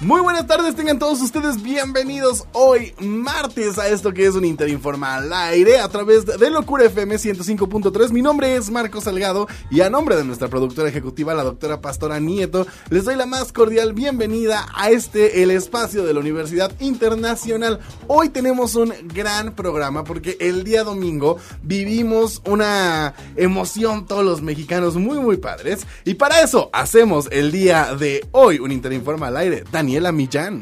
Muy 0.00 0.20
buenas 0.20 0.46
tardes, 0.46 0.76
tengan 0.76 1.00
todos 1.00 1.20
ustedes 1.20 1.60
bienvenidos 1.60 2.44
hoy 2.52 2.94
martes 3.00 3.80
a 3.80 3.88
esto 3.88 4.14
que 4.14 4.26
es 4.26 4.36
un 4.36 4.44
Interinforma 4.44 5.16
al 5.16 5.32
aire 5.32 5.80
a 5.80 5.88
través 5.88 6.24
de 6.24 6.50
Locura 6.50 6.84
FM 6.84 7.16
105.3. 7.16 8.10
Mi 8.10 8.22
nombre 8.22 8.54
es 8.54 8.70
Marco 8.70 9.00
Salgado 9.00 9.48
y 9.72 9.80
a 9.80 9.90
nombre 9.90 10.14
de 10.14 10.22
nuestra 10.22 10.46
productora 10.46 10.88
ejecutiva, 10.88 11.34
la 11.34 11.42
doctora 11.42 11.80
Pastora 11.80 12.20
Nieto, 12.20 12.64
les 12.90 13.06
doy 13.06 13.16
la 13.16 13.26
más 13.26 13.52
cordial 13.52 13.92
bienvenida 13.92 14.68
a 14.72 14.88
este, 14.90 15.42
el 15.42 15.50
espacio 15.50 16.04
de 16.04 16.14
la 16.14 16.20
Universidad 16.20 16.70
Internacional. 16.78 17.80
Hoy 18.06 18.28
tenemos 18.28 18.76
un 18.76 18.94
gran 19.12 19.56
programa 19.56 20.04
porque 20.04 20.36
el 20.38 20.62
día 20.62 20.84
domingo 20.84 21.38
vivimos 21.64 22.40
una 22.46 23.14
emoción 23.34 24.06
todos 24.06 24.24
los 24.24 24.42
mexicanos 24.42 24.94
muy 24.94 25.18
muy 25.18 25.38
padres 25.38 25.88
y 26.04 26.14
para 26.14 26.40
eso 26.40 26.70
hacemos 26.72 27.28
el 27.32 27.50
día 27.50 27.96
de 27.96 28.24
hoy 28.30 28.60
un 28.60 28.70
Interinforma 28.70 29.26
al 29.26 29.38
aire. 29.38 29.64
Daniela 29.88 30.12
Millán. 30.12 30.60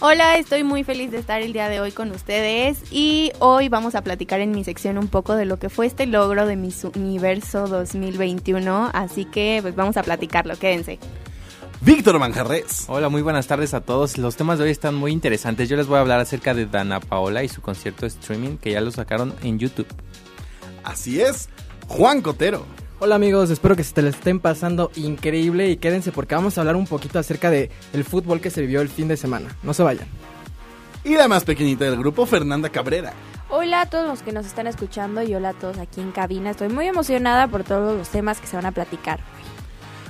Hola, 0.00 0.36
estoy 0.36 0.62
muy 0.62 0.84
feliz 0.84 1.10
de 1.10 1.16
estar 1.16 1.40
el 1.40 1.54
día 1.54 1.70
de 1.70 1.80
hoy 1.80 1.90
con 1.90 2.10
ustedes 2.10 2.82
y 2.90 3.32
hoy 3.38 3.70
vamos 3.70 3.94
a 3.94 4.02
platicar 4.02 4.40
en 4.40 4.50
mi 4.50 4.62
sección 4.62 4.98
un 4.98 5.08
poco 5.08 5.36
de 5.36 5.46
lo 5.46 5.58
que 5.58 5.70
fue 5.70 5.86
este 5.86 6.04
logro 6.04 6.44
de 6.44 6.56
Miss 6.56 6.84
Universo 6.84 7.66
2021, 7.66 8.90
así 8.92 9.24
que 9.24 9.60
pues 9.62 9.74
vamos 9.74 9.96
a 9.96 10.02
platicarlo, 10.02 10.54
quédense. 10.58 10.98
Víctor 11.80 12.18
Manjarres. 12.18 12.84
Hola, 12.88 13.08
muy 13.08 13.22
buenas 13.22 13.46
tardes 13.46 13.72
a 13.72 13.80
todos. 13.80 14.18
Los 14.18 14.36
temas 14.36 14.58
de 14.58 14.64
hoy 14.64 14.70
están 14.70 14.96
muy 14.96 15.12
interesantes. 15.12 15.70
Yo 15.70 15.78
les 15.78 15.86
voy 15.86 15.96
a 15.96 16.00
hablar 16.00 16.20
acerca 16.20 16.52
de 16.52 16.66
Dana 16.66 17.00
Paola 17.00 17.44
y 17.44 17.48
su 17.48 17.62
concierto 17.62 18.04
streaming 18.04 18.58
que 18.58 18.72
ya 18.72 18.82
lo 18.82 18.90
sacaron 18.90 19.34
en 19.42 19.58
YouTube. 19.58 19.88
Así 20.84 21.22
es, 21.22 21.48
Juan 21.88 22.20
Cotero. 22.20 22.66
Hola 23.04 23.16
amigos, 23.16 23.50
espero 23.50 23.74
que 23.74 23.82
se 23.82 23.92
te 23.92 24.00
lo 24.00 24.10
estén 24.10 24.38
pasando 24.38 24.92
increíble 24.94 25.68
y 25.68 25.76
quédense 25.76 26.12
porque 26.12 26.36
vamos 26.36 26.56
a 26.56 26.60
hablar 26.60 26.76
un 26.76 26.86
poquito 26.86 27.18
acerca 27.18 27.50
de 27.50 27.68
el 27.92 28.04
fútbol 28.04 28.40
que 28.40 28.48
se 28.48 28.60
vivió 28.60 28.80
el 28.80 28.88
fin 28.88 29.08
de 29.08 29.16
semana. 29.16 29.48
No 29.64 29.74
se 29.74 29.82
vayan. 29.82 30.06
Y 31.02 31.16
la 31.16 31.26
más 31.26 31.42
pequeñita 31.42 31.84
del 31.84 31.96
grupo, 31.96 32.26
Fernanda 32.26 32.68
Cabrera. 32.68 33.12
Hola 33.50 33.80
a 33.80 33.86
todos 33.86 34.06
los 34.06 34.22
que 34.22 34.30
nos 34.30 34.46
están 34.46 34.68
escuchando 34.68 35.20
y 35.20 35.34
hola 35.34 35.48
a 35.48 35.54
todos 35.54 35.78
aquí 35.78 36.00
en 36.00 36.12
cabina. 36.12 36.50
Estoy 36.50 36.68
muy 36.68 36.86
emocionada 36.86 37.48
por 37.48 37.64
todos 37.64 37.98
los 37.98 38.08
temas 38.08 38.40
que 38.40 38.46
se 38.46 38.54
van 38.54 38.66
a 38.66 38.70
platicar. 38.70 39.18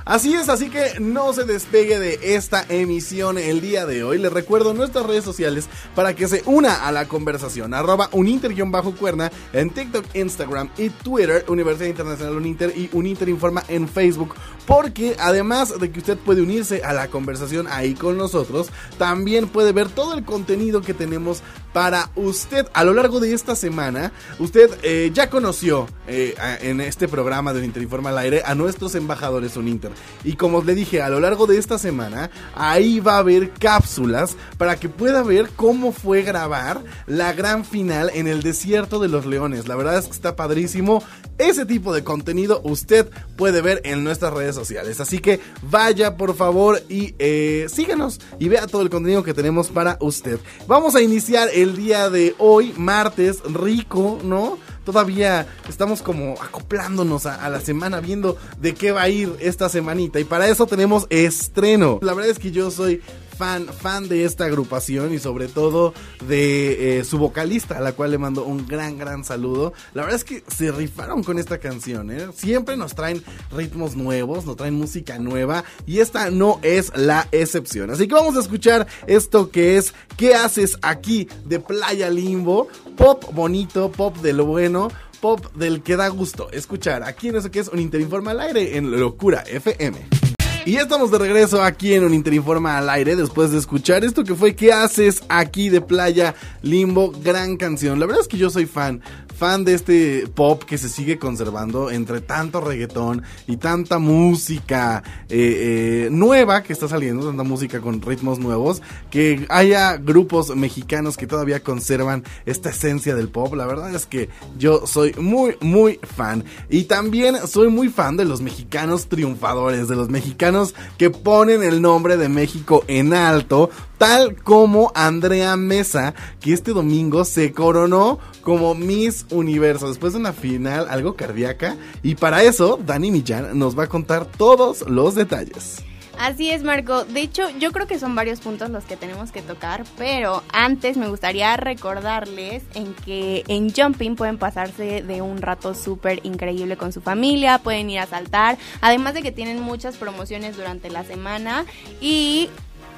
Así 0.05 0.34
es, 0.34 0.48
así 0.48 0.69
que 0.69 0.98
no 0.98 1.33
se 1.33 1.45
despegue 1.45 1.98
de 1.98 2.34
esta 2.34 2.64
emisión 2.69 3.39
el 3.39 3.61
día 3.61 3.86
de 3.86 4.03
hoy. 4.03 4.19
Les 4.19 4.33
recuerdo 4.33 4.75
nuestras 4.75 5.06
redes 5.06 5.22
sociales 5.22 5.69
para 5.95 6.14
que 6.14 6.27
se 6.27 6.42
una 6.47 6.86
a 6.86 6.92
la 6.92 7.06
conversación. 7.06 7.72
Arroba 7.72 8.08
uninter-cuerna 8.12 9.30
en 9.53 9.70
TikTok, 9.70 10.05
Instagram 10.14 10.70
y 10.77 10.91
Twitter. 10.91 11.45
Universidad 11.48 11.89
Internacional 11.89 12.36
Uninter 12.36 12.73
y 12.77 12.91
Uninter 12.92 13.28
Informa 13.28 13.62
en 13.69 13.89
Facebook. 13.89 14.34
Porque 14.67 15.17
además 15.19 15.78
de 15.78 15.91
que 15.92 16.00
usted 16.00 16.19
puede 16.19 16.42
unirse 16.42 16.83
a 16.83 16.92
la 16.92 17.08
conversación 17.08 17.67
ahí 17.69 17.95
con 17.95 18.19
nosotros, 18.19 18.70
también 18.98 19.48
puede 19.48 19.73
ver 19.73 19.89
todo 19.89 20.14
el 20.14 20.25
contenido 20.25 20.83
que 20.83 20.95
tenemos 20.95 21.42
para 21.73 22.11
usted 22.17 22.67
a 22.75 22.84
lo 22.84 22.92
largo 22.92 23.20
de 23.20 23.33
esta 23.33 23.55
semana. 23.55 24.12
Usted 24.39 24.70
eh, 24.83 25.11
ya 25.14 25.30
conoció 25.30 25.89
eh, 26.06 26.34
en 26.61 26.80
este 26.80 27.08
programa 27.08 27.53
de 27.53 27.61
Uninter 27.61 27.83
Informa 27.83 28.11
al 28.11 28.19
aire 28.19 28.42
a 28.45 28.55
nuestros 28.55 28.95
embajadores 28.95 29.56
Uninter. 29.56 29.91
Y 30.24 30.34
como 30.34 30.62
le 30.62 30.74
dije, 30.74 31.02
a 31.02 31.08
lo 31.08 31.20
largo 31.20 31.46
de 31.46 31.58
esta 31.58 31.78
semana, 31.78 32.30
ahí 32.54 33.00
va 33.00 33.16
a 33.16 33.18
haber 33.18 33.50
cápsulas 33.50 34.36
para 34.58 34.76
que 34.76 34.88
pueda 34.88 35.22
ver 35.22 35.50
cómo 35.56 35.92
fue 35.92 36.22
grabar 36.22 36.82
la 37.06 37.32
gran 37.32 37.64
final 37.64 38.10
en 38.14 38.26
el 38.26 38.42
desierto 38.42 38.98
de 38.98 39.08
los 39.08 39.26
leones. 39.26 39.68
La 39.68 39.76
verdad 39.76 39.98
es 39.98 40.06
que 40.06 40.12
está 40.12 40.36
padrísimo. 40.36 41.02
Ese 41.38 41.66
tipo 41.66 41.92
de 41.92 42.04
contenido 42.04 42.60
usted 42.64 43.10
puede 43.36 43.62
ver 43.62 43.80
en 43.84 44.05
nuestras 44.05 44.33
redes 44.33 44.55
sociales. 44.55 45.00
Así 45.00 45.18
que 45.18 45.40
vaya 45.62 46.17
por 46.17 46.36
favor 46.36 46.83
y 46.88 47.14
eh, 47.18 47.67
síganos 47.68 48.20
y 48.38 48.48
vea 48.48 48.67
todo 48.67 48.83
el 48.83 48.90
contenido 48.90 49.22
que 49.22 49.34
tenemos 49.34 49.68
para 49.68 49.96
usted. 50.00 50.38
Vamos 50.67 50.94
a 50.94 51.02
iniciar 51.02 51.48
el 51.52 51.77
día 51.77 52.11
de 52.11 52.34
hoy, 52.38 52.74
martes, 52.77 53.42
rico, 53.44 54.18
¿no? 54.22 54.58
Todavía 54.84 55.46
estamos 55.68 56.02
como 56.02 56.34
acoplándonos 56.40 57.26
a, 57.26 57.44
a, 57.44 57.50
la 57.50 57.60
semana, 57.60 58.00
viendo 58.00 58.36
de 58.58 58.74
qué 58.74 58.92
va 58.92 59.02
a 59.02 59.08
ir 59.08 59.34
esta 59.40 59.68
semanita. 59.68 60.20
Y 60.20 60.24
para 60.24 60.48
eso 60.48 60.66
tenemos 60.66 61.06
estreno. 61.10 61.98
La 62.02 62.14
verdad 62.14 62.30
es 62.30 62.38
que 62.38 62.50
yo 62.50 62.70
soy 62.70 63.02
fan, 63.42 64.08
de 64.08 64.25
esta 64.25 64.45
agrupación 64.45 65.13
y 65.13 65.19
sobre 65.19 65.48
todo 65.48 65.95
de 66.29 66.98
eh, 66.98 67.05
su 67.05 67.19
vocalista, 67.19 67.79
a 67.79 67.80
la 67.80 67.92
cual 67.92 68.13
le 68.13 68.19
mando 68.19 68.45
un 68.45 68.67
gran, 68.67 68.98
gran 68.98 69.25
saludo. 69.25 69.73
La 69.95 70.03
verdad 70.03 70.17
es 70.17 70.25
que 70.25 70.45
se 70.48 70.70
rifaron 70.70 71.23
con 71.23 71.39
esta 71.39 71.58
canción, 71.58 72.11
¿eh? 72.11 72.29
Siempre 72.35 72.77
nos 72.77 72.95
traen 72.95 73.23
ritmos 73.51 73.97
nuevos, 73.97 74.47
nos 74.47 74.57
traen 74.57 74.75
música 74.75 75.19
nueva 75.19 75.64
y 75.86 75.98
esta 75.98 76.30
no 76.30 76.58
es 76.63 76.92
la 76.97 77.29
excepción. 77.33 77.91
Así 77.91 78.07
que 78.07 78.14
vamos 78.14 78.36
a 78.36 78.41
escuchar 78.41 78.86
esto 79.07 79.51
que 79.51 79.77
es 79.77 79.95
¿Qué 80.17 80.35
haces 80.35 80.79
aquí? 80.83 81.29
de 81.45 81.59
Playa 81.59 82.11
Limbo? 82.11 82.69
Pop 82.97 83.24
bonito, 83.33 83.91
pop 83.91 84.17
de 84.19 84.33
lo 84.33 84.47
bueno 84.47 84.89
pop 85.23 85.55
del 85.55 85.83
que 85.83 85.97
da 85.97 86.09
gusto 86.09 86.51
escuchar 86.51 87.05
aquí 87.05 87.29
en 87.29 87.36
eso 87.36 87.48
que 87.48 87.61
es 87.61 87.69
un 87.69 87.79
Interinforma 87.79 88.33
al 88.33 88.41
aire 88.41 88.77
en 88.77 88.91
Locura 88.91 89.45
FM. 89.47 90.31
Y 90.64 90.77
estamos 90.77 91.11
de 91.11 91.18
regreso 91.18 91.61
aquí 91.61 91.92
en 91.92 92.05
un 92.05 92.14
Interinforma 92.14 92.78
al 92.78 92.89
aire 92.89 93.17
después 93.17 93.50
de 93.50 93.58
escuchar 93.58 94.05
esto 94.05 94.23
que 94.23 94.36
fue 94.36 94.55
¿Qué 94.55 94.73
haces 94.73 95.24
aquí 95.28 95.68
de 95.70 95.80
Playa 95.80 96.36
Limbo? 96.62 97.11
Gran 97.11 97.56
canción. 97.56 97.98
La 97.98 98.06
verdad 98.06 98.23
es 98.23 98.28
que 98.28 98.39
yo 98.39 98.48
soy 98.48 98.67
fan, 98.67 99.02
fan 99.36 99.64
de 99.64 99.74
este 99.74 100.28
pop 100.33 100.62
que 100.62 100.78
se 100.78 100.89
sigue 100.89 101.18
conservando 101.18 101.90
entre 101.90 102.20
tanto 102.20 102.61
reggaetón 102.61 103.24
y 103.48 103.56
tanta 103.56 103.98
música 103.98 105.02
eh, 105.28 106.05
eh, 106.06 106.08
nueva 106.12 106.62
que 106.62 106.73
está 106.73 106.86
saliendo, 106.86 107.27
tanta 107.27 107.42
música 107.42 107.80
con 107.80 108.00
ritmos 108.00 108.39
nuevos, 108.39 108.83
que 109.11 109.44
haya 109.48 109.96
grupos 109.96 110.55
mexicanos 110.55 111.17
que 111.17 111.27
todavía 111.27 111.61
conservan 111.61 112.23
esta 112.46 112.70
esencia 112.70 113.17
del 113.17 113.30
pop. 113.30 113.52
La 113.55 113.67
verdad 113.67 113.92
es 113.92 114.06
que 114.06 114.29
yo 114.58 114.86
soy 114.86 115.12
muy, 115.14 115.56
muy 115.61 115.98
fan. 116.02 116.44
Y 116.70 116.84
también 116.84 117.36
soy 117.48 117.67
muy 117.67 117.89
fan 117.89 118.17
de 118.17 118.27
los 118.27 118.40
mexicanos 118.40 119.08
triunfadores, 119.08 119.89
de 119.89 119.96
los 119.96 120.08
mexicanos 120.08 120.52
que 120.98 121.11
ponen 121.11 121.63
el 121.63 121.83
nombre 121.83 122.17
de 122.17 122.29
México 122.29 122.85
en 122.89 123.14
alto, 123.14 123.70
tal 123.98 124.36
como 124.36 124.92
Andrea 124.95 125.57
Mesa, 125.57 126.14
que 126.40 126.52
este 126.52 126.73
domingo 126.73 127.24
se 127.24 127.52
coronó 127.52 128.19
como 128.43 128.75
Miss 128.75 129.26
Universo 129.31 129.88
después 129.88 130.12
de 130.12 130.20
una 130.20 130.32
final 130.32 130.87
algo 130.88 131.14
cardíaca. 131.14 131.76
Y 132.02 132.17
para 132.17 132.43
eso, 132.43 132.79
Dani 132.85 133.11
Millán 133.11 133.58
nos 133.58 133.79
va 133.79 133.85
a 133.85 133.88
contar 133.88 134.26
todos 134.26 134.82
los 134.88 135.14
detalles. 135.14 135.82
Así 136.22 136.52
es, 136.52 136.62
Marco. 136.62 137.05
De 137.05 137.20
hecho, 137.20 137.50
yo 137.58 137.72
creo 137.72 137.88
que 137.88 137.99
son 137.99 138.14
varios 138.14 138.38
puntos 138.38 138.70
los 138.70 138.84
que 138.84 138.96
tenemos 138.96 139.32
que 139.32 139.43
tocar, 139.43 139.82
pero 139.99 140.44
antes 140.52 140.96
me 140.96 141.08
gustaría 141.08 141.56
recordarles 141.56 142.62
en 142.75 142.94
que 142.94 143.43
en 143.49 143.75
Jumping 143.75 144.14
pueden 144.14 144.38
pasarse 144.38 145.02
de 145.02 145.20
un 145.20 145.43
rato 145.43 145.75
súper 145.75 146.20
increíble 146.22 146.76
con 146.76 146.93
su 146.93 147.00
familia, 147.00 147.58
pueden 147.58 147.90
ir 147.90 147.99
a 147.99 148.06
saltar, 148.06 148.56
además 148.81 149.14
de 149.14 149.22
que 149.22 149.32
tienen 149.32 149.61
muchas 149.61 149.96
promociones 149.96 150.56
durante 150.56 150.90
la 150.90 151.02
semana 151.02 151.66
y 152.00 152.49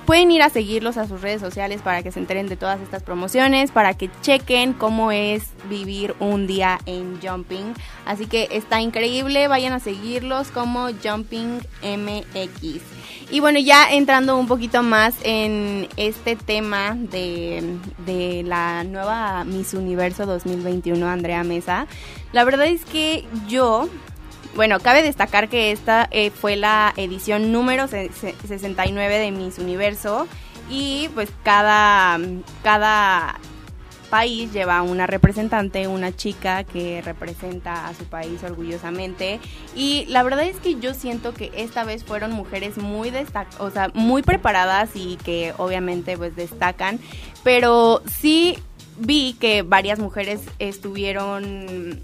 Pueden 0.06 0.30
ir 0.30 0.42
a 0.42 0.50
seguirlos 0.50 0.98
a 0.98 1.08
sus 1.08 1.22
redes 1.22 1.40
sociales 1.40 1.80
para 1.80 2.02
que 2.02 2.12
se 2.12 2.18
enteren 2.18 2.46
de 2.46 2.58
todas 2.58 2.78
estas 2.82 3.02
promociones, 3.02 3.70
para 3.70 3.94
que 3.94 4.10
chequen 4.20 4.74
cómo 4.74 5.12
es 5.12 5.44
vivir 5.70 6.14
un 6.20 6.46
día 6.46 6.78
en 6.84 7.18
Jumping. 7.22 7.72
Así 8.04 8.26
que 8.26 8.48
está 8.50 8.82
increíble, 8.82 9.48
vayan 9.48 9.72
a 9.72 9.80
seguirlos 9.80 10.50
como 10.50 10.88
Jumping 11.02 11.60
MX. 11.82 12.82
Y 13.30 13.40
bueno, 13.40 13.58
ya 13.58 13.90
entrando 13.92 14.38
un 14.38 14.46
poquito 14.46 14.82
más 14.82 15.14
en 15.22 15.88
este 15.96 16.36
tema 16.36 16.94
de, 16.94 17.76
de 18.06 18.42
la 18.44 18.84
nueva 18.84 19.44
Miss 19.44 19.74
Universo 19.74 20.26
2021, 20.26 21.06
Andrea 21.06 21.42
Mesa, 21.44 21.86
la 22.32 22.44
verdad 22.44 22.66
es 22.66 22.84
que 22.84 23.24
yo 23.48 23.88
bueno, 24.54 24.78
cabe 24.78 25.02
destacar 25.02 25.48
que 25.48 25.72
esta 25.72 26.08
eh, 26.12 26.30
fue 26.30 26.54
la 26.56 26.92
edición 26.96 27.50
número 27.50 27.88
69 27.88 29.18
de 29.18 29.30
Miss 29.32 29.58
Universo 29.58 30.28
y 30.70 31.08
pues 31.14 31.28
cada, 31.42 32.18
cada 32.62 33.40
país 34.14 34.52
lleva 34.52 34.80
una 34.82 35.08
representante, 35.08 35.88
una 35.88 36.14
chica 36.14 36.62
que 36.62 37.02
representa 37.02 37.88
a 37.88 37.94
su 37.94 38.04
país 38.04 38.44
orgullosamente 38.44 39.40
y 39.74 40.06
la 40.06 40.22
verdad 40.22 40.44
es 40.44 40.58
que 40.58 40.78
yo 40.78 40.94
siento 40.94 41.34
que 41.34 41.50
esta 41.56 41.82
vez 41.82 42.04
fueron 42.04 42.30
mujeres 42.30 42.78
muy 42.78 43.10
destac 43.10 43.48
o 43.58 43.72
sea, 43.72 43.90
muy 43.92 44.22
preparadas 44.22 44.90
y 44.94 45.16
que 45.24 45.52
obviamente 45.56 46.16
pues 46.16 46.36
destacan, 46.36 47.00
pero 47.42 48.02
sí 48.06 48.56
vi 48.98 49.32
que 49.40 49.62
varias 49.62 49.98
mujeres 49.98 50.42
estuvieron 50.60 52.00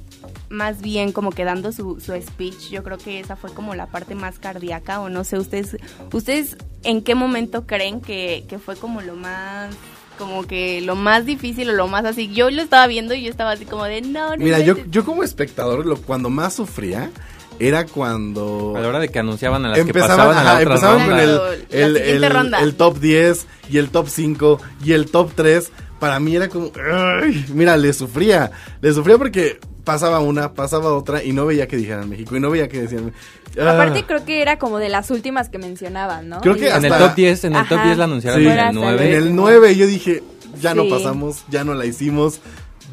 más 0.49 0.83
bien 0.83 1.13
como 1.13 1.31
quedando 1.31 1.71
su, 1.71 2.01
su 2.01 2.13
speech. 2.21 2.71
Yo 2.71 2.83
creo 2.83 2.99
que 2.99 3.21
esa 3.21 3.37
fue 3.37 3.55
como 3.55 3.77
la 3.77 3.87
parte 3.87 4.17
más 4.17 4.41
cardíaca 4.41 5.01
o 5.01 5.09
no 5.09 5.23
sé, 5.23 5.39
ustedes, 5.39 5.77
ustedes 6.13 6.57
en 6.83 7.03
qué 7.03 7.15
momento 7.15 7.69
creen 7.69 8.01
que, 8.01 8.45
que 8.49 8.59
fue 8.59 8.75
como 8.75 9.01
lo 9.01 9.15
más 9.15 9.77
como 10.21 10.47
que 10.47 10.81
lo 10.83 10.95
más 10.95 11.27
difícil 11.27 11.71
o 11.71 11.73
lo 11.73 11.89
más 11.89 12.05
así. 12.05 12.29
Yo 12.33 12.49
lo 12.51 12.63
estaba 12.63 12.87
viendo 12.87 13.15
y 13.15 13.23
yo 13.25 13.31
estaba 13.31 13.51
así 13.51 13.65
como 13.65 13.85
de 13.87 14.03
no, 14.03 14.37
no. 14.37 14.45
Mira, 14.45 14.59
yo, 14.61 14.73
inventes". 14.75 14.93
yo 14.93 15.05
como 15.05 15.25
espectador, 15.25 15.85
lo, 15.85 15.97
cuando 15.97 16.31
más 16.31 16.55
sufría 16.55 17.11
era 17.59 17.85
cuando 17.87 18.75
A 18.77 18.81
la 18.81 18.89
hora 18.89 19.01
de 19.01 19.09
que 19.09 19.19
anunciaban 19.19 19.65
a 19.65 19.71
las 19.71 19.75
que 19.79 19.83
empezaban, 19.83 20.37
a 20.39 20.45
la 20.45 20.51
ajá, 20.53 20.61
otra 20.61 20.63
empezaban 20.63 20.99
ronda. 21.11 21.17
con 21.17 21.19
el, 21.71 21.97
el, 21.97 21.97
el- 22.25 22.31
ronda. 22.31 22.61
el 22.61 22.75
top 22.77 22.99
10 23.01 23.47
y 23.71 23.79
el 23.79 23.89
top 23.91 24.09
5 24.09 24.61
y 24.85 24.93
el 24.93 25.11
top 25.11 25.33
3. 25.35 25.73
Para 25.99 26.21
mí 26.21 26.37
era 26.37 26.49
como, 26.49 26.71
"Ay", 27.23 27.45
mira, 27.53 27.77
le 27.77 27.93
sufría, 27.93 28.51
le 28.81 28.93
sufría 28.95 29.19
porque 29.19 29.59
pasaba 29.85 30.21
una, 30.21 30.55
pasaba 30.55 30.95
otra 30.95 31.23
y 31.25 31.33
no 31.33 31.45
veía 31.47 31.67
que 31.69 31.77
dijeran 31.77 32.09
México 32.09 32.37
y 32.37 32.41
no 32.41 32.49
veía 32.51 32.69
que 32.69 32.81
decían. 32.83 33.13
"Ah". 33.59 33.71
Aparte 33.73 34.05
creo 34.05 34.25
que 34.25 34.43
era 34.43 34.59
como 34.59 34.79
de 34.79 34.89
las 34.89 35.11
últimas 35.11 35.49
que 35.49 35.59
mencionaban, 35.59 36.29
¿no? 36.29 36.41
Creo 36.41 36.55
que 36.55 36.67
Y- 36.67 36.69
En 36.69 36.85
el 36.85 36.93
hasta- 36.93 37.07
top 37.09 37.15
10, 37.17 37.45
en 37.45 37.57
el 37.57 37.69
top 37.69 37.79
Ajá. 37.79 37.87
10 37.87 37.99
la 37.99 38.05
anunciaron 38.05 38.41
Sí. 38.41 38.47
en 38.47 38.53
el 38.53 38.59
hasta 38.59 38.71
en 38.71 38.75
9. 38.77 39.17
el 39.17 39.35
9 39.37 39.77
yo 39.77 39.87
dije, 39.87 40.23
ya 40.61 40.75
no 40.75 40.83
Sí. 40.85 40.91
pasamos, 40.91 41.45
ya 41.49 41.65
no 41.65 41.75
la 41.75 41.87
hicimos, 41.87 42.41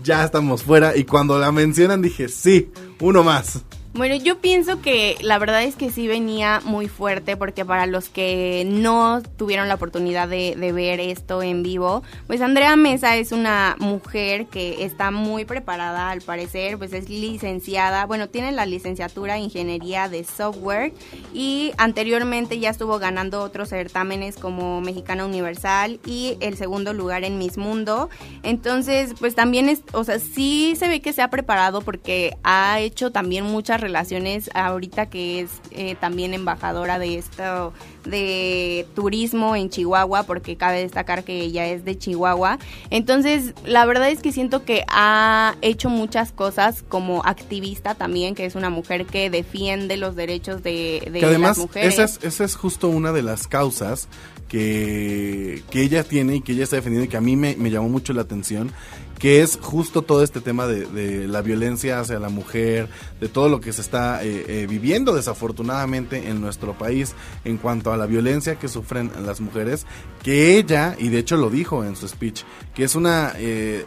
ya 0.04 0.24
estamos 0.24 0.63
fuera 0.63 0.95
y 0.95 1.04
cuando 1.04 1.38
la 1.39 1.51
mencionan 1.51 2.01
dije, 2.01 2.27
sí, 2.30 2.71
uno 3.01 3.24
más. 3.24 3.59
Bueno, 3.98 4.14
yo 4.14 4.38
pienso 4.38 4.80
que 4.80 5.18
la 5.22 5.40
verdad 5.40 5.64
es 5.64 5.76
que 5.76 5.90
sí 5.90 6.08
venía 6.08 6.62
muy 6.64 6.88
fuerte 6.88 7.36
porque 7.36 7.66
para 7.66 7.88
los 7.88 8.10
que 8.10 8.64
no 8.64 9.24
tuvieron 9.38 9.68
la 9.68 9.74
oportunidad 9.74 10.28
de, 10.28 10.54
ver 10.72 11.00
esto 11.00 11.42
en 11.42 11.64
vivo, 11.64 12.04
pues 12.28 12.42
Andrea 12.42 12.76
Mesa 12.76 13.16
es 13.16 13.32
una 13.32 13.76
mujer 13.80 14.46
que 14.46 14.84
está 14.84 15.10
muy 15.10 15.46
preparada 15.46 16.12
al 16.12 16.22
parecer, 16.22 16.78
pues 16.78 16.94
es 16.94 17.10
licenciada, 17.10 18.06
bueno, 18.06 18.30
tiene 18.30 18.52
la 18.52 18.68
licenciatura 18.68 19.36
en 19.36 19.46
Ingeniería 19.46 20.10
de 20.10 20.24
Software 20.26 20.94
y 21.34 21.72
anteriormente 21.80 22.60
ya 22.60 22.70
estuvo 22.70 23.00
ganando 23.00 23.42
otros 23.42 23.70
certámenes 23.70 24.38
como 24.38 24.80
Mexicana 24.80 25.26
Universal 25.26 26.00
y 26.06 26.38
el 26.40 26.56
segundo 26.56 26.94
lugar 26.94 27.24
en 27.24 27.40
Miss 27.40 27.58
Mundo. 27.58 28.12
Entonces, 28.44 29.16
pues 29.20 29.34
también 29.34 29.70
es, 29.70 29.82
o 29.94 30.04
sea, 30.04 30.20
sí 30.20 30.76
se 30.78 30.88
ve 30.88 31.02
que 31.02 31.14
se 31.14 31.24
ha 31.24 31.32
preparado 31.32 31.82
porque 31.82 32.38
ha 32.44 32.80
hecho 32.80 33.12
también 33.12 33.44
muchas 33.44 33.87
relaciones 33.88 34.50
ahorita 34.54 35.06
que 35.06 35.39
es 35.39 35.50
eh, 35.72 35.95
también 35.95 36.34
embajadora 36.34 37.00
de 37.00 37.18
esto 37.18 37.74
de 38.04 38.86
turismo 38.95 39.56
en 39.56 39.69
Chihuahua 39.69 40.24
porque 40.24 40.57
cabe 40.57 40.80
destacar 40.80 41.24
que 41.24 41.39
ella 41.39 41.66
es 41.68 41.86
de 41.86 41.98
Chihuahua. 41.98 42.60
Entonces 42.89 43.54
la 43.66 43.86
verdad 43.86 44.10
es 44.10 44.19
que 44.19 44.34
siento 44.34 44.66
que 44.66 44.84
ha 44.89 45.56
hecho 45.62 45.89
muchas 45.89 46.34
cosas 46.34 46.84
como 46.84 47.24
activista 47.25 47.95
también 47.95 48.36
que 48.36 48.45
es 48.45 48.56
una 48.56 48.69
mujer 48.69 49.06
que 49.06 49.30
defiende 49.30 49.95
los 49.95 50.16
derechos 50.16 50.63
de, 50.63 51.07
de 51.10 51.19
que 51.19 51.25
además 51.25 51.57
las 51.57 51.60
mujeres. 51.60 51.94
esa 51.94 52.04
es, 52.04 52.19
esa 52.24 52.44
es 52.44 52.56
justo 52.56 52.90
una 52.90 53.13
de 53.13 53.24
las 53.24 53.48
causas 53.48 54.10
que, 54.48 55.63
que 55.69 55.81
ella 55.81 56.04
tiene 56.04 56.36
y 56.38 56.42
que 56.42 56.54
ella 56.54 56.63
está 56.63 56.78
defendiendo 56.78 57.06
y 57.06 57.10
que 57.10 57.18
a 57.18 57.22
mí 57.22 57.36
me, 57.36 57.56
me 57.56 57.69
llamó 57.69 57.90
mucho 57.90 58.13
la 58.13 58.22
atención, 58.22 58.72
que 59.18 59.42
es 59.42 59.58
justo 59.62 60.02
todo 60.02 60.24
este 60.24 60.42
tema 60.42 60.68
de, 60.68 61.28
la 61.28 61.42
violencia 61.42 62.00
hacia 62.00 62.19
la 62.19 62.30
mujer, 62.30 62.90
de 63.19 63.28
todo 63.28 63.50
lo 63.50 63.60
que 63.60 63.74
se 63.74 63.81
está 63.81 64.24
eh, 64.24 64.46
eh, 64.48 64.68
viviendo 64.68 65.14
desafortunadamente 65.16 66.30
en 66.30 66.42
nuestro 66.42 66.78
país 66.78 67.16
en 67.44 67.58
cuanto 67.58 67.92
a 67.92 67.98
la 67.98 68.06
violencia 68.06 68.60
que 68.60 68.68
sufren 68.68 69.12
las 69.25 69.42
mujeres, 69.42 69.86
que 70.24 70.58
ella, 70.58 70.96
y 71.00 71.10
de 71.10 71.19
hecho 71.19 71.38
lo 71.38 71.50
dijo 71.50 71.84
en 71.84 71.96
su 71.96 72.08
speech, 72.08 72.44
que 72.74 72.84
es 72.84 72.96
una... 72.96 73.34
eh, 73.38 73.86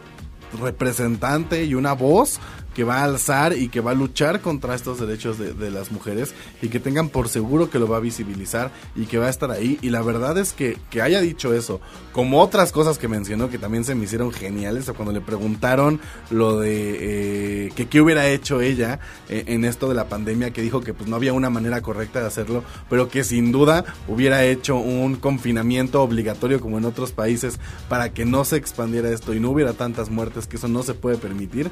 representante 0.59 1.63
y 1.63 1.75
una 1.75 1.93
voz 1.93 2.39
que 2.73 2.83
va 2.83 2.99
a 2.99 3.03
alzar 3.03 3.57
y 3.57 3.69
que 3.69 3.81
va 3.81 3.91
a 3.91 3.95
luchar 3.95 4.41
contra 4.41 4.75
estos 4.75 4.99
derechos 4.99 5.37
de, 5.37 5.71
las 5.71 5.91
mujeres 5.91 6.33
y 6.61 6.69
que 6.69 6.79
tengan 6.79 7.09
por 7.09 7.29
seguro 7.29 7.69
que 7.69 7.79
lo 7.79 7.87
va 7.87 7.97
a 7.97 7.99
visibilizar 8.01 8.71
y 8.95 9.05
que 9.05 9.17
va 9.17 9.27
a 9.27 9.29
estar 9.29 9.51
ahí. 9.51 9.77
Y 9.81 9.89
la 9.89 10.01
verdad 10.01 10.37
es 10.37 10.53
que, 10.53 10.77
que 10.89 11.01
haya 11.01 11.21
dicho 11.21 11.53
eso, 11.53 11.79
como 12.11 12.41
otras 12.41 12.71
cosas 12.71 12.97
que 12.97 13.07
mencionó 13.07 13.49
que 13.49 13.57
también 13.57 13.83
se 13.83 13.95
me 13.95 14.05
hicieron 14.05 14.31
geniales, 14.31 14.89
o 14.89 14.93
cuando 14.93 15.13
le 15.13 15.21
preguntaron 15.21 15.99
lo 16.29 16.59
de 16.59 17.67
eh, 17.67 17.71
que 17.75 17.87
qué 17.87 18.01
hubiera 18.01 18.27
hecho 18.27 18.61
ella 18.61 18.99
eh, 19.29 19.43
en 19.47 19.65
esto 19.65 19.87
de 19.87 19.95
la 19.95 20.09
pandemia, 20.09 20.51
que 20.51 20.61
dijo 20.61 20.81
que 20.81 20.93
pues 20.93 21.09
no 21.09 21.15
había 21.15 21.33
una 21.33 21.49
manera 21.49 21.81
correcta 21.81 22.19
de 22.21 22.27
hacerlo, 22.27 22.63
pero 22.89 23.09
que 23.09 23.23
sin 23.23 23.51
duda 23.51 23.85
hubiera 24.07 24.43
hecho 24.43 24.75
un 24.77 25.15
confinamiento 25.15 26.01
obligatorio 26.01 26.59
como 26.59 26.77
en 26.77 26.85
otros 26.85 27.11
países 27.11 27.59
para 27.89 28.13
que 28.13 28.25
no 28.25 28.45
se 28.45 28.57
expandiera 28.57 29.09
esto 29.09 29.33
y 29.33 29.39
no 29.39 29.51
hubiera 29.51 29.73
tantas 29.73 30.09
muertes, 30.09 30.47
que 30.47 30.57
eso 30.57 30.67
no 30.67 30.83
se 30.83 30.93
puede 30.93 31.17
permitir. 31.17 31.71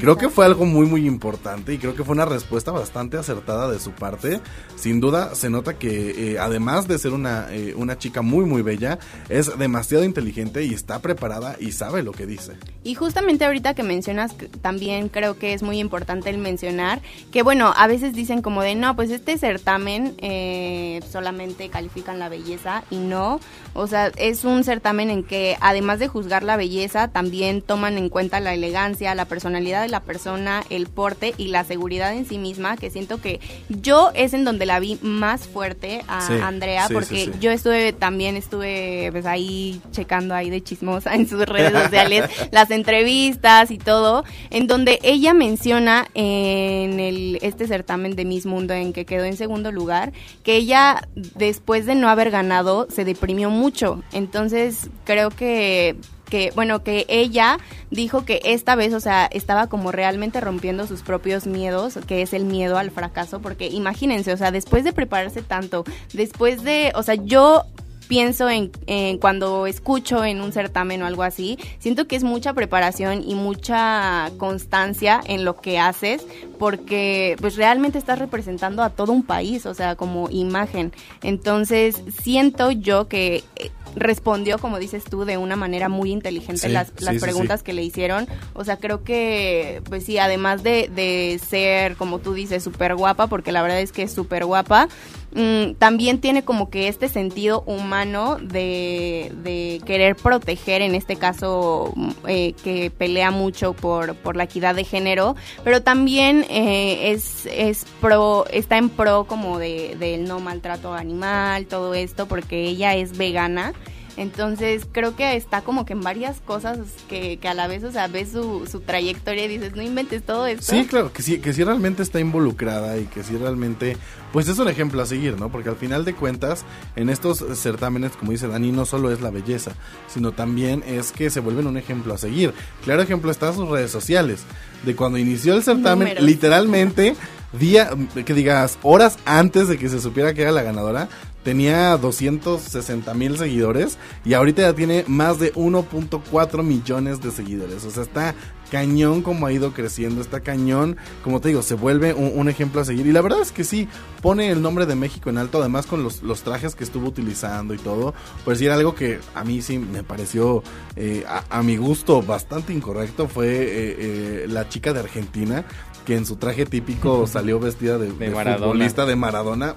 Creo 0.00 0.16
que 0.16 0.28
fue 0.28 0.39
algo 0.46 0.64
muy 0.66 0.86
muy 0.86 1.06
importante 1.06 1.74
y 1.74 1.78
creo 1.78 1.94
que 1.94 2.04
fue 2.04 2.14
una 2.14 2.24
respuesta 2.24 2.70
bastante 2.70 3.16
acertada 3.16 3.70
de 3.70 3.78
su 3.80 3.92
parte. 3.92 4.40
Sin 4.76 5.00
duda 5.00 5.34
se 5.34 5.50
nota 5.50 5.78
que 5.78 6.32
eh, 6.32 6.38
además 6.38 6.88
de 6.88 6.98
ser 6.98 7.12
una, 7.12 7.48
eh, 7.50 7.74
una 7.76 7.98
chica 7.98 8.22
muy 8.22 8.44
muy 8.44 8.62
bella, 8.62 8.98
es 9.28 9.58
demasiado 9.58 10.04
inteligente 10.04 10.64
y 10.64 10.74
está 10.74 11.00
preparada 11.00 11.56
y 11.58 11.72
sabe 11.72 12.02
lo 12.02 12.12
que 12.12 12.26
dice. 12.26 12.52
Y 12.82 12.94
justamente 12.94 13.44
ahorita 13.44 13.74
que 13.74 13.82
mencionas, 13.82 14.34
también 14.62 15.08
creo 15.08 15.38
que 15.38 15.52
es 15.52 15.62
muy 15.62 15.78
importante 15.78 16.30
el 16.30 16.38
mencionar 16.38 17.02
que, 17.30 17.42
bueno, 17.42 17.72
a 17.76 17.86
veces 17.86 18.14
dicen 18.14 18.42
como 18.42 18.62
de, 18.62 18.74
no, 18.74 18.96
pues 18.96 19.10
este 19.10 19.36
certamen 19.38 20.14
eh, 20.18 21.00
solamente 21.10 21.68
califican 21.68 22.18
la 22.18 22.28
belleza 22.28 22.84
y 22.90 22.96
no, 22.96 23.40
o 23.74 23.86
sea, 23.86 24.10
es 24.16 24.44
un 24.44 24.64
certamen 24.64 25.10
en 25.10 25.24
que 25.24 25.56
además 25.60 25.98
de 25.98 26.08
juzgar 26.08 26.42
la 26.42 26.56
belleza, 26.56 27.08
también 27.08 27.62
toman 27.62 27.98
en 27.98 28.08
cuenta 28.08 28.40
la 28.40 28.54
elegancia, 28.54 29.14
la 29.14 29.26
personalidad 29.26 29.82
de 29.82 29.88
la 29.88 30.00
persona, 30.00 30.29
el 30.70 30.86
porte 30.86 31.34
y 31.36 31.48
la 31.48 31.64
seguridad 31.64 32.14
en 32.14 32.26
sí 32.26 32.38
misma, 32.38 32.76
que 32.76 32.90
siento 32.90 33.20
que 33.20 33.40
yo 33.68 34.10
es 34.14 34.34
en 34.34 34.44
donde 34.44 34.66
la 34.66 34.80
vi 34.80 34.98
más 35.02 35.48
fuerte 35.48 36.02
a 36.08 36.20
Sí, 36.26 36.34
Andrea, 36.42 36.86
sí, 36.86 36.94
porque 36.94 37.24
sí. 37.26 37.32
yo 37.40 37.50
estuve 37.50 37.92
también 37.92 38.36
estuve 38.36 39.08
pues 39.12 39.26
ahí 39.26 39.80
checando 39.92 40.34
ahí 40.34 40.50
de 40.50 40.62
chismosa 40.62 41.14
en 41.14 41.28
sus 41.28 41.40
redes 41.46 41.72
sociales 41.72 42.30
las 42.52 42.70
entrevistas 42.70 43.70
y 43.70 43.78
todo 43.78 44.24
en 44.50 44.66
donde 44.66 44.98
ella 45.02 45.34
menciona 45.34 46.06
en 46.14 47.00
el 47.00 47.38
este 47.42 47.66
certamen 47.66 48.16
de 48.16 48.24
Miss 48.24 48.46
Mundo 48.46 48.74
en 48.74 48.92
que 48.92 49.04
quedó 49.04 49.24
en 49.24 49.36
segundo 49.36 49.72
lugar 49.72 50.12
que 50.42 50.56
ella 50.56 51.08
después 51.14 51.86
de 51.86 51.94
no 51.94 52.08
haber 52.08 52.30
ganado 52.30 52.86
se 52.90 53.04
deprimió 53.04 53.50
mucho 53.50 54.02
entonces 54.12 54.90
creo 55.04 55.30
que 55.30 55.96
que 56.30 56.52
bueno 56.54 56.82
que 56.82 57.04
ella 57.08 57.58
dijo 57.90 58.24
que 58.24 58.40
esta 58.44 58.74
vez 58.74 58.94
o 58.94 59.00
sea 59.00 59.26
estaba 59.26 59.66
como 59.66 59.92
realmente 59.92 60.40
rompiendo 60.40 60.86
sus 60.86 61.02
propios 61.02 61.46
miedos 61.46 61.98
que 62.06 62.22
es 62.22 62.32
el 62.32 62.44
miedo 62.44 62.78
al 62.78 62.90
fracaso 62.90 63.40
porque 63.40 63.66
imagínense 63.66 64.32
o 64.32 64.36
sea 64.36 64.50
después 64.50 64.84
de 64.84 64.94
prepararse 64.94 65.42
tanto 65.42 65.84
después 66.14 66.62
de 66.62 66.92
o 66.94 67.02
sea 67.02 67.16
yo 67.16 67.66
pienso 68.10 68.50
en, 68.50 68.72
cuando 69.18 69.68
escucho 69.68 70.24
en 70.24 70.40
un 70.40 70.52
certamen 70.52 71.00
o 71.00 71.06
algo 71.06 71.22
así, 71.22 71.60
siento 71.78 72.08
que 72.08 72.16
es 72.16 72.24
mucha 72.24 72.52
preparación 72.54 73.22
y 73.24 73.36
mucha 73.36 74.32
constancia 74.36 75.20
en 75.26 75.44
lo 75.44 75.60
que 75.60 75.78
haces, 75.78 76.26
porque 76.58 77.36
pues 77.40 77.54
realmente 77.54 77.98
estás 77.98 78.18
representando 78.18 78.82
a 78.82 78.90
todo 78.90 79.12
un 79.12 79.22
país, 79.22 79.64
o 79.64 79.74
sea, 79.74 79.94
como 79.94 80.28
imagen. 80.28 80.92
Entonces, 81.22 82.02
siento 82.20 82.72
yo 82.72 83.06
que 83.06 83.44
eh, 83.54 83.70
respondió, 83.96 84.58
como 84.58 84.78
dices 84.78 85.04
tú, 85.04 85.24
de 85.24 85.36
una 85.36 85.56
manera 85.56 85.88
muy 85.88 86.10
inteligente 86.10 86.68
Sí, 86.68 86.72
las, 86.72 86.92
las 87.00 87.14
sí, 87.14 87.20
preguntas 87.20 87.60
sí. 87.60 87.64
que 87.66 87.72
le 87.72 87.82
hicieron. 87.82 88.26
O 88.54 88.64
sea, 88.64 88.78
creo 88.78 89.02
que, 89.04 89.82
pues 89.88 90.04
sí, 90.04 90.18
además 90.18 90.62
de, 90.62 90.90
de 90.94 91.40
ser, 91.46 91.96
como 91.96 92.18
tú 92.18 92.34
dices, 92.34 92.62
súper 92.62 92.94
guapa, 92.94 93.26
porque 93.26 93.52
la 93.52 93.62
verdad 93.62 93.80
es 93.80 93.92
que 93.92 94.02
es 94.02 94.12
súper 94.12 94.44
guapa, 94.44 94.88
mm, 95.34 95.74
también 95.78 96.20
tiene 96.20 96.42
como 96.42 96.70
que 96.70 96.88
este 96.88 97.08
sentido 97.08 97.62
humano 97.66 98.38
de, 98.40 99.32
de 99.42 99.80
querer 99.84 100.16
proteger, 100.16 100.82
en 100.82 100.94
este 100.94 101.16
caso, 101.16 101.92
mm, 101.96 102.10
eh, 102.28 102.54
que 102.62 102.90
pelea 102.90 103.30
mucho 103.30 103.72
por, 103.72 104.14
por 104.16 104.36
la 104.36 104.44
equidad 104.44 104.74
de 104.74 104.84
género, 104.84 105.36
pero 105.64 105.82
también 105.82 106.44
eh, 106.50 107.12
es, 107.12 107.46
es 107.46 107.86
pro, 108.00 108.46
está 108.52 108.78
en 108.78 108.88
pro 108.88 109.24
como 109.24 109.58
de, 109.58 109.96
del 109.98 110.24
no 110.24 110.40
maltrato 110.40 110.94
animal, 110.94 111.66
todo 111.66 111.94
esto, 111.94 112.26
porque 112.26 112.64
ella 112.64 112.94
es 112.94 113.16
vegana. 113.16 113.72
Entonces 114.20 114.86
creo 114.92 115.16
que 115.16 115.34
está 115.34 115.62
como 115.62 115.86
que 115.86 115.94
en 115.94 116.02
varias 116.02 116.42
cosas 116.42 116.78
que, 117.08 117.38
que 117.38 117.48
a 117.48 117.54
la 117.54 117.66
vez, 117.68 117.84
o 117.84 117.90
sea, 117.90 118.06
ves 118.06 118.32
su, 118.32 118.68
su 118.70 118.80
trayectoria 118.80 119.46
y 119.46 119.48
dices, 119.48 119.74
no 119.74 119.80
inventes 119.80 120.22
todo 120.22 120.46
esto. 120.46 120.62
Sí, 120.62 120.84
claro, 120.84 121.10
que 121.10 121.22
sí, 121.22 121.38
que 121.38 121.54
sí 121.54 121.64
realmente 121.64 122.02
está 122.02 122.20
involucrada 122.20 122.98
y 122.98 123.06
que 123.06 123.22
sí 123.22 123.38
realmente, 123.38 123.96
pues 124.30 124.46
es 124.48 124.58
un 124.58 124.68
ejemplo 124.68 125.00
a 125.00 125.06
seguir, 125.06 125.40
¿no? 125.40 125.50
Porque 125.50 125.70
al 125.70 125.76
final 125.76 126.04
de 126.04 126.14
cuentas, 126.14 126.66
en 126.96 127.08
estos 127.08 127.42
certámenes, 127.58 128.12
como 128.12 128.32
dice 128.32 128.46
Dani, 128.46 128.72
no 128.72 128.84
solo 128.84 129.10
es 129.10 129.22
la 129.22 129.30
belleza, 129.30 129.72
sino 130.06 130.32
también 130.32 130.84
es 130.86 131.12
que 131.12 131.30
se 131.30 131.40
vuelven 131.40 131.66
un 131.66 131.78
ejemplo 131.78 132.12
a 132.12 132.18
seguir. 132.18 132.52
Claro 132.84 133.00
ejemplo 133.00 133.30
está 133.30 133.48
en 133.48 133.54
sus 133.54 133.70
redes 133.70 133.90
sociales, 133.90 134.42
de 134.84 134.94
cuando 134.94 135.16
inició 135.16 135.54
el 135.54 135.62
certamen, 135.62 136.08
Números. 136.08 136.24
literalmente, 136.24 137.16
día, 137.52 137.90
que 138.24 138.34
digas, 138.34 138.78
horas 138.82 139.18
antes 139.24 139.68
de 139.68 139.78
que 139.78 139.88
se 139.88 140.00
supiera 140.00 140.34
que 140.34 140.42
era 140.42 140.52
la 140.52 140.62
ganadora, 140.62 141.08
tenía 141.42 141.96
260 141.96 143.14
mil 143.14 143.38
seguidores 143.38 143.98
y 144.24 144.34
ahorita 144.34 144.62
ya 144.62 144.74
tiene 144.74 145.04
más 145.06 145.38
de 145.38 145.52
1.4 145.54 146.62
millones 146.62 147.20
de 147.20 147.30
seguidores. 147.30 147.84
O 147.84 147.90
sea, 147.90 148.02
está 148.02 148.34
cañón 148.70 149.22
como 149.22 149.46
ha 149.46 149.52
ido 149.52 149.72
creciendo, 149.72 150.20
está 150.20 150.40
cañón, 150.40 150.96
como 151.24 151.40
te 151.40 151.48
digo, 151.48 151.60
se 151.62 151.74
vuelve 151.74 152.14
un, 152.14 152.48
ejemplo 152.48 152.80
a 152.80 152.84
seguir. 152.84 153.06
Y 153.06 153.12
la 153.12 153.20
verdad 153.20 153.40
es 153.40 153.52
que 153.52 153.64
sí, 153.64 153.88
pone 154.22 154.50
el 154.50 154.62
nombre 154.62 154.86
de 154.86 154.94
México 154.94 155.28
en 155.28 155.38
alto, 155.38 155.58
además 155.58 155.86
con 155.86 156.02
los, 156.02 156.22
los 156.22 156.42
trajes 156.42 156.74
que 156.74 156.84
estuvo 156.84 157.08
utilizando 157.08 157.74
y 157.74 157.78
todo. 157.78 158.14
Pues 158.44 158.58
sí, 158.58 158.66
era 158.66 158.74
algo 158.74 158.94
que 158.94 159.18
a 159.34 159.44
mí 159.44 159.60
sí 159.60 159.78
me 159.78 160.02
pareció, 160.02 160.62
eh, 160.96 161.24
a, 161.28 161.58
a 161.58 161.62
mi 161.62 161.76
gusto, 161.76 162.22
bastante 162.22 162.72
incorrecto. 162.72 163.28
Fue 163.28 163.48
eh, 163.48 163.96
eh, 163.98 164.46
la 164.48 164.68
chica 164.68 164.92
de 164.92 165.00
Argentina, 165.00 165.64
que 166.10 166.16
en 166.16 166.26
su 166.26 166.34
traje 166.34 166.66
típico 166.66 167.24
salió 167.28 167.60
vestida 167.60 167.96
de, 167.96 168.10
de 168.10 168.30
Maradona. 168.30 168.58
futbolista 168.66 169.06
de 169.06 169.14
Maradona. 169.14 169.76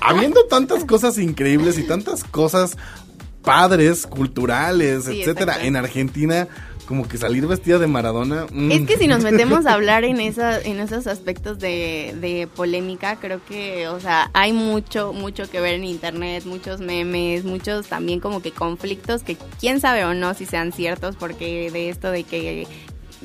Habiendo 0.00 0.44
tantas 0.46 0.86
cosas 0.86 1.18
increíbles 1.18 1.78
y 1.78 1.82
tantas 1.82 2.24
cosas 2.24 2.78
padres, 3.42 4.06
culturales, 4.06 5.04
Sí, 5.04 5.20
etcétera, 5.20 5.52
exacto. 5.52 5.66
en 5.68 5.76
Argentina, 5.76 6.48
como 6.86 7.06
que 7.06 7.18
salir 7.18 7.46
vestida 7.46 7.78
de 7.78 7.86
Maradona. 7.86 8.46
mm. 8.50 8.70
Es 8.72 8.86
que 8.86 8.96
si 8.96 9.06
nos 9.06 9.22
metemos 9.22 9.66
a 9.66 9.72
hablar 9.74 10.04
en 10.04 10.18
esa, 10.20 10.58
en 10.62 10.80
esos 10.80 11.06
aspectos 11.06 11.58
de, 11.58 12.14
de 12.22 12.46
polémica, 12.54 13.16
creo 13.16 13.44
que, 13.44 13.88
o 13.88 14.00
sea, 14.00 14.30
hay 14.32 14.54
mucho, 14.54 15.12
mucho 15.12 15.50
que 15.50 15.60
ver 15.60 15.74
en 15.74 15.84
internet, 15.84 16.44
muchos 16.46 16.80
memes, 16.80 17.44
muchos 17.44 17.86
también 17.88 18.18
como 18.20 18.40
que 18.40 18.50
conflictos 18.50 19.22
que 19.22 19.36
quién 19.60 19.78
sabe 19.80 20.04
o 20.06 20.14
no 20.14 20.32
si 20.32 20.46
sean 20.46 20.72
ciertos, 20.72 21.16
porque 21.16 21.70
de 21.70 21.90
esto 21.90 22.10
de 22.10 22.24
que 22.24 22.66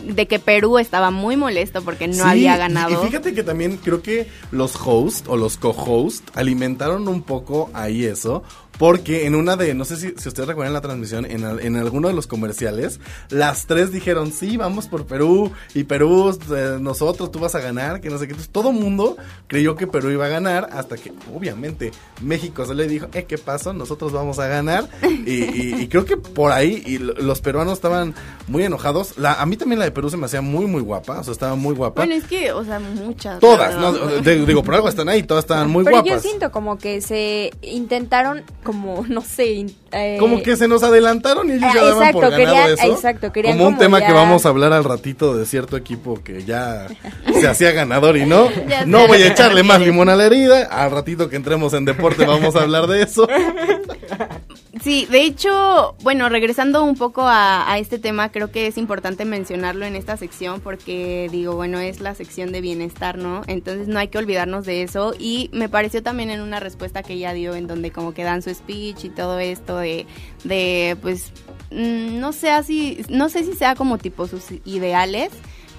de 0.04 0.28
que 0.28 0.40
Perú 0.40 0.78
estaba 0.80 1.12
muy 1.12 1.38
molesto 1.38 1.82
porque 1.82 2.08
no 2.08 2.16
Sí, 2.16 2.22
había 2.22 2.58
ganado. 2.58 3.04
Y 3.04 3.08
fíjate 3.08 3.34
que 3.34 3.44
también 3.44 3.78
creo 3.78 4.02
que 4.02 4.28
los 4.52 4.76
hosts 4.76 5.28
o 5.28 5.38
los 5.38 5.58
co-hosts 5.58 6.24
alimentaron 6.36 7.08
un 7.08 7.22
poco 7.22 7.70
ahí 7.74 8.06
eso. 8.06 8.44
Porque 8.80 9.28
en 9.28 9.36
una 9.36 9.56
de, 9.58 9.74
no 9.76 9.84
sé 9.86 9.98
si, 9.98 10.14
si 10.18 10.30
ustedes 10.30 10.48
recuerdan 10.48 10.74
la 10.74 10.82
transmisión, 10.82 11.26
en, 11.26 11.44
al- 11.44 11.60
en 11.60 11.76
alguno 11.76 12.08
de 12.08 12.14
los 12.16 12.26
comerciales, 12.28 13.00
las 13.30 13.68
tres 13.68 13.92
dijeron, 13.92 14.32
sí, 14.32 14.58
vamos 14.58 14.88
por 14.88 15.06
Perú, 15.06 15.52
y 15.76 15.84
Perú, 15.84 16.36
eh, 16.56 16.78
nosotros, 16.80 17.30
tú 17.32 17.40
vas 17.40 17.54
a 17.56 17.60
ganar, 17.60 18.00
que 18.00 18.10
no 18.10 18.18
sé 18.18 18.26
qué. 18.26 18.32
Entonces 18.32 18.52
todo 18.52 18.72
mundo 18.72 19.18
creyó 19.48 19.76
que 19.76 19.86
Perú 19.86 20.10
iba 20.12 20.26
a 20.26 20.30
ganar, 20.30 20.70
hasta 20.72 20.96
que, 20.96 21.12
obviamente, 21.36 21.92
México 22.22 22.66
se 22.66 22.74
le 22.74 22.88
dijo, 22.88 23.08
eh, 23.14 23.26
¿qué 23.26 23.38
pasó? 23.38 23.74
Nosotros 23.74 24.14
vamos 24.14 24.40
a 24.40 24.48
ganar. 24.48 24.88
Y, 25.04 25.44
y- 25.44 25.76
y 25.82 25.88
creo 25.90 26.06
que 26.06 26.16
por 26.16 26.54
ahí, 26.54 26.82
y 26.86 27.00
lo- 27.00 27.14
los 27.16 27.42
peruanos 27.42 27.74
estaban 27.74 28.16
muy 28.48 28.64
enojados. 28.64 29.18
La, 29.18 29.34
a 29.34 29.46
mí 29.46 29.58
también 29.58 29.80
la 29.80 29.86
de 29.86 29.92
Perú 29.92 30.10
se 30.10 30.16
me 30.16 30.26
hacía 30.26 30.42
muy, 30.42 30.66
muy 30.68 30.82
guapa, 30.82 31.20
o 31.20 31.24
sea, 31.26 31.34
estaba 31.34 31.56
muy 31.56 31.76
guapa. 31.76 32.00
Bueno, 32.06 32.16
es 32.16 32.24
que, 32.24 32.54
o 32.54 32.64
sea, 32.64 32.80
muchas. 32.80 33.42
Todas, 33.42 33.76
no, 33.76 33.92
digo, 34.22 34.64
por 34.64 34.76
algo 34.76 34.88
están 34.88 35.10
ahí, 35.10 35.24
todas 35.24 35.44
estaban 35.44 35.70
muy 35.70 35.84
Pero 35.84 35.98
guapas. 35.98 36.24
yo 36.24 36.30
siento 36.30 36.50
como 36.52 36.78
que 36.78 37.02
se 37.02 37.52
intentaron, 37.62 38.44
como, 38.70 39.04
no 39.10 39.22
sé. 39.22 39.66
eh, 39.92 40.18
Como 40.20 40.44
que 40.44 40.56
se 40.56 40.68
nos 40.68 40.84
adelantaron 40.84 41.50
y 41.50 41.54
ellos 41.54 41.64
Ah, 41.70 41.74
ya 41.74 41.82
daban 41.86 41.98
exacto, 41.98 42.20
por 42.20 42.30
ganado 42.30 42.56
querían- 42.56 42.70
eso. 42.80 42.94
exacto, 42.96 43.32
querían 43.32 43.54
como 43.58 43.68
un 43.68 43.74
como 43.74 43.84
tema 43.84 44.00
ya- 44.00 44.06
que 44.08 44.14
vamos 44.14 44.46
a 44.46 44.50
hablar 44.50 44.74
al 44.74 44.84
ratito 44.84 45.36
de 45.36 45.48
cierto 45.48 45.76
equipo 45.76 46.22
que 46.24 46.44
ya 46.46 46.86
se 47.34 47.48
hacía 47.48 47.72
ganador 47.72 48.16
y 48.18 48.28
no. 48.28 48.48
No 48.86 49.08
voy 49.08 49.24
a 49.24 49.28
echarle 49.30 49.64
más 49.64 49.82
limón 49.82 50.10
a 50.10 50.16
la 50.16 50.26
herida. 50.28 50.66
Al 50.70 50.92
ratito 50.92 51.30
que 51.30 51.36
entremos 51.36 51.74
en 51.74 51.86
deporte 51.86 52.26
vamos 52.26 52.56
a 52.56 52.62
hablar 52.62 52.86
de 52.86 53.02
eso. 53.02 53.28
Sí, 54.84 55.06
de 55.10 55.24
hecho, 55.24 55.96
bueno, 56.04 56.30
regresando 56.30 56.84
un 56.84 56.96
poco 56.96 57.24
a, 57.26 57.78
este 57.80 58.00
tema, 58.00 58.32
creo 58.32 58.50
que 58.50 58.68
es 58.68 58.78
importante 58.78 59.26
mencionarlo 59.26 59.86
en 59.86 59.96
esta 59.96 60.16
sección 60.16 60.62
porque 60.62 61.28
digo, 61.32 61.56
bueno, 61.56 61.80
es 61.80 62.00
la 62.00 62.16
sección 62.16 62.54
de 62.54 62.62
bienestar, 62.62 63.18
¿no? 63.18 63.42
Entonces 63.48 63.90
no 63.90 64.00
hay 64.00 64.08
que 64.08 64.18
olvidarnos 64.18 64.66
de 64.66 64.84
eso 64.84 65.14
y 65.20 65.50
me 65.52 65.68
pareció 65.68 66.02
también 66.02 66.30
en 66.30 66.40
una 66.40 66.62
respuesta 66.62 67.04
que 67.04 67.14
ella 67.14 67.34
dio 67.34 67.56
en 67.56 67.68
donde 67.68 67.92
como 67.92 68.14
que 68.14 68.24
dan 68.24 68.42
su 68.42 68.54
speech 68.54 69.06
y 69.06 69.10
todo 69.10 69.40
esto 69.40 69.78
de, 69.78 70.06
de 70.46 70.96
pues, 71.02 71.34
mm, 71.72 72.20
no 72.20 72.32
sé 72.32 72.52
así, 72.52 73.04
no 73.10 73.28
sé 73.28 73.44
si 73.44 73.54
sea 73.54 73.76
como 73.76 73.98
tipo 73.98 74.28
sus 74.28 74.46
ideales, 74.66 75.32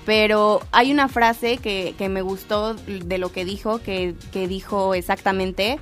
pero 0.05 0.61
hay 0.73 0.93
una 0.93 1.09
frase 1.09 1.57
que, 1.57 1.95
que 1.97 2.09
me 2.09 2.21
gustó 2.21 2.75
de 2.75 3.19
lo 3.19 3.33
que 3.33 3.45
dijo, 3.47 3.79
que, 3.79 4.15
que 4.33 4.47
dijo 4.47 4.95
exactamente, 4.95 5.79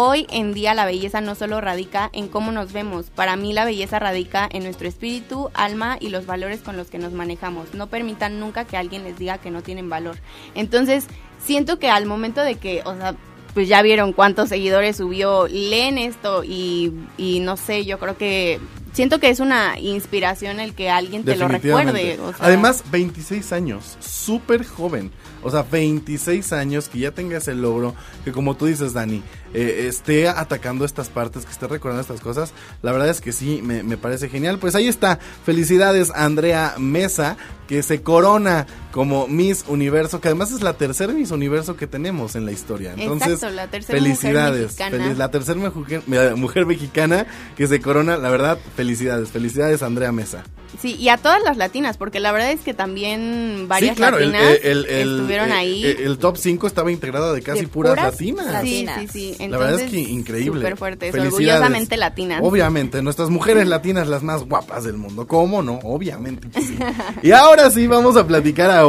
hoy 0.00 0.28
en 0.30 0.54
día 0.54 0.74
la 0.74 0.86
belleza 0.86 1.20
no 1.20 1.34
solo 1.34 1.60
radica 1.60 2.08
en 2.12 2.28
cómo 2.28 2.52
nos 2.52 2.72
vemos, 2.72 3.10
para 3.10 3.34
mí 3.34 3.52
la 3.52 3.64
belleza 3.64 3.98
radica 3.98 4.48
en 4.52 4.62
nuestro 4.62 4.86
espíritu, 4.86 5.50
alma 5.54 5.96
y 5.98 6.10
los 6.10 6.24
valores 6.24 6.60
con 6.60 6.76
los 6.76 6.86
que 6.86 7.00
nos 7.00 7.12
manejamos. 7.12 7.74
No 7.74 7.88
permitan 7.88 8.38
nunca 8.38 8.64
que 8.64 8.76
alguien 8.76 9.02
les 9.02 9.18
diga 9.18 9.38
que 9.38 9.50
no 9.50 9.60
tienen 9.60 9.90
valor. 9.90 10.16
Entonces, 10.54 11.08
siento 11.44 11.80
que 11.80 11.90
al 11.90 12.06
momento 12.06 12.42
de 12.42 12.54
que, 12.54 12.80
o 12.84 12.94
sea, 12.94 13.16
pues 13.54 13.66
ya 13.66 13.82
vieron 13.82 14.12
cuántos 14.12 14.50
seguidores 14.50 14.98
subió, 14.98 15.48
leen 15.48 15.98
esto 15.98 16.44
y, 16.44 16.92
y 17.16 17.40
no 17.40 17.56
sé, 17.56 17.84
yo 17.84 17.98
creo 17.98 18.16
que 18.16 18.60
siento 18.98 19.20
que 19.20 19.30
es 19.30 19.38
una 19.38 19.78
inspiración 19.78 20.58
el 20.58 20.74
que 20.74 20.90
alguien 20.90 21.22
te 21.22 21.36
lo 21.36 21.46
recuerde. 21.46 22.18
o 22.20 22.32
sea, 22.32 22.46
Además, 22.46 22.82
26 22.90 23.52
años, 23.52 23.96
súper 24.00 24.66
joven. 24.66 25.12
O 25.44 25.52
sea, 25.52 25.62
26 25.62 26.52
años 26.52 26.88
que 26.88 26.98
ya 26.98 27.12
tenga 27.12 27.38
ese 27.38 27.54
logro, 27.54 27.94
que 28.24 28.32
como 28.32 28.56
tú 28.56 28.66
dices, 28.66 28.94
Dani, 28.94 29.22
eh, 29.54 29.86
esté 29.86 30.28
atacando 30.28 30.84
estas 30.84 31.10
partes, 31.10 31.44
que 31.46 31.52
esté 31.52 31.68
recordando 31.68 32.00
estas 32.00 32.20
cosas. 32.20 32.52
La 32.82 32.90
verdad 32.90 33.08
es 33.08 33.20
que 33.20 33.30
sí, 33.30 33.60
me, 33.62 33.84
me 33.84 33.96
parece 33.96 34.28
genial. 34.28 34.58
Pues 34.58 34.74
ahí 34.74 34.88
está. 34.88 35.20
Felicidades, 35.44 36.10
Andrea 36.12 36.74
Mesa, 36.78 37.36
que 37.68 37.84
se 37.84 38.02
corona 38.02 38.66
como 38.98 39.28
Miss 39.28 39.64
Universo, 39.68 40.20
que 40.20 40.26
además 40.26 40.50
es 40.50 40.60
la 40.60 40.72
tercera 40.72 41.12
Miss 41.12 41.30
Universo 41.30 41.76
que 41.76 41.86
tenemos 41.86 42.34
en 42.34 42.44
la 42.44 42.50
historia. 42.50 42.94
Entonces, 42.96 43.34
Exacto, 43.34 43.54
la 43.54 43.68
tercera 43.68 43.96
mujer 44.00 44.16
felicidades. 44.16 44.62
mexicana. 44.62 44.90
feliz- 45.04 45.16
la 45.16 45.30
tercera 45.30 45.60
mujer, 45.60 46.02
eh, 46.10 46.34
mujer 46.34 46.66
mexicana 46.66 47.24
que 47.56 47.68
se 47.68 47.80
corona. 47.80 48.16
La 48.16 48.28
verdad, 48.28 48.58
felicidades. 48.74 49.28
Felicidades, 49.28 49.84
Andrea 49.84 50.10
Mesa. 50.10 50.42
Sí, 50.82 50.96
y 50.96 51.08
a 51.08 51.16
todas 51.16 51.42
las 51.42 51.56
latinas, 51.56 51.96
porque 51.96 52.20
la 52.20 52.30
verdad 52.30 52.50
es 52.52 52.60
que 52.60 52.74
también 52.74 53.66
varias 53.68 53.92
sí, 53.92 53.96
claro, 53.96 54.18
el, 54.18 54.32
latinas 54.32 54.58
el- 54.64 54.84
el- 54.86 55.12
estuvieron 55.16 55.46
el- 55.46 55.52
ahí. 55.52 55.84
El, 55.84 55.96
el 56.02 56.18
top 56.18 56.36
5 56.36 56.66
estaba 56.66 56.92
integrado 56.92 57.32
de 57.32 57.40
casi 57.40 57.62
De 57.62 57.68
puras 57.68 57.92
puras 57.94 58.12
latinas. 58.12 58.46
latinas. 58.52 59.00
Sí, 59.00 59.08
sí, 59.08 59.34
sí. 59.38 59.48
La 59.48 59.56
verdad 59.58 59.80
es 59.80 59.90
que 59.90 59.98
increíble. 60.00 60.60
Súper 60.60 60.76
fuertes, 60.76 61.12
Felicidades. 61.12 61.34
orgullosamente 61.34 61.96
latinas. 61.96 62.40
Obviamente, 62.44 63.00
nuestras 63.00 63.30
mujeres 63.30 63.66
latinas 63.68 64.08
las 64.08 64.22
más 64.22 64.42
guapas 64.44 64.84
del 64.84 64.98
mundo. 64.98 65.26
¿Cómo 65.26 65.62
no? 65.62 65.78
Obviamente 65.84 66.48
que 66.50 66.60
sí. 66.60 66.76
y 67.22 67.30
ahora 67.30 67.70
sí 67.70 67.86
vamos 67.86 68.16
a 68.16 68.26
platicar 68.26 68.70
ahora 68.70 68.87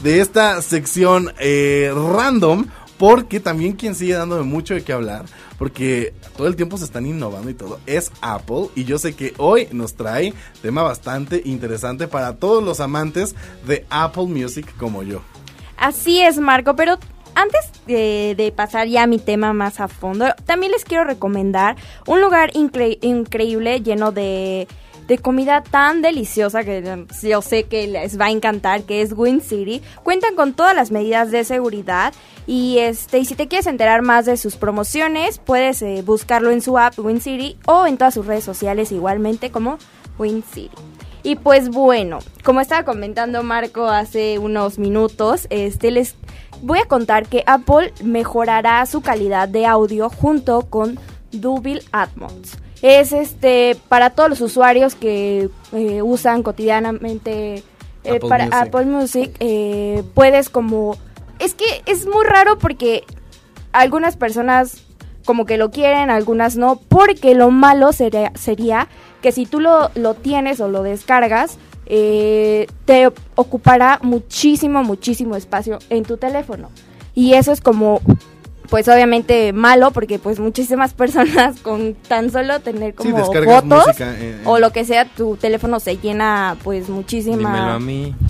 de 0.00 0.20
esta 0.20 0.60
sección 0.62 1.32
eh, 1.38 1.92
random. 1.94 2.66
Porque 2.98 3.40
también 3.40 3.74
quien 3.74 3.94
sigue 3.94 4.14
dándome 4.14 4.44
mucho 4.44 4.72
de 4.72 4.82
qué 4.82 4.94
hablar, 4.94 5.26
porque 5.58 6.14
todo 6.34 6.46
el 6.46 6.56
tiempo 6.56 6.78
se 6.78 6.86
están 6.86 7.04
innovando 7.04 7.50
y 7.50 7.52
todo, 7.52 7.78
es 7.84 8.10
Apple. 8.22 8.68
Y 8.74 8.84
yo 8.84 8.96
sé 8.96 9.14
que 9.14 9.34
hoy 9.36 9.68
nos 9.70 9.96
trae 9.96 10.32
tema 10.62 10.82
bastante 10.82 11.42
interesante 11.44 12.08
para 12.08 12.36
todos 12.36 12.64
los 12.64 12.80
amantes 12.80 13.34
de 13.66 13.84
Apple 13.90 14.28
Music 14.28 14.74
como 14.78 15.02
yo. 15.02 15.20
Así 15.76 16.22
es, 16.22 16.38
Marco, 16.38 16.74
pero 16.74 16.96
antes 17.34 17.60
de, 17.86 18.50
pasar 18.56 18.88
ya 18.88 19.02
a 19.02 19.06
mi 19.06 19.18
tema 19.18 19.52
más 19.52 19.78
a 19.78 19.88
fondo, 19.88 20.24
también 20.46 20.72
les 20.72 20.86
quiero 20.86 21.04
recomendar 21.04 21.76
un 22.06 22.22
lugar 22.22 22.50
incre- 22.54 22.96
increíble 23.02 23.82
lleno 23.82 24.10
de, 24.10 24.68
de 25.06 25.18
comida 25.18 25.62
tan 25.62 26.02
deliciosa 26.02 26.64
que 26.64 27.06
yo 27.22 27.42
sé 27.42 27.64
que 27.64 27.86
les 27.86 28.18
va 28.20 28.26
a 28.26 28.30
encantar, 28.30 28.82
que 28.82 29.02
es 29.02 29.12
Win 29.12 29.40
City. 29.40 29.82
Cuentan 30.02 30.34
con 30.34 30.54
todas 30.54 30.74
las 30.74 30.90
medidas 30.90 31.30
de 31.30 31.44
seguridad 31.44 32.12
y 32.46 32.78
este 32.78 33.24
si 33.24 33.34
te 33.34 33.48
quieres 33.48 33.66
enterar 33.66 34.02
más 34.02 34.26
de 34.26 34.36
sus 34.36 34.56
promociones, 34.56 35.38
puedes 35.38 35.82
eh, 35.82 36.02
buscarlo 36.04 36.50
en 36.50 36.60
su 36.60 36.78
app 36.78 36.98
Win 36.98 37.20
City 37.20 37.56
o 37.66 37.86
en 37.86 37.98
todas 37.98 38.14
sus 38.14 38.26
redes 38.26 38.44
sociales 38.44 38.92
igualmente 38.92 39.50
como 39.50 39.78
Win 40.18 40.42
City. 40.42 40.76
Y 41.22 41.36
pues 41.36 41.70
bueno, 41.70 42.20
como 42.44 42.60
estaba 42.60 42.84
comentando 42.84 43.42
Marco 43.42 43.86
hace 43.86 44.38
unos 44.38 44.78
minutos, 44.78 45.48
este 45.50 45.90
les 45.90 46.14
voy 46.62 46.78
a 46.78 46.86
contar 46.86 47.26
que 47.26 47.42
Apple 47.46 47.92
mejorará 48.04 48.86
su 48.86 49.00
calidad 49.00 49.48
de 49.48 49.66
audio 49.66 50.08
junto 50.08 50.62
con 50.70 50.98
Dolby 51.32 51.80
Atmos. 51.90 52.58
Es 52.88 53.10
este 53.10 53.76
para 53.88 54.10
todos 54.10 54.30
los 54.30 54.40
usuarios 54.40 54.94
que 54.94 55.48
eh, 55.72 56.02
usan 56.02 56.44
cotidianamente 56.44 57.56
eh, 57.56 57.64
Apple 58.04 58.28
para 58.28 58.44
Music. 58.44 58.62
Apple 58.62 58.84
Music, 58.86 59.36
eh, 59.40 60.04
puedes 60.14 60.48
como 60.48 60.96
es 61.40 61.54
que 61.54 61.64
es 61.86 62.06
muy 62.06 62.24
raro 62.24 62.58
porque 62.58 63.02
algunas 63.72 64.16
personas 64.16 64.84
como 65.24 65.46
que 65.46 65.56
lo 65.56 65.72
quieren, 65.72 66.10
algunas 66.10 66.56
no, 66.56 66.76
porque 66.76 67.34
lo 67.34 67.50
malo 67.50 67.92
sería, 67.92 68.30
sería 68.36 68.86
que 69.20 69.32
si 69.32 69.46
tú 69.46 69.58
lo, 69.58 69.90
lo 69.96 70.14
tienes 70.14 70.60
o 70.60 70.68
lo 70.68 70.84
descargas, 70.84 71.58
eh, 71.86 72.66
te 72.84 73.10
ocupará 73.34 73.98
muchísimo, 74.02 74.84
muchísimo 74.84 75.34
espacio 75.34 75.78
en 75.90 76.04
tu 76.04 76.16
teléfono. 76.16 76.70
Y 77.14 77.34
eso 77.34 77.50
es 77.50 77.60
como, 77.60 78.00
pues 78.68 78.88
obviamente 78.88 79.52
malo, 79.52 79.90
porque 79.90 80.18
pues 80.18 80.38
muchísimas 80.40 80.94
personas 80.94 81.60
con 81.60 81.94
tan 82.08 82.30
solo 82.30 82.60
tener 82.60 82.90
Sí, 82.92 82.96
como 82.96 83.16
descargas 83.18 83.62
fotos 83.62 83.86
música 83.86 84.14
en- 84.16 84.22
en- 84.22 84.40
o 84.44 84.58
lo 84.58 84.70
que 84.72 84.84
sea, 84.84 85.04
tu 85.06 85.36
teléfono 85.36 85.80
se 85.80 85.96
llena 85.98 86.56
pues 86.62 86.88
muchísima... 86.88 87.36
Dímelo 87.36 87.72
a 87.72 87.78
mí. 87.80 88.14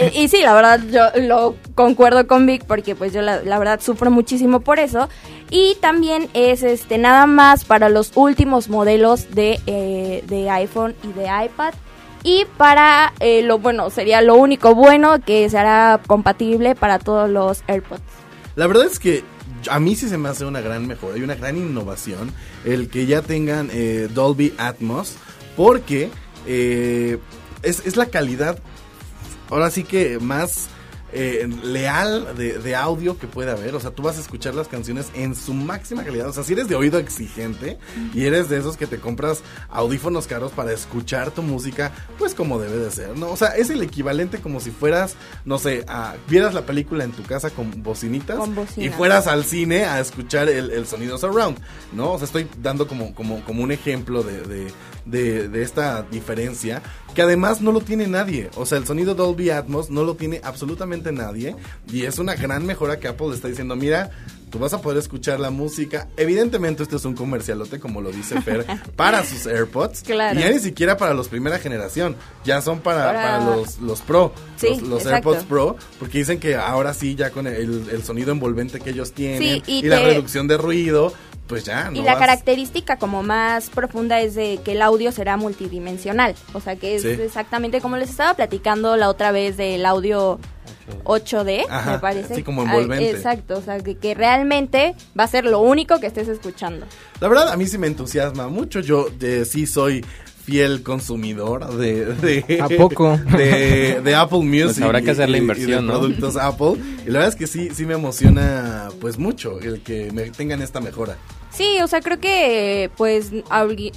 Eh, 0.00 0.12
y 0.14 0.28
sí, 0.28 0.42
la 0.42 0.54
verdad 0.54 0.80
yo 0.90 1.20
lo 1.22 1.54
concuerdo 1.74 2.26
con 2.26 2.46
Vic 2.46 2.64
porque 2.64 2.94
pues 2.94 3.12
yo 3.12 3.22
la, 3.22 3.42
la 3.42 3.58
verdad 3.58 3.80
sufro 3.80 4.10
muchísimo 4.10 4.60
por 4.60 4.78
eso. 4.78 5.08
Y 5.50 5.76
también 5.80 6.28
es 6.34 6.62
este 6.62 6.98
nada 6.98 7.26
más 7.26 7.64
para 7.64 7.88
los 7.88 8.12
últimos 8.14 8.68
modelos 8.68 9.34
de, 9.34 9.60
eh, 9.66 10.22
de 10.26 10.50
iPhone 10.50 10.94
y 11.02 11.12
de 11.12 11.24
iPad. 11.44 11.74
Y 12.24 12.44
para 12.56 13.12
eh, 13.20 13.42
lo 13.42 13.58
bueno, 13.58 13.90
sería 13.90 14.20
lo 14.20 14.36
único 14.36 14.74
bueno 14.74 15.20
que 15.24 15.48
será 15.48 16.00
compatible 16.06 16.74
para 16.74 16.98
todos 16.98 17.30
los 17.30 17.62
AirPods. 17.68 18.02
La 18.58 18.66
verdad 18.66 18.86
es 18.86 18.98
que 18.98 19.22
a 19.70 19.78
mí 19.78 19.94
sí 19.94 20.08
se 20.08 20.18
me 20.18 20.28
hace 20.28 20.44
una 20.44 20.60
gran 20.60 20.84
mejora 20.88 21.16
y 21.16 21.22
una 21.22 21.36
gran 21.36 21.56
innovación 21.56 22.32
el 22.64 22.88
que 22.88 23.06
ya 23.06 23.22
tengan 23.22 23.70
eh, 23.72 24.08
Dolby 24.12 24.52
Atmos 24.58 25.14
porque 25.56 26.10
eh, 26.44 27.18
es, 27.62 27.86
es 27.86 27.96
la 27.96 28.06
calidad 28.06 28.58
ahora 29.48 29.70
sí 29.70 29.84
que 29.84 30.18
más 30.18 30.66
eh, 31.12 31.48
leal 31.62 32.36
de, 32.36 32.58
de 32.58 32.76
audio 32.76 33.18
que 33.18 33.26
puede 33.26 33.50
haber. 33.50 33.74
O 33.74 33.80
sea, 33.80 33.90
tú 33.90 34.02
vas 34.02 34.18
a 34.18 34.20
escuchar 34.20 34.54
las 34.54 34.68
canciones 34.68 35.10
en 35.14 35.34
su 35.34 35.54
máxima 35.54 36.04
calidad. 36.04 36.28
O 36.28 36.32
sea, 36.32 36.44
si 36.44 36.52
eres 36.52 36.68
de 36.68 36.74
oído 36.74 36.98
exigente 36.98 37.78
y 38.14 38.24
eres 38.24 38.48
de 38.48 38.58
esos 38.58 38.76
que 38.76 38.86
te 38.86 38.98
compras 38.98 39.42
audífonos 39.70 40.26
caros 40.26 40.52
para 40.52 40.72
escuchar 40.72 41.30
tu 41.30 41.42
música, 41.42 41.92
pues 42.18 42.34
como 42.34 42.58
debe 42.58 42.76
de 42.76 42.90
ser, 42.90 43.16
¿no? 43.16 43.30
O 43.30 43.36
sea, 43.36 43.56
es 43.56 43.70
el 43.70 43.82
equivalente 43.82 44.38
como 44.38 44.60
si 44.60 44.70
fueras, 44.70 45.16
no 45.44 45.58
sé, 45.58 45.84
a, 45.88 46.16
vieras 46.28 46.54
la 46.54 46.66
película 46.66 47.04
en 47.04 47.12
tu 47.12 47.22
casa 47.22 47.50
con 47.50 47.82
bocinitas 47.82 48.38
Con 48.38 48.54
y 48.76 48.88
fueras 48.90 49.26
al 49.26 49.44
cine 49.44 49.84
a 49.84 50.00
escuchar 50.00 50.48
el, 50.48 50.70
el 50.70 50.86
sonido 50.86 51.18
surround, 51.18 51.58
¿no? 51.92 52.12
O 52.12 52.18
sea, 52.18 52.26
estoy 52.26 52.48
dando 52.62 52.86
como, 52.86 53.14
como, 53.14 53.44
como 53.44 53.62
un 53.62 53.72
ejemplo 53.72 54.22
de, 54.22 54.42
de, 54.42 54.72
de- 55.10 55.62
esta 55.62 56.02
diferencia 56.02 56.82
que 57.14 57.22
además 57.22 57.60
no 57.60 57.72
lo 57.72 57.80
tiene 57.80 58.06
nadie. 58.06 58.50
O 58.56 58.66
sea, 58.66 58.78
el 58.78 58.86
sonido 58.86 59.14
Dolby 59.14 59.50
Atmos 59.50 59.90
no 59.90 60.04
lo 60.04 60.14
tiene 60.14 60.40
absolutamente 60.44 61.12
nadie 61.12 61.56
y 61.92 62.04
es 62.04 62.18
una 62.18 62.34
gran 62.34 62.64
mejora 62.66 62.98
que 63.00 63.08
Apple 63.08 63.28
le 63.28 63.34
está 63.34 63.48
diciendo, 63.48 63.74
mira, 63.76 64.10
tú 64.50 64.58
vas 64.58 64.72
a 64.72 64.80
poder 64.80 64.98
escuchar 64.98 65.40
la 65.40 65.50
música. 65.50 66.08
Evidentemente 66.16 66.82
esto 66.82 66.96
es 66.96 67.04
un 67.04 67.14
comercialote, 67.14 67.78
como 67.80 68.00
lo 68.00 68.10
dice 68.10 68.40
Fer, 68.42 68.64
para 68.96 69.24
sus 69.24 69.46
AirPods. 69.46 70.02
Claro. 70.02 70.38
Y 70.38 70.42
ya 70.42 70.50
ni 70.50 70.58
siquiera 70.58 70.96
para 70.96 71.14
los 71.14 71.28
primera 71.28 71.58
generación, 71.58 72.16
ya 72.44 72.60
son 72.60 72.80
para, 72.80 73.04
Para- 73.06 73.22
para 73.22 73.56
los, 73.56 73.78
los 73.78 74.00
Pro, 74.00 74.32
Sí, 74.56 74.80
los. 74.82 75.04
AirPods 75.06 75.44
Pro, 75.44 75.76
porque 75.98 76.18
dicen 76.18 76.38
que 76.40 76.56
ahora 76.56 76.94
sí, 76.94 77.14
ya 77.14 77.30
con 77.30 77.46
el, 77.46 77.88
el 77.90 78.02
sonido 78.04 78.32
envolvente 78.32 78.80
que 78.80 78.90
ellos 78.90 79.12
tienen 79.12 79.38
Sí, 79.40 79.62
y 79.66 79.82
la 79.82 79.98
que- 79.98 80.04
reducción 80.06 80.48
de 80.48 80.56
ruido, 80.58 81.12
pues 81.46 81.64
ya, 81.64 81.90
no 81.90 81.96
y 81.98 82.02
la 82.02 82.12
vas- 82.12 82.20
característica 82.20 82.98
como 82.98 83.22
más 83.22 83.70
profunda 83.70 84.20
es 84.20 84.34
de 84.34 84.60
que 84.64 84.72
el 84.72 84.82
audio 84.82 85.12
será 85.12 85.36
multidimensional. 85.38 86.34
O 86.52 86.60
sea 86.60 86.76
que 86.76 86.96
es 86.96 87.02
Sí. 87.02 87.08
exactamente 87.08 87.80
como 87.80 87.96
les 87.96 88.10
estaba 88.10 88.34
platicando 88.34 88.96
la 88.96 89.08
otra 89.08 89.32
vez 89.32 89.56
del 89.56 89.86
audio 89.86 90.38
8D, 91.04 91.64
Ajá, 91.68 91.92
me 91.92 91.98
parece. 91.98 92.34
así 92.34 92.42
como 92.42 92.62
envolvente. 92.62 93.10
exacto, 93.10 93.58
o 93.58 93.62
sea 93.62 93.78
que, 93.80 93.96
que 93.96 94.14
realmente 94.14 94.94
va 95.18 95.24
a 95.24 95.28
ser 95.28 95.44
lo 95.44 95.60
único 95.60 95.98
que 96.00 96.06
estés 96.06 96.28
escuchando. 96.28 96.86
La 97.20 97.28
verdad, 97.28 97.48
a 97.50 97.56
mí 97.56 97.66
sí 97.66 97.78
me 97.78 97.86
entusiasma 97.86 98.48
mucho. 98.48 98.80
Yo 98.80 99.08
eh, 99.20 99.44
sí 99.44 99.66
soy 99.66 100.04
fiel 100.44 100.82
consumidor 100.82 101.76
de, 101.76 102.06
de 102.14 102.58
¿A 102.62 102.68
poco? 102.70 103.18
de, 103.36 104.00
de 104.02 104.14
Apple 104.14 104.38
Music 104.38 104.64
Pues 104.76 104.80
habrá 104.80 105.02
que 105.02 105.10
hacer 105.10 105.28
la 105.28 105.36
y- 105.36 105.40
y 105.40 105.42
inversión, 105.42 105.86
de 105.86 105.92
¿no? 105.92 105.98
productos 105.98 106.36
Apple 106.38 106.76
y 107.06 107.10
la 107.10 107.18
verdad 107.18 107.28
es 107.28 107.36
que 107.36 107.46
sí 107.46 107.68
sí 107.74 107.84
me 107.84 107.92
emociona 107.94 108.88
pues 108.98 109.18
mucho 109.18 109.60
el 109.60 109.82
que 109.82 110.10
me 110.12 110.30
tengan 110.30 110.62
esta 110.62 110.80
mejora 110.80 111.16
Sí, 111.58 111.80
o 111.82 111.88
sea, 111.88 112.00
creo 112.00 112.20
que, 112.20 112.88
pues, 112.96 113.32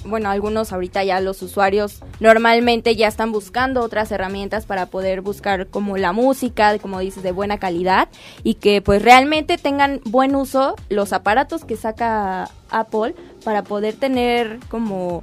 bueno, 0.04 0.30
algunos 0.30 0.72
ahorita 0.72 1.04
ya 1.04 1.20
los 1.20 1.42
usuarios 1.42 2.00
normalmente 2.18 2.96
ya 2.96 3.06
están 3.06 3.30
buscando 3.30 3.82
otras 3.82 4.10
herramientas 4.10 4.66
para 4.66 4.86
poder 4.86 5.20
buscar 5.20 5.68
como 5.68 5.96
la 5.96 6.10
música, 6.10 6.76
como 6.80 6.98
dices, 6.98 7.22
de 7.22 7.30
buena 7.30 7.58
calidad 7.58 8.08
y 8.42 8.54
que 8.54 8.82
pues 8.82 9.00
realmente 9.00 9.58
tengan 9.58 10.00
buen 10.04 10.34
uso 10.34 10.74
los 10.88 11.12
aparatos 11.12 11.64
que 11.64 11.76
saca 11.76 12.50
Apple 12.68 13.14
para 13.44 13.62
poder 13.62 13.94
tener 13.94 14.58
como 14.68 15.22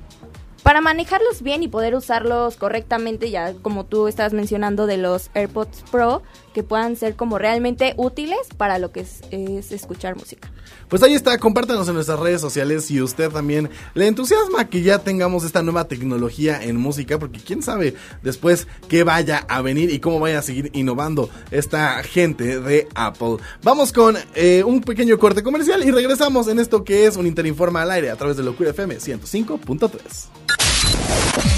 para 0.69 0.81
manejarlos 0.81 1.41
bien 1.41 1.63
y 1.63 1.67
poder 1.67 1.95
usarlos 1.95 2.55
correctamente, 2.55 3.31
ya 3.31 3.55
como 3.55 3.87
tú 3.87 4.07
estás 4.07 4.33
mencionando 4.33 4.85
de 4.85 4.97
los 4.97 5.31
AirPods 5.33 5.83
Pro, 5.89 6.21
que 6.53 6.61
puedan 6.61 6.95
ser 6.95 7.15
como 7.15 7.39
realmente 7.39 7.95
útiles 7.97 8.37
para 8.55 8.77
lo 8.77 8.91
que 8.91 8.99
es, 8.99 9.21
es 9.31 9.71
escuchar 9.71 10.15
música. 10.15 10.51
Pues 10.87 11.01
ahí 11.01 11.15
está, 11.15 11.39
compártanos 11.39 11.87
en 11.87 11.95
nuestras 11.95 12.19
redes 12.19 12.39
sociales 12.39 12.85
si 12.85 13.01
usted 13.01 13.31
también 13.31 13.71
le 13.95 14.05
entusiasma 14.05 14.69
que 14.69 14.83
ya 14.83 14.99
tengamos 14.99 15.43
esta 15.43 15.63
nueva 15.63 15.87
tecnología 15.87 16.61
en 16.63 16.75
música, 16.75 17.17
porque 17.17 17.39
quién 17.39 17.63
sabe 17.63 17.95
después 18.21 18.67
qué 18.87 19.03
vaya 19.03 19.45
a 19.49 19.63
venir 19.63 19.89
y 19.89 19.99
cómo 19.99 20.19
vaya 20.19 20.37
a 20.37 20.43
seguir 20.43 20.69
innovando 20.75 21.31
esta 21.49 22.03
gente 22.03 22.59
de 22.59 22.87
Apple. 22.93 23.37
Vamos 23.63 23.91
con 23.91 24.17
eh, 24.35 24.63
un 24.63 24.81
pequeño 24.81 25.17
corte 25.17 25.41
comercial 25.41 25.83
y 25.83 25.89
regresamos 25.89 26.47
en 26.47 26.59
esto 26.59 26.83
que 26.83 27.07
es 27.07 27.17
un 27.17 27.25
Interinforma 27.25 27.81
al 27.81 27.89
aire 27.89 28.11
a 28.11 28.15
través 28.15 28.37
de 28.37 28.43
Locura 28.43 28.69
FM 28.69 28.97
105.3. 28.99 30.58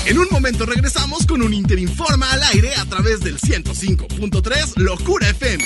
En 0.05 0.17
un 0.17 0.27
momento 0.31 0.65
regresamos 0.65 1.25
con 1.25 1.41
un 1.41 1.53
Interinforma 1.53 2.31
al 2.31 2.43
aire 2.43 2.73
a 2.75 2.85
través 2.85 3.21
del 3.21 3.39
105.3 3.39 4.77
Locura 4.77 5.29
FM. 5.29 5.63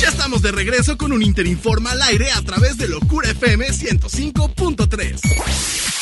Ya 0.00 0.08
estamos 0.08 0.42
de 0.42 0.50
regreso 0.50 0.96
con 0.96 1.12
un 1.12 1.22
Interinforma 1.22 1.92
al 1.92 2.02
aire 2.02 2.32
a 2.32 2.42
través 2.42 2.78
de 2.78 2.88
Locura 2.88 3.30
FM 3.30 3.68
105.3. 3.68 5.99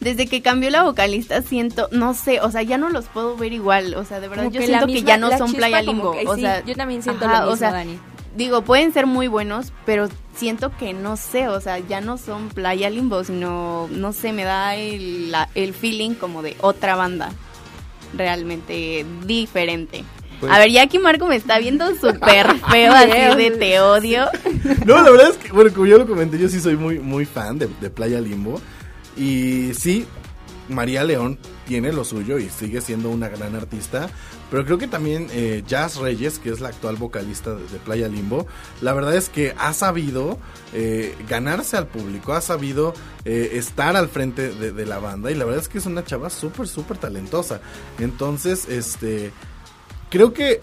Desde 0.00 0.26
que 0.28 0.42
cambió 0.42 0.70
la 0.70 0.84
vocalista 0.84 1.42
siento, 1.42 1.88
no 1.90 2.14
sé, 2.14 2.40
o 2.40 2.50
sea, 2.50 2.62
ya 2.62 2.78
no 2.78 2.88
los 2.88 3.06
puedo 3.06 3.36
ver 3.36 3.52
igual, 3.52 3.94
o 3.94 4.04
sea, 4.04 4.20
de 4.20 4.28
verdad 4.28 4.44
Como 4.44 4.54
yo 4.54 4.60
que 4.60 4.66
siento 4.66 4.86
que 4.86 5.02
ya 5.02 5.16
no 5.18 5.36
son 5.36 5.52
Playa 5.52 5.82
Limbo, 5.82 6.12
que 6.12 6.26
o 6.26 6.34
sí, 6.36 6.42
sea, 6.42 6.64
yo 6.64 6.74
también 6.76 7.02
siento 7.02 7.24
ajá, 7.24 7.34
lo 7.34 7.40
mismo, 7.40 7.54
o 7.54 7.56
sea, 7.56 7.72
Dani. 7.72 7.98
digo, 8.36 8.62
pueden 8.62 8.92
ser 8.92 9.06
muy 9.06 9.26
buenos, 9.26 9.72
pero 9.84 10.08
siento 10.36 10.70
que 10.78 10.92
no 10.94 11.16
sé, 11.16 11.48
o 11.48 11.60
sea, 11.60 11.80
ya 11.80 12.00
no 12.00 12.16
son 12.16 12.48
Playa 12.48 12.90
Limbo, 12.90 13.24
sino, 13.24 13.88
no 13.90 14.12
sé, 14.12 14.32
me 14.32 14.44
da 14.44 14.76
el, 14.76 15.32
la- 15.32 15.48
el 15.56 15.74
feeling 15.74 16.14
como 16.14 16.42
de 16.42 16.56
otra 16.60 16.94
banda, 16.94 17.32
realmente 18.16 19.04
diferente. 19.26 20.04
Pues- 20.40 20.52
A 20.52 20.58
ver, 20.60 20.70
ya 20.70 20.82
aquí 20.82 20.98
Marco 21.00 21.26
me 21.26 21.34
está 21.36 21.58
viendo 21.58 21.88
súper 21.96 22.46
feo, 22.70 22.92
así 22.92 23.36
de 23.36 23.50
te 23.58 23.80
odio. 23.80 24.26
No, 24.86 25.02
la 25.02 25.10
verdad 25.10 25.30
es 25.30 25.36
que, 25.38 25.50
bueno, 25.50 25.72
como 25.72 25.86
yo 25.86 25.98
lo 25.98 26.06
comenté, 26.06 26.38
yo 26.38 26.48
sí 26.48 26.60
soy 26.60 26.76
muy, 26.76 27.00
muy 27.00 27.24
fan 27.24 27.58
de, 27.58 27.68
de 27.80 27.90
Playa 27.90 28.20
Limbo. 28.20 28.60
Y 29.18 29.74
sí, 29.74 30.06
María 30.68 31.04
León 31.04 31.38
tiene 31.66 31.92
lo 31.92 32.04
suyo 32.04 32.38
y 32.38 32.48
sigue 32.48 32.80
siendo 32.80 33.10
una 33.10 33.28
gran 33.28 33.54
artista. 33.54 34.08
Pero 34.50 34.64
creo 34.64 34.78
que 34.78 34.86
también 34.86 35.28
eh, 35.32 35.62
Jazz 35.66 35.96
Reyes, 35.96 36.38
que 36.38 36.50
es 36.50 36.60
la 36.60 36.68
actual 36.68 36.96
vocalista 36.96 37.54
de, 37.54 37.78
Playa 37.84 38.08
Limbo, 38.08 38.46
la 38.80 38.94
verdad 38.94 39.14
es 39.14 39.28
que 39.28 39.54
ha 39.58 39.74
sabido 39.74 40.38
eh, 40.72 41.14
ganarse 41.28 41.76
al 41.76 41.86
público, 41.86 42.32
ha 42.32 42.40
sabido 42.40 42.94
eh, 43.24 43.50
estar 43.54 43.96
al 43.96 44.08
frente 44.08 44.50
de, 44.50 44.72
de 44.72 44.86
la 44.86 44.98
banda. 44.98 45.30
Y 45.30 45.34
la 45.34 45.44
verdad 45.44 45.60
es 45.60 45.68
que 45.68 45.78
es 45.78 45.86
una 45.86 46.04
chava 46.04 46.30
súper, 46.30 46.66
súper 46.66 46.96
talentosa. 46.96 47.60
Entonces, 47.98 48.66
este 48.68 49.32
creo 50.10 50.32
que 50.32 50.60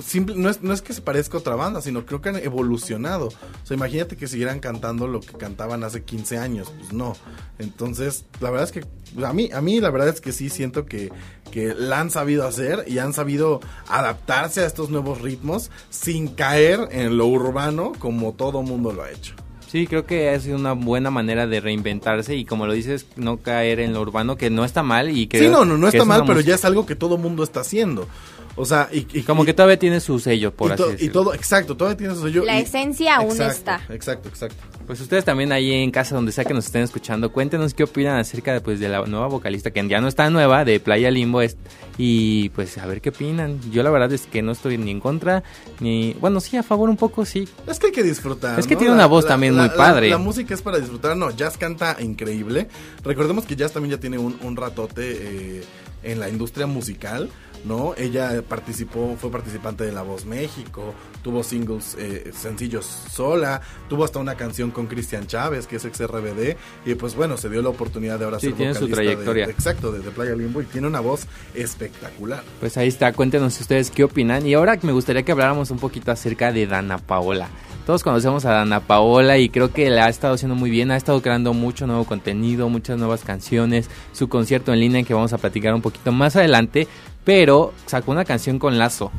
simple, 0.00 0.34
no, 0.36 0.48
es, 0.48 0.62
no 0.62 0.72
es 0.72 0.80
que 0.82 0.92
se 0.92 1.02
parezca 1.02 1.36
a 1.36 1.40
otra 1.40 1.54
banda, 1.54 1.80
sino 1.82 2.06
creo 2.06 2.20
que 2.22 2.30
han 2.30 2.36
evolucionado. 2.36 3.26
O 3.28 3.66
sea, 3.66 3.76
imagínate 3.76 4.16
que 4.16 4.26
siguieran 4.26 4.60
cantando 4.60 5.06
lo 5.06 5.20
que 5.20 5.32
cantaban 5.36 5.84
hace 5.84 6.02
15 6.02 6.38
años. 6.38 6.72
Pues 6.78 6.92
no. 6.92 7.14
Entonces, 7.58 8.24
la 8.40 8.50
verdad 8.50 8.66
es 8.68 8.72
que 8.72 8.86
pues, 9.14 9.26
a 9.26 9.32
mí, 9.32 9.50
a 9.52 9.60
mí 9.60 9.80
la 9.80 9.90
verdad 9.90 10.08
es 10.08 10.20
que 10.20 10.32
sí 10.32 10.48
siento 10.50 10.86
que, 10.86 11.12
que 11.50 11.74
la 11.74 12.00
han 12.00 12.10
sabido 12.10 12.46
hacer 12.46 12.84
y 12.86 12.98
han 12.98 13.12
sabido 13.12 13.60
adaptarse 13.88 14.60
a 14.62 14.66
estos 14.66 14.90
nuevos 14.90 15.20
ritmos 15.20 15.70
sin 15.90 16.28
caer 16.28 16.88
en 16.92 17.16
lo 17.16 17.26
urbano 17.26 17.92
como 17.98 18.32
todo 18.32 18.62
mundo 18.62 18.92
lo 18.92 19.02
ha 19.02 19.10
hecho. 19.10 19.34
Sí, 19.68 19.86
creo 19.86 20.04
que 20.04 20.28
ha 20.28 20.38
sido 20.38 20.56
una 20.56 20.74
buena 20.74 21.10
manera 21.10 21.46
de 21.46 21.58
reinventarse 21.58 22.36
y 22.36 22.44
como 22.44 22.66
lo 22.66 22.74
dices, 22.74 23.06
no 23.16 23.38
caer 23.38 23.80
en 23.80 23.94
lo 23.94 24.02
urbano, 24.02 24.36
que 24.36 24.50
no 24.50 24.66
está 24.66 24.82
mal 24.82 25.08
y 25.16 25.28
que... 25.28 25.38
sí, 25.38 25.48
no, 25.48 25.64
no, 25.64 25.78
no 25.78 25.86
está 25.86 26.00
es 26.00 26.06
mal, 26.06 26.20
pero 26.22 26.34
música- 26.34 26.48
ya 26.50 26.54
es 26.56 26.64
algo 26.66 26.84
que 26.84 26.94
todo 26.94 27.16
mundo 27.16 27.42
está 27.42 27.60
haciendo. 27.60 28.06
O 28.56 28.64
sea, 28.66 28.88
y, 28.92 29.06
y- 29.14 29.22
Como 29.22 29.44
y- 29.44 29.46
que 29.46 29.54
todavía 29.54 29.78
tiene 29.78 29.98
su 30.00 30.18
sello, 30.18 30.52
por 30.52 30.72
así 30.72 30.82
to- 30.82 30.88
y 30.90 30.92
decirlo. 30.92 31.12
todo, 31.12 31.34
exacto, 31.34 31.76
todavía 31.76 31.96
tiene 31.96 32.14
su 32.14 32.22
sello. 32.22 32.44
La 32.44 32.58
y- 32.58 32.62
esencia 32.62 33.16
aún 33.16 33.30
exacto, 33.30 33.52
está. 33.52 33.80
Exacto, 33.94 34.28
exacto. 34.28 34.56
Pues 34.92 35.00
ustedes 35.00 35.24
también 35.24 35.52
ahí 35.52 35.72
en 35.72 35.90
casa, 35.90 36.14
donde 36.14 36.32
sea 36.32 36.44
que 36.44 36.52
nos 36.52 36.66
estén 36.66 36.82
escuchando, 36.82 37.32
cuéntenos 37.32 37.72
qué 37.72 37.84
opinan 37.84 38.18
acerca 38.18 38.52
de, 38.52 38.60
pues, 38.60 38.78
de 38.78 38.90
la 38.90 39.00
nueva 39.06 39.26
vocalista, 39.26 39.70
que 39.70 39.88
ya 39.88 40.02
no 40.02 40.06
está 40.06 40.28
nueva, 40.28 40.66
de 40.66 40.80
Playa 40.80 41.10
Limbo, 41.10 41.40
es- 41.40 41.56
y 41.96 42.50
pues 42.50 42.76
a 42.76 42.84
ver 42.84 43.00
qué 43.00 43.08
opinan. 43.08 43.58
Yo 43.70 43.82
la 43.82 43.88
verdad 43.88 44.12
es 44.12 44.26
que 44.26 44.42
no 44.42 44.52
estoy 44.52 44.76
ni 44.76 44.90
en 44.90 45.00
contra, 45.00 45.44
ni... 45.80 46.12
Bueno, 46.20 46.42
sí, 46.42 46.58
a 46.58 46.62
favor 46.62 46.90
un 46.90 46.98
poco, 46.98 47.24
sí. 47.24 47.48
Es 47.66 47.78
que 47.78 47.86
hay 47.86 47.92
que 47.92 48.02
disfrutar. 48.02 48.60
Es 48.60 48.66
que 48.66 48.74
¿no? 48.74 48.80
tiene 48.80 48.92
una 48.92 49.06
voz 49.06 49.26
también 49.26 49.56
muy 49.56 49.70
padre. 49.70 50.10
La, 50.10 50.18
música 50.18 50.52
es 50.52 50.60
para 50.60 50.76
disfrutar. 50.78 51.16
No, 51.16 51.30
Jazz 51.30 51.56
canta 51.56 51.96
increíble. 51.98 52.68
Recordemos 53.02 53.46
que 53.46 53.56
Jazz 53.56 53.72
también 53.72 53.92
ya 53.96 53.98
tiene 53.98 54.18
un, 54.18 54.38
un 54.42 54.56
ratote 54.56 55.56
eh, 55.60 55.64
en 56.02 56.20
la 56.20 56.28
industria 56.28 56.66
musical. 56.66 57.30
¿no? 57.64 57.94
Ella 57.96 58.42
participó, 58.48 59.16
fue 59.20 59.30
participante 59.30 59.84
de 59.84 59.92
La 59.92 60.02
Voz 60.02 60.24
México, 60.24 60.94
tuvo 61.22 61.42
singles, 61.42 61.96
eh, 61.98 62.32
sencillos 62.34 62.84
sola, 62.84 63.60
tuvo 63.88 64.04
hasta 64.04 64.18
una 64.18 64.34
canción 64.34 64.70
con 64.70 64.81
Cristian 64.86 65.26
Chávez, 65.26 65.66
que 65.66 65.76
es 65.76 65.84
ex 65.84 66.00
RBD, 66.00 66.56
y 66.86 66.94
pues 66.94 67.14
bueno, 67.14 67.36
se 67.36 67.48
dio 67.48 67.62
la 67.62 67.68
oportunidad 67.70 68.18
de 68.18 68.24
ahora 68.24 68.38
Sí, 68.40 68.48
ser 68.48 68.56
tiene 68.56 68.74
su 68.74 68.80
vocalista 68.80 69.00
de- 69.02 69.06
trayectoria. 69.08 69.46
de- 69.46 69.52
exacto, 69.52 69.92
de, 69.92 70.00
de 70.00 70.10
Playa 70.10 70.34
Limbo, 70.34 70.60
y 70.62 70.64
tiene 70.66 70.86
una 70.86 71.00
voz 71.00 71.26
espectacular. 71.54 72.42
Pues 72.60 72.76
ahí 72.76 72.88
está, 72.88 73.12
cuéntenos 73.12 73.58
ustedes 73.60 73.90
qué 73.90 74.04
opinan. 74.04 74.46
Y 74.46 74.54
ahora 74.54 74.78
me 74.82 74.92
gustaría 74.92 75.22
que 75.22 75.32
habláramos 75.32 75.70
un 75.70 75.78
poquito 75.78 76.10
acerca 76.12 76.52
de 76.52 76.66
Dana 76.66 76.98
Paola. 76.98 77.48
Todos 77.86 78.04
conocemos 78.04 78.44
a 78.44 78.52
Dana 78.52 78.80
Paola 78.80 79.38
y 79.38 79.48
creo 79.48 79.72
que 79.72 79.90
la 79.90 80.06
ha 80.06 80.08
estado 80.08 80.34
haciendo 80.34 80.54
muy 80.54 80.70
bien, 80.70 80.92
ha 80.92 80.96
estado 80.96 81.20
creando 81.20 81.52
mucho 81.52 81.86
nuevo 81.86 82.04
contenido, 82.04 82.68
muchas 82.68 82.96
nuevas 82.98 83.24
canciones, 83.24 83.90
su 84.12 84.28
concierto 84.28 84.72
en 84.72 84.78
línea 84.80 85.00
en 85.00 85.04
que 85.04 85.14
vamos 85.14 85.32
a 85.32 85.38
platicar 85.38 85.74
un 85.74 85.82
poquito 85.82 86.12
más 86.12 86.36
adelante, 86.36 86.86
pero 87.24 87.72
sacó 87.86 88.12
una 88.12 88.24
canción 88.24 88.60
con 88.60 88.78
Lazo. 88.78 89.10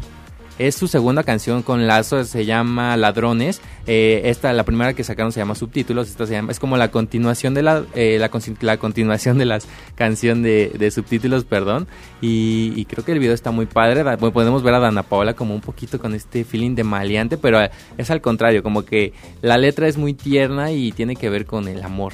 Es 0.60 0.76
su 0.76 0.88
segunda 0.88 1.24
canción 1.24 1.64
con 1.64 1.88
Lazo, 1.88 2.24
se 2.26 2.46
llama 2.46 2.96
Ladrones. 2.96 3.60
Eh, 3.88 4.22
esta, 4.26 4.54
la 4.54 4.64
primera 4.64 4.94
que 4.94 5.04
sacaron 5.04 5.32
se 5.32 5.40
llama 5.40 5.56
Subtítulos, 5.56 6.10
esta 6.10 6.28
se 6.28 6.34
llama, 6.34 6.52
es 6.52 6.60
como 6.60 6.78
la 6.78 6.92
continuación 6.92 7.56
de 7.56 7.64
la, 7.64 7.84
eh, 7.96 8.20
la, 8.20 8.78
continuación 8.78 9.40
de 9.40 9.46
las 9.46 9.68
canción 9.96 10.44
de, 10.44 10.72
de 10.78 10.92
subtítulos, 10.92 11.44
perdón. 11.44 11.88
Y, 12.22 12.86
creo 12.86 13.04
que 13.04 13.14
el 13.14 13.20
video 13.20 13.34
está 13.34 13.50
muy 13.50 13.66
padre. 13.66 14.04
Podemos 14.18 14.62
ver 14.62 14.76
a 14.76 14.80
Dana 14.80 15.02
Paola 15.02 15.34
como 15.34 15.56
un 15.56 15.62
poquito 15.62 15.98
con 16.00 16.14
este 16.14 16.44
feeling 16.44 16.76
de 16.76 16.84
maleante, 16.84 17.40
pero 17.40 17.60
eh, 17.60 17.72
es 17.98 18.12
al 18.12 18.22
contrario, 18.22 18.62
como 18.62 18.86
que 18.86 19.14
la 19.42 19.58
letra 19.58 19.88
es 19.88 19.98
muy 19.98 20.14
tierna 20.14 20.72
y 20.72 20.92
tiene 20.92 21.16
que 21.16 21.32
ver 21.32 21.48
con 21.48 21.68
el 21.68 21.82
amor. 21.82 22.14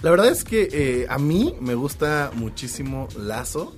La 0.00 0.10
verdad 0.10 0.28
es 0.28 0.42
que 0.44 1.06
a 1.10 1.18
mí 1.18 1.54
me 1.60 1.74
gusta 1.74 2.30
muchísimo 2.34 3.08
Lazo. 3.18 3.74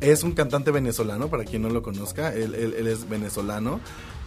Es 0.00 0.22
un 0.22 0.32
cantante 0.32 0.70
venezolano, 0.70 1.28
para 1.28 1.44
quien 1.44 1.62
no 1.62 1.70
lo 1.70 1.82
conozca, 1.82 2.32
él, 2.34 2.54
él- 2.54 2.74
él 2.78 2.86
es 2.86 3.08
venezolano. 3.08 3.80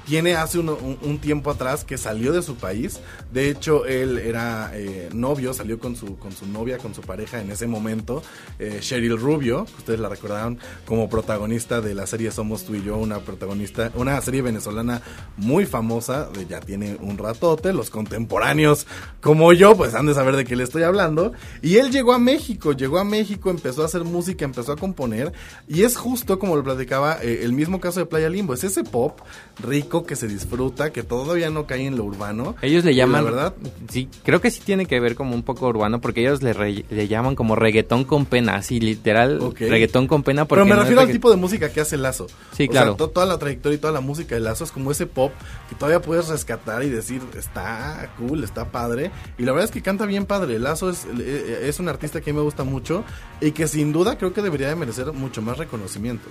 Tiene 0.09 0.35
hace 0.35 0.57
un 0.57 1.19
tiempo 1.21 1.51
atrás 1.51 1.83
que 1.83 1.95
salió 1.95 2.33
de 2.33 2.41
su 2.41 2.55
país. 2.55 2.99
De 3.31 3.47
hecho, 3.47 3.85
él 3.85 4.17
era 4.17 4.71
eh, 4.73 5.07
novio, 5.13 5.53
salió 5.53 5.77
con 5.77 5.95
su, 5.95 6.17
con 6.17 6.31
su 6.31 6.47
novia, 6.47 6.79
con 6.79 6.95
su 6.95 7.01
pareja 7.01 7.39
en 7.39 7.51
ese 7.51 7.67
momento, 7.67 8.23
eh, 8.57 8.79
Cheryl 8.79 9.19
Rubio, 9.19 9.65
que 9.65 9.75
ustedes 9.77 9.99
la 9.99 10.09
recordaron 10.09 10.57
como 10.87 11.09
protagonista 11.09 11.79
de 11.79 11.93
la 11.93 12.07
serie 12.07 12.31
Somos 12.31 12.65
tú 12.65 12.73
y 12.73 12.81
yo, 12.81 12.97
una 12.97 13.19
protagonista, 13.19 13.91
una 13.93 14.19
serie 14.21 14.41
venezolana 14.41 15.03
muy 15.37 15.67
famosa, 15.67 16.27
de, 16.31 16.47
ya 16.47 16.59
tiene 16.59 16.97
un 16.99 17.19
ratote, 17.19 17.71
los 17.71 17.91
contemporáneos 17.91 18.87
como 19.21 19.53
yo, 19.53 19.77
pues 19.77 19.93
han 19.93 20.07
de 20.07 20.15
saber 20.15 20.35
de 20.37 20.43
qué 20.43 20.55
le 20.55 20.63
estoy 20.63 20.81
hablando. 20.81 21.33
Y 21.61 21.75
él 21.75 21.91
llegó 21.91 22.13
a 22.13 22.19
México, 22.19 22.71
llegó 22.71 22.97
a 22.97 23.03
México, 23.03 23.51
empezó 23.51 23.83
a 23.83 23.85
hacer 23.85 24.05
música, 24.05 24.43
empezó 24.43 24.71
a 24.71 24.75
componer. 24.75 25.33
Y 25.67 25.83
es 25.83 25.97
justo 25.97 26.39
como 26.39 26.55
lo 26.55 26.63
platicaba 26.63 27.19
eh, 27.21 27.41
el 27.43 27.53
mismo 27.53 27.79
caso 27.79 27.99
de 27.99 28.07
Playa 28.07 28.27
Limbo, 28.27 28.55
es 28.55 28.63
ese 28.63 28.83
pop 28.83 29.19
rico 29.61 29.98
que 30.05 30.15
se 30.15 30.27
disfruta, 30.27 30.91
que 30.91 31.03
todavía 31.03 31.49
no 31.49 31.65
cae 31.65 31.85
en 31.85 31.97
lo 31.97 32.03
urbano. 32.03 32.55
Ellos 32.61 32.83
le 32.85 32.91
Y 32.91 32.95
la 32.95 33.03
llaman, 33.03 33.25
verdad, 33.25 33.53
sí, 33.89 34.07
creo 34.23 34.41
que 34.41 34.51
sí 34.51 34.61
tiene 34.63 34.85
que 34.85 34.99
ver 34.99 35.15
como 35.15 35.35
un 35.35 35.43
poco 35.43 35.67
urbano, 35.67 36.01
porque 36.01 36.21
ellos 36.21 36.41
le, 36.43 36.53
re- 36.53 36.85
le 36.89 37.07
llaman 37.07 37.35
como 37.35 37.55
reggaetón 37.55 38.03
con 38.03 38.25
pena, 38.25 38.55
así 38.55 38.79
literal, 38.79 39.39
Ok. 39.41 39.59
reggaetón 39.61 40.07
con 40.07 40.23
pena. 40.23 40.45
Porque 40.45 40.59
Pero 40.63 40.65
me 40.65 40.75
no 40.75 40.81
refiero 40.81 41.01
al 41.01 41.11
tipo 41.11 41.29
de 41.31 41.37
música 41.37 41.69
que 41.71 41.81
hace 41.81 41.97
Lazo. 41.97 42.27
Sí, 42.55 42.65
O 42.65 42.71
claro. 42.71 42.91
sea, 42.91 42.97
to- 42.97 43.09
toda 43.09 43.25
la 43.25 43.37
trayectoria 43.37 43.75
y 43.75 43.79
toda 43.79 43.93
la 43.93 44.01
música 44.01 44.35
de 44.35 44.41
Lazo 44.41 44.63
es 44.63 44.71
como 44.71 44.91
ese 44.91 45.05
pop 45.05 45.31
que 45.69 45.75
todavía 45.75 46.01
puedes 46.01 46.27
rescatar 46.27 46.83
y 46.83 46.89
decir, 46.89 47.21
está 47.37 48.09
cool, 48.17 48.43
está 48.43 48.65
padre. 48.71 49.11
Y 49.37 49.43
la 49.43 49.51
verdad 49.51 49.65
es 49.65 49.71
que 49.71 49.81
canta 49.81 50.05
bien 50.05 50.25
padre. 50.25 50.59
Lazo 50.59 50.89
es, 50.89 51.05
eh, 51.19 51.61
es 51.63 51.79
un 51.79 51.89
artista 51.89 52.21
que 52.21 52.33
me 52.33 52.41
gusta 52.41 52.63
mucho 52.63 53.03
y 53.41 53.51
que 53.51 53.67
sin 53.67 53.91
duda 53.93 54.17
creo 54.17 54.33
que 54.33 54.41
debería 54.41 54.67
de 54.69 54.75
merecer 54.75 55.11
mucho 55.13 55.41
más 55.41 55.57
reconocimiento. 55.57 56.27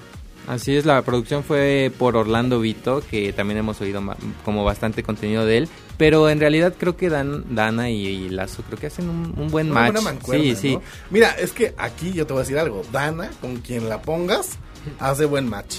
Así 0.48 0.74
es, 0.74 0.86
la 0.86 1.02
producción 1.02 1.44
fue 1.44 1.92
por 1.98 2.16
Orlando 2.16 2.58
Vito, 2.58 3.02
que 3.10 3.34
también 3.34 3.58
hemos 3.58 3.82
oído 3.82 4.00
como 4.46 4.64
bastante 4.64 5.02
contenido 5.02 5.44
de 5.44 5.58
él, 5.58 5.68
pero 5.98 6.30
en 6.30 6.40
realidad 6.40 6.72
creo 6.78 6.96
que 6.96 7.10
Dan, 7.10 7.54
Dana 7.54 7.90
y, 7.90 8.06
y 8.06 8.28
Lazo 8.30 8.62
creo 8.62 8.78
que 8.78 8.86
hacen 8.86 9.10
un, 9.10 9.34
un 9.36 9.48
buen 9.50 9.70
Una 9.70 9.92
match. 9.92 10.22
buena 10.24 10.42
sí, 10.42 10.56
sí. 10.56 10.74
¿no? 10.76 10.82
Mira, 11.10 11.32
es 11.32 11.52
que 11.52 11.74
aquí 11.76 12.14
yo 12.14 12.26
te 12.26 12.32
voy 12.32 12.40
a 12.40 12.44
decir 12.44 12.58
algo. 12.58 12.82
Dana, 12.90 13.30
con 13.42 13.58
quien 13.58 13.90
la 13.90 14.00
pongas, 14.00 14.52
hace 14.98 15.26
buen 15.26 15.46
match. 15.50 15.76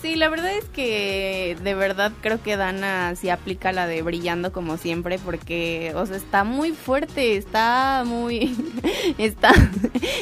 Sí, 0.00 0.14
la 0.14 0.28
verdad 0.28 0.52
es 0.56 0.64
que 0.66 1.56
de 1.62 1.74
verdad 1.74 2.12
creo 2.20 2.40
que 2.40 2.56
Dana 2.56 3.14
sí 3.16 3.30
aplica 3.30 3.72
la 3.72 3.88
de 3.88 4.00
brillando 4.02 4.52
como 4.52 4.76
siempre 4.76 5.18
porque, 5.18 5.92
o 5.96 6.06
sea, 6.06 6.16
está 6.16 6.44
muy 6.44 6.70
fuerte, 6.70 7.36
está 7.36 8.04
muy, 8.06 8.54
está, 9.18 9.52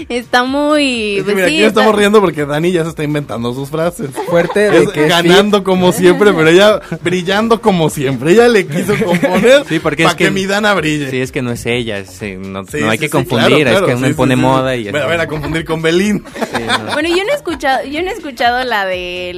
está 0.08 0.44
muy, 0.44 1.18
Es 1.18 1.24
que 1.24 1.24
pues 1.24 1.36
mira, 1.36 1.48
sí, 1.48 1.54
aquí 1.56 1.64
está- 1.64 1.80
estamos 1.80 1.94
riendo 1.98 2.20
porque 2.22 2.46
Dani 2.46 2.72
ya 2.72 2.84
se 2.84 2.88
está 2.90 3.04
inventando 3.04 3.52
sus 3.52 3.68
frases. 3.68 4.10
Fuerte 4.30 4.70
de 4.70 4.78
Es 4.84 4.88
que 4.90 5.08
ganando 5.08 5.62
como 5.62 5.92
siempre, 5.92 6.32
pero 6.32 6.48
ella 6.48 6.80
brillando 7.02 7.60
como 7.60 7.90
siempre. 7.90 8.32
Ella 8.32 8.48
le 8.48 8.66
quiso 8.66 8.94
componer 9.04 9.64
Sí, 9.68 9.78
porque 9.78 10.04
para 10.04 10.12
es 10.12 10.16
que, 10.16 10.24
que- 10.24 10.30
mi 10.30 10.46
Dana 10.46 10.72
brille. 10.74 11.10
Sí, 11.10 11.20
es 11.20 11.32
que 11.32 11.42
no 11.42 11.52
es 11.52 11.66
ella, 11.66 11.98
es, 11.98 12.08
no, 12.38 12.64
Sí, 12.64 12.78
no 12.80 12.88
hay 12.90 12.96
sí, 12.96 13.00
que 13.00 13.06
sí, 13.06 13.10
confundir, 13.10 13.48
claro, 13.48 13.58
es 13.58 13.70
claro, 13.72 13.86
que 13.86 13.92
sí, 13.92 13.98
uno 13.98 14.08
sí, 14.08 14.14
pone 14.14 14.34
sí, 14.34 14.40
sí. 14.40 14.46
moda 14.46 14.76
y... 14.76 14.90
Bueno, 14.90 15.04
a 15.06 15.08
ver, 15.08 15.20
a 15.20 15.26
confundir 15.26 15.64
con 15.66 15.82
Belín. 15.82 16.24
Sí, 16.34 16.62
no. 16.66 16.92
Bueno, 16.94 17.08
yo 17.10 17.22
no 17.24 17.30
he 17.32 17.34
escuchado, 17.36 17.84
yo 17.84 18.02
no 18.02 18.08
he 18.10 18.14
escuchado 18.14 18.64
la 18.64 18.86
de 18.86 19.32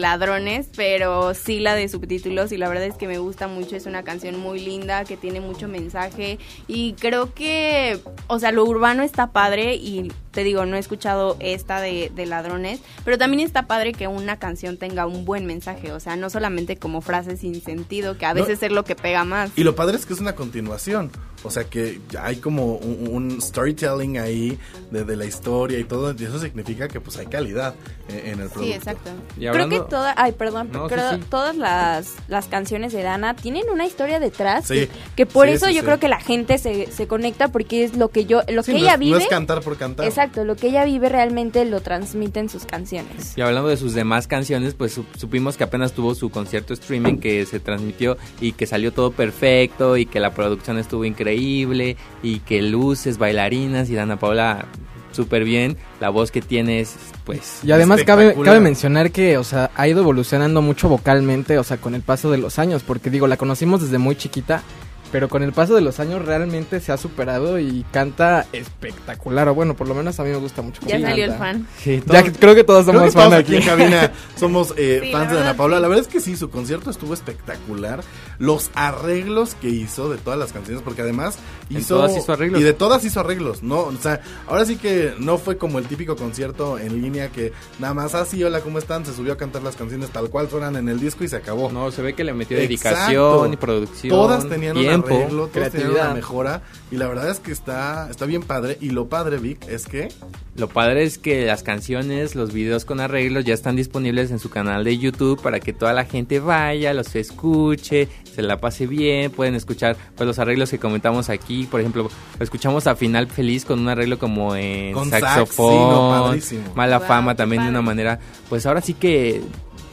Pero 0.77 1.35
sí 1.35 1.61
la 1.61 1.75
de 1.75 1.89
subtítulos 1.89 2.53
y 2.53 2.57
la 2.57 2.69
verdad 2.69 2.85
es 2.85 2.97
que 2.97 3.09
me 3.09 3.19
gusta 3.19 3.49
mucho, 3.49 3.77
es 3.77 3.87
una 3.87 4.03
canción 4.03 4.39
muy 4.39 4.61
linda 4.61 5.05
que 5.05 5.17
tiene 5.17 5.41
mucho 5.41 5.69
mensaje 5.69 6.39
y 6.67 6.93
creo 6.95 7.35
que, 7.35 8.01
o 8.27 8.39
sea, 8.39 8.53
lo 8.53 8.65
urbano 8.65 9.03
está 9.03 9.33
padre 9.33 9.75
y 9.75 10.13
te 10.39 10.45
digo, 10.45 10.65
no 10.67 10.77
he 10.77 10.79
escuchado 10.79 11.37
esta 11.41 11.81
de, 11.81 12.13
de 12.15 12.25
Ladrones, 12.25 12.79
pero 13.05 13.19
también 13.19 13.45
está 13.45 13.67
padre 13.67 13.93
que 13.93 14.07
una 14.07 14.39
canción 14.39 14.77
tenga 14.77 15.05
un 15.05 15.25
buen 15.25 15.47
mensaje, 15.47 15.91
o 15.91 15.99
sea, 15.99 16.15
no 16.15 16.31
solamente 16.31 16.77
como 16.77 17.01
frases 17.01 17.41
sin 17.41 17.61
sentido, 17.61 18.17
que 18.17 18.25
a 18.25 18.35
No. 18.35 18.43
veces 18.43 18.63
es 18.63 18.71
lo 18.71 18.85
que 18.85 18.95
pega 18.95 19.25
más. 19.25 19.51
Y 19.57 19.65
lo 19.65 19.75
padre 19.75 19.97
es 19.97 20.07
que 20.07 20.13
es 20.13 20.21
una 20.21 20.37
continuación. 20.37 21.11
O 21.45 21.53
sea 21.53 21.63
que 21.65 22.01
ya 22.11 22.27
hay 22.27 22.37
como 22.39 22.75
un, 22.75 23.09
un 23.13 23.41
storytelling 23.41 24.19
ahí 24.19 24.59
de, 24.91 25.05
de 25.05 25.15
la 25.15 25.25
historia 25.25 25.79
y 25.79 25.85
todo. 25.85 26.13
Y 26.19 26.25
eso 26.25 26.37
significa 26.41 26.89
que 26.89 27.01
pues 27.01 27.17
hay 27.17 27.27
calidad 27.27 27.75
en, 28.09 28.19
en 28.19 28.41
el 28.41 28.49
producto. 28.49 28.63
Sí, 28.65 28.73
exacto. 28.73 29.11
Y 29.37 29.47
Creo 29.49 29.69
que 29.69 29.79
todas, 29.89 30.15
ay, 30.19 30.33
perdón, 30.33 30.71
No, 30.73 30.89
creo 30.89 31.11
sí, 31.11 31.17
sí. 31.21 31.27
todas 31.31 31.55
las, 31.57 32.15
las 32.27 32.47
canciones 32.47 32.93
de 32.93 33.05
Dana 33.05 33.37
tienen 33.37 33.71
una 33.71 33.87
historia 33.87 34.19
detrás 34.19 34.67
Sí. 34.67 34.75
que, 34.75 34.89
que 35.15 35.27
por 35.27 35.47
Sí, 35.47 35.53
eso 35.53 35.67
sí, 35.67 35.75
yo 35.75 35.83
sí. 35.83 35.85
creo 35.87 36.01
que 36.01 36.09
la 36.09 36.19
gente 36.19 36.59
se, 36.59 36.91
se 36.91 37.07
conecta 37.07 37.49
porque 37.53 37.85
es 37.85 37.97
lo 37.97 38.09
que 38.09 38.25
yo, 38.25 38.43
lo 38.49 38.65
Sí, 38.65 38.73
que 38.73 38.79
no 38.79 38.85
ella 38.85 38.95
es- 38.95 38.99
vive. 38.99 39.13
No 39.13 39.19
es 39.19 39.29
cantar 39.29 39.61
por 39.63 39.77
cantar. 39.77 40.07
Exacto, 40.07 40.28
lo 40.45 40.57
que 40.57 40.69
ella 40.69 40.85
vive 40.85 41.09
realmente 41.09 41.65
lo 41.65 41.81
transmite 41.81 42.41
en 42.41 42.49
sus 42.49 42.65
canciones. 42.65 43.33
Y 43.37 43.41
hablando 43.41 43.69
de 43.69 43.77
sus 43.77 43.95
demás 43.95 44.27
canciones, 44.27 44.75
pues 44.75 44.93
su- 44.93 45.05
supimos 45.17 45.57
que 45.57 45.65
apenas 45.65 45.93
tuvo 45.93 46.15
su 46.15 46.31
concierto 46.31 46.75
streaming 46.75 47.19
que 47.19 47.45
se 47.47 47.61
transmitió 47.61 48.17
y 48.41 48.53
que 48.53 48.67
salió 48.67 48.93
todo 48.93 49.11
perfecto 49.13 49.97
y 49.97 50.07
que 50.07 50.21
la 50.21 50.35
producción 50.35 50.79
estuvo 50.79 51.05
increíble 51.05 51.97
y 52.23 52.41
que 52.41 52.63
luces, 52.63 53.19
bailarinas 53.19 53.91
y 53.91 53.95
Dana 53.95 54.19
Paula 54.19 54.67
súper 55.13 55.43
bien. 55.45 55.77
La 56.01 56.11
voz 56.11 56.31
que 56.31 56.41
tiene 56.43 56.81
es 56.81 56.95
pues... 57.25 57.61
Y 57.65 57.73
además 57.73 58.05
cabe, 58.05 58.35
cabe 58.45 58.61
mencionar 58.61 59.11
que, 59.11 59.37
o 59.39 59.45
sea, 59.45 59.71
ha 59.75 59.89
ido 59.89 60.01
evolucionando 60.01 60.63
mucho 60.63 60.89
vocalmente, 60.89 61.59
o 61.59 61.65
sea, 61.65 61.77
con 61.79 61.95
el 61.95 62.03
paso 62.03 62.31
de 62.31 62.39
los 62.39 62.59
años, 62.59 62.83
porque 62.87 63.11
digo, 63.11 63.27
la 63.27 63.37
conocimos 63.37 63.83
desde 63.83 63.99
muy 63.99 64.15
chiquita, 64.17 64.63
pero 65.11 65.29
con 65.29 65.43
el 65.43 65.53
paso 65.53 65.75
de 65.75 65.81
los 65.81 66.01
años 66.01 66.25
realmente 66.25 66.81
se 66.81 66.93
ha 66.93 66.97
superado 66.97 67.59
y 67.59 67.85
canta 67.93 68.47
espectacular, 68.53 69.49
o 69.49 69.55
bueno, 69.55 69.75
por 69.75 69.89
lo 69.89 69.95
menos 69.95 70.19
a 70.21 70.25
mí 70.25 70.31
me 70.31 70.37
gusta 70.37 70.63
mucho. 70.63 70.81
Ya 70.87 71.01
salió 71.01 71.25
el 71.25 71.33
fan. 71.35 71.67
Sí, 71.79 72.03
Ya 72.07 72.23
que- 72.23 72.33
creo 72.33 72.55
que 72.55 72.65
todos 72.65 72.87
Creo 72.87 73.03
que 73.03 73.11
somos 73.11 73.29
todos 73.31 73.41
aquí. 73.41 73.57
en 73.57 73.63
cabina 73.63 74.13
somos 74.39 74.75
eh, 74.77 75.01
Sí, 75.03 75.13
fans 75.13 75.31
de 75.33 75.41
Ana 75.41 75.55
Paula. 75.57 75.77
sí. 75.77 75.83
La 75.83 75.89
verdad 75.89 76.05
es 76.07 76.13
que 76.13 76.21
sí, 76.21 76.37
su 76.37 76.51
concierto 76.51 76.91
estuvo 76.91 77.15
espectacular. 77.15 78.03
Los 78.39 78.71
arreglos 78.75 79.55
que 79.55 79.69
hizo 79.69 80.09
de 80.11 80.19
todas 80.19 80.39
las 80.39 80.53
canciones, 80.53 80.83
porque 80.83 81.03
además 81.03 81.39
hizo. 81.71 81.97
todas 81.97 82.17
hizo 82.17 82.33
arreglos. 82.33 82.61
Y 82.61 82.65
de 82.65 82.73
todas 82.73 83.05
hizo 83.05 83.21
arreglos, 83.21 83.63
¿no? 83.63 83.81
O 83.81 83.97
sea, 84.01 84.21
ahora 84.47 84.65
sí 84.65 84.77
que 84.77 85.15
no 85.19 85.39
fue 85.39 85.57
como 85.57 85.79
el 85.79 85.87
típico 85.87 86.17
concierto 86.17 86.79
en 86.79 87.01
línea 87.03 87.31
que 87.31 87.53
nada 87.79 87.95
más 87.95 88.15
así, 88.15 88.43
hola, 88.45 88.61
¿cómo 88.61 88.79
están? 88.79 89.05
Se 89.05 89.13
subió 89.15 89.33
a 89.33 89.37
cantar 89.37 89.63
las 89.63 89.77
canciones 89.77 90.11
tal 90.11 90.31
cual 90.31 90.49
suenan 90.49 90.77
en 90.77 90.89
el 90.89 91.01
disco 91.01 91.25
y 91.25 91.29
se 91.29 91.37
acabó. 91.37 91.71
No, 91.73 91.91
se 91.91 92.03
ve 92.03 92.15
que 92.15 92.25
le 92.25 92.33
metió 92.33 92.57
Exacto. 92.59 92.93
dedicación 92.93 93.53
y 93.53 93.57
producción. 93.57 94.11
Todas 94.11 94.49
tenían 94.49 94.77
tiempo. 94.77 95.15
un 95.15 95.23
arreglo, 95.23 95.47
todas 95.49 95.73
tenían 95.73 95.91
una 95.91 96.15
mejora. 96.15 96.63
Y 96.91 96.97
la 96.97 97.09
verdad 97.09 97.31
es 97.31 97.41
que 97.41 97.53
está, 97.53 98.09
está 98.11 98.25
bien 98.27 98.43
padre. 98.43 98.79
Y 98.81 98.91
lo 98.91 99.09
padre, 99.09 99.39
Vic, 99.39 99.67
es 99.69 99.87
que. 99.87 100.09
Lo 100.57 100.69
padre 100.69 101.05
es 101.05 101.19
que 101.19 101.47
las 101.47 101.63
canciones, 101.63 102.35
los 102.35 102.53
videos 102.53 102.85
con 102.85 103.01
arreglos 103.01 103.45
ya 103.45 103.55
están 103.55 103.77
disponibles 103.77 104.28
en 104.31 104.39
su 104.39 104.51
canal 104.51 104.85
de 104.85 104.99
YouTube 104.99 105.41
para 105.41 105.61
que 105.61 105.73
toda 105.73 105.93
la 105.93 106.05
gente 106.05 106.41
vaya, 106.41 106.93
los 106.95 107.15
escuche, 107.15 108.09
se 108.25 108.43
la 108.43 108.61
pase 108.61 108.87
bien, 108.87 109.31
pueden 109.31 109.55
escuchar 109.55 109.97
pues 110.17 110.27
los 110.27 110.39
arreglos 110.39 110.71
que 110.71 110.79
comentamos 110.79 111.29
aquí, 111.29 111.65
por 111.65 111.81
ejemplo, 111.81 112.11
escuchamos 112.41 112.87
a 112.87 112.97
Final 112.97 113.27
Feliz 113.29 113.65
con 113.65 113.81
un 113.81 113.89
arreglo 113.89 114.19
como 114.19 114.55
en 114.57 114.93
Con 114.93 115.11
sax, 115.11 115.23
saxofón, 115.23 115.73
sí, 115.73 115.79
no, 115.79 116.11
padrísimo. 116.11 116.75
Mala 116.75 116.99
Wow, 116.99 117.09
Fama 117.09 117.35
también 117.35 117.63
de 117.63 117.69
una 117.69 117.83
manera, 117.83 118.19
pues 118.49 118.67
ahora 118.67 118.81
sí 118.81 118.95
que 118.95 119.43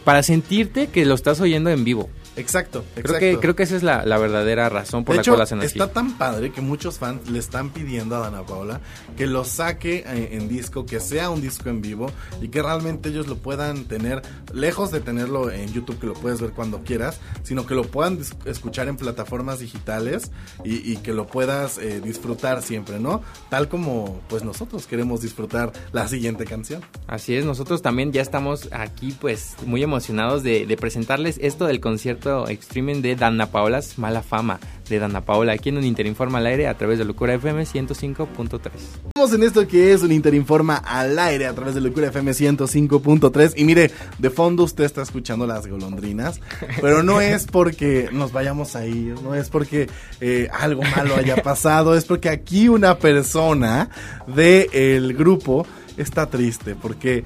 para 0.03 0.23
sentirte 0.23 0.87
que 0.87 1.05
lo 1.05 1.15
estás 1.15 1.41
oyendo 1.41 1.69
en 1.69 1.83
vivo. 1.83 2.09
Exacto, 2.37 2.79
exacto. 2.95 3.17
Creo 3.17 3.19
que 3.19 3.39
creo 3.39 3.55
que 3.55 3.63
esa 3.63 3.75
es 3.75 3.83
la, 3.83 4.05
la 4.05 4.17
verdadera 4.17 4.69
razón 4.69 5.03
por 5.05 5.13
de 5.13 5.17
la 5.17 5.21
hecho, 5.21 5.31
cual 5.31 5.41
hacen 5.41 5.59
así. 5.59 5.67
está 5.67 5.91
tan 5.91 6.17
padre 6.17 6.51
que 6.51 6.61
muchos 6.61 6.99
fans 6.99 7.29
le 7.29 7.39
están 7.39 7.69
pidiendo 7.69 8.15
a 8.15 8.19
Dana 8.19 8.45
Paola 8.45 8.81
que 9.17 9.25
lo 9.27 9.45
saque 9.45 10.03
eh, 10.05 10.29
en 10.33 10.47
disco, 10.47 10.85
que 10.85 10.99
sea 10.99 11.29
un 11.29 11.41
disco 11.41 11.69
en 11.69 11.81
vivo 11.81 12.11
y 12.41 12.49
que 12.49 12.61
realmente 12.61 13.09
ellos 13.09 13.27
lo 13.27 13.37
puedan 13.37 13.85
tener, 13.85 14.21
lejos 14.53 14.91
de 14.91 14.99
tenerlo 14.99 15.51
en 15.51 15.71
YouTube, 15.71 15.99
que 15.99 16.07
lo 16.07 16.13
puedes 16.13 16.41
ver 16.41 16.51
cuando 16.51 16.83
quieras, 16.83 17.19
sino 17.43 17.65
que 17.65 17.75
lo 17.75 17.83
puedan 17.83 18.19
escuchar 18.45 18.87
en 18.87 18.97
plataformas 18.97 19.59
digitales 19.59 20.31
y, 20.63 20.91
y 20.91 20.97
que 20.97 21.13
lo 21.13 21.27
puedas 21.27 21.77
eh, 21.77 22.01
disfrutar 22.01 22.61
siempre, 22.61 22.99
¿no? 22.99 23.21
Tal 23.49 23.69
como 23.69 24.21
pues 24.27 24.43
nosotros 24.43 24.87
queremos 24.87 25.21
disfrutar 25.21 25.71
la 25.91 26.07
siguiente 26.07 26.45
canción. 26.45 26.81
Así 27.07 27.35
es, 27.35 27.45
nosotros 27.45 27.81
también 27.81 28.11
ya 28.11 28.21
estamos 28.21 28.67
aquí 28.71 29.15
pues 29.19 29.55
muy 29.65 29.83
emocionados 29.83 30.43
de, 30.43 30.65
de 30.65 30.77
presentarles 30.77 31.39
esto 31.41 31.65
del 31.65 31.79
concierto 31.79 32.24
streaming 32.25 33.01
de 33.01 33.15
Dana 33.15 33.47
Paola's 33.47 33.97
Mala 33.97 34.21
Fama 34.21 34.59
de 34.89 34.99
Dana 34.99 35.21
Paola 35.21 35.53
aquí 35.53 35.69
en 35.69 35.77
un 35.77 35.83
Interinforma 35.83 36.37
al 36.37 36.47
aire 36.47 36.67
a 36.67 36.77
través 36.77 36.99
de 36.99 37.05
Locura 37.05 37.33
FM 37.33 37.63
105.3. 37.63 38.71
Estamos 39.07 39.33
en 39.33 39.43
esto 39.43 39.67
que 39.67 39.93
es 39.93 40.03
un 40.03 40.11
Interinforma 40.11 40.77
al 40.77 41.17
aire 41.17 41.47
a 41.47 41.53
través 41.53 41.75
de 41.75 41.81
Locura 41.81 42.07
FM 42.07 42.31
105.3 42.31 43.53
y 43.55 43.63
mire, 43.63 43.91
de 44.17 44.29
fondo 44.29 44.63
usted 44.63 44.83
está 44.83 45.01
escuchando 45.01 45.47
las 45.47 45.67
golondrinas, 45.67 46.39
pero 46.81 47.03
no 47.03 47.21
es 47.21 47.45
porque 47.45 48.09
nos 48.11 48.31
vayamos 48.31 48.75
a 48.75 48.85
ir, 48.85 49.15
no 49.21 49.33
es 49.33 49.49
porque 49.49 49.89
eh, 50.21 50.47
algo 50.53 50.83
malo 50.95 51.15
haya 51.15 51.37
pasado, 51.37 51.95
es 51.95 52.05
porque 52.05 52.29
aquí 52.29 52.69
una 52.69 52.99
persona 52.99 53.89
del 54.27 55.13
grupo 55.13 55.65
está 55.97 56.27
triste 56.27 56.75
porque 56.75 57.23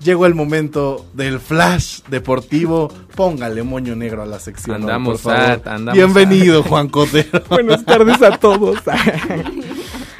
llegó 0.00 0.26
el 0.26 0.34
momento 0.34 1.06
del 1.12 1.40
flash 1.40 2.00
deportivo. 2.08 2.92
Póngale 3.14 3.62
moño 3.62 3.96
negro 3.96 4.22
a 4.22 4.26
la 4.26 4.38
sección. 4.38 4.76
Andamos 4.76 5.22
por 5.22 5.32
favor. 5.32 5.68
andamos 5.68 5.94
Bienvenido, 5.94 6.62
Juan 6.62 6.88
Cotero. 6.88 7.42
Buenas 7.48 7.84
tardes 7.84 8.22
a 8.22 8.38
todos. 8.38 8.78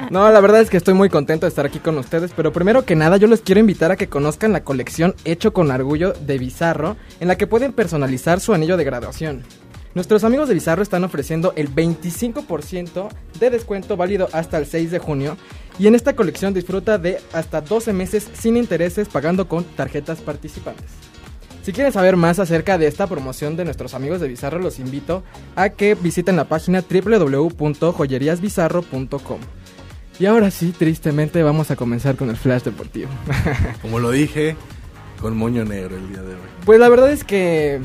No, 0.09 0.29
la 0.31 0.39
verdad 0.39 0.61
es 0.61 0.69
que 0.69 0.77
estoy 0.77 0.93
muy 0.93 1.09
contento 1.09 1.45
de 1.45 1.49
estar 1.49 1.65
aquí 1.65 1.79
con 1.79 1.97
ustedes, 1.97 2.31
pero 2.33 2.53
primero 2.53 2.85
que 2.85 2.95
nada 2.95 3.17
yo 3.17 3.27
les 3.27 3.41
quiero 3.41 3.59
invitar 3.59 3.91
a 3.91 3.97
que 3.97 4.07
conozcan 4.07 4.53
la 4.53 4.63
colección 4.63 5.13
Hecho 5.25 5.51
con 5.51 5.69
Orgullo 5.69 6.13
de 6.13 6.37
Bizarro, 6.37 6.95
en 7.19 7.27
la 7.27 7.35
que 7.35 7.45
pueden 7.45 7.73
personalizar 7.73 8.39
su 8.39 8.53
anillo 8.53 8.77
de 8.77 8.85
graduación. 8.85 9.43
Nuestros 9.95 10.23
amigos 10.23 10.47
de 10.47 10.53
Bizarro 10.53 10.81
están 10.81 11.03
ofreciendo 11.03 11.53
el 11.57 11.73
25% 11.73 13.09
de 13.39 13.49
descuento 13.49 13.97
válido 13.97 14.29
hasta 14.31 14.57
el 14.57 14.65
6 14.65 14.91
de 14.91 14.99
junio 14.99 15.37
y 15.79 15.87
en 15.87 15.95
esta 15.95 16.15
colección 16.15 16.53
disfruta 16.53 16.97
de 16.97 17.19
hasta 17.33 17.61
12 17.61 17.93
meses 17.93 18.27
sin 18.33 18.57
intereses 18.57 19.07
pagando 19.07 19.47
con 19.47 19.63
tarjetas 19.63 20.19
participantes. 20.21 20.91
Si 21.63 21.71
quieren 21.73 21.91
saber 21.91 22.15
más 22.15 22.37
acerca 22.39 22.77
de 22.77 22.87
esta 22.87 23.07
promoción 23.07 23.57
de 23.57 23.65
nuestros 23.65 23.93
amigos 23.93 24.21
de 24.21 24.29
Bizarro, 24.29 24.59
los 24.59 24.79
invito 24.79 25.23
a 25.55 25.69
que 25.69 25.95
visiten 25.95 26.37
la 26.37 26.45
página 26.45 26.81
www.joyeriasbizarro.com. 26.81 29.39
Y 30.19 30.25
ahora 30.25 30.49
sí, 30.49 30.71
tristemente 30.71 31.43
vamos 31.43 31.69
a 31.69 31.75
comenzar 31.75 32.15
con 32.15 32.29
el 32.29 32.37
flash 32.37 32.63
deportivo. 32.63 33.09
Como 33.81 33.99
lo 33.99 34.11
dije, 34.11 34.55
con 35.21 35.35
moño 35.35 35.65
negro 35.65 35.97
el 35.97 36.07
día 36.09 36.21
de 36.21 36.35
hoy. 36.35 36.41
Pues 36.65 36.79
la 36.79 36.89
verdad 36.89 37.11
es 37.11 37.23
que 37.23 37.79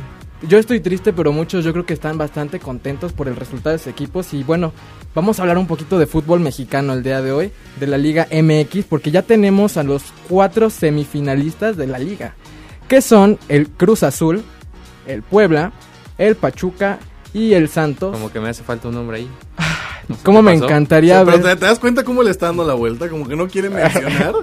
yo 0.48 0.58
estoy 0.58 0.80
triste, 0.80 1.12
pero 1.12 1.32
muchos 1.32 1.64
yo 1.64 1.72
creo 1.72 1.86
que 1.86 1.94
están 1.94 2.18
bastante 2.18 2.58
contentos 2.58 3.12
por 3.12 3.28
el 3.28 3.36
resultado 3.36 3.72
de 3.74 3.78
sus 3.78 3.88
equipos. 3.88 4.32
Y 4.34 4.42
bueno, 4.42 4.72
vamos 5.14 5.38
a 5.38 5.42
hablar 5.42 5.58
un 5.58 5.66
poquito 5.66 5.98
de 5.98 6.06
fútbol 6.06 6.40
mexicano 6.40 6.92
el 6.92 7.02
día 7.02 7.22
de 7.22 7.32
hoy, 7.32 7.52
de 7.78 7.86
la 7.86 7.98
Liga 7.98 8.26
MX, 8.32 8.84
porque 8.88 9.10
ya 9.10 9.22
tenemos 9.22 9.76
a 9.76 9.82
los 9.82 10.02
cuatro 10.28 10.70
semifinalistas 10.70 11.76
de 11.76 11.86
la 11.86 11.98
liga, 11.98 12.34
que 12.88 13.00
son 13.00 13.38
el 13.48 13.68
Cruz 13.68 14.02
Azul, 14.02 14.42
el 15.06 15.22
Puebla, 15.22 15.72
el 16.18 16.36
Pachuca 16.36 16.98
y 17.32 17.54
el 17.54 17.68
Santos. 17.68 18.12
Como 18.12 18.30
que 18.32 18.40
me 18.40 18.48
hace 18.48 18.62
falta 18.62 18.88
un 18.88 18.94
nombre 18.94 19.18
ahí. 19.18 19.28
No 20.08 20.16
sé 20.16 20.22
¿Cómo 20.24 20.42
me 20.42 20.52
pasó. 20.54 20.64
encantaría 20.64 21.24
pero 21.24 21.38
ver? 21.38 21.54
te, 21.54 21.56
te 21.60 21.66
das 21.66 21.78
cuenta 21.78 22.02
cómo 22.02 22.24
le 22.24 22.30
está 22.32 22.46
dando 22.46 22.66
la 22.66 22.74
vuelta, 22.74 23.08
como 23.08 23.26
que 23.28 23.36
no 23.36 23.46
quiere 23.46 23.70
mencionar 23.70 24.34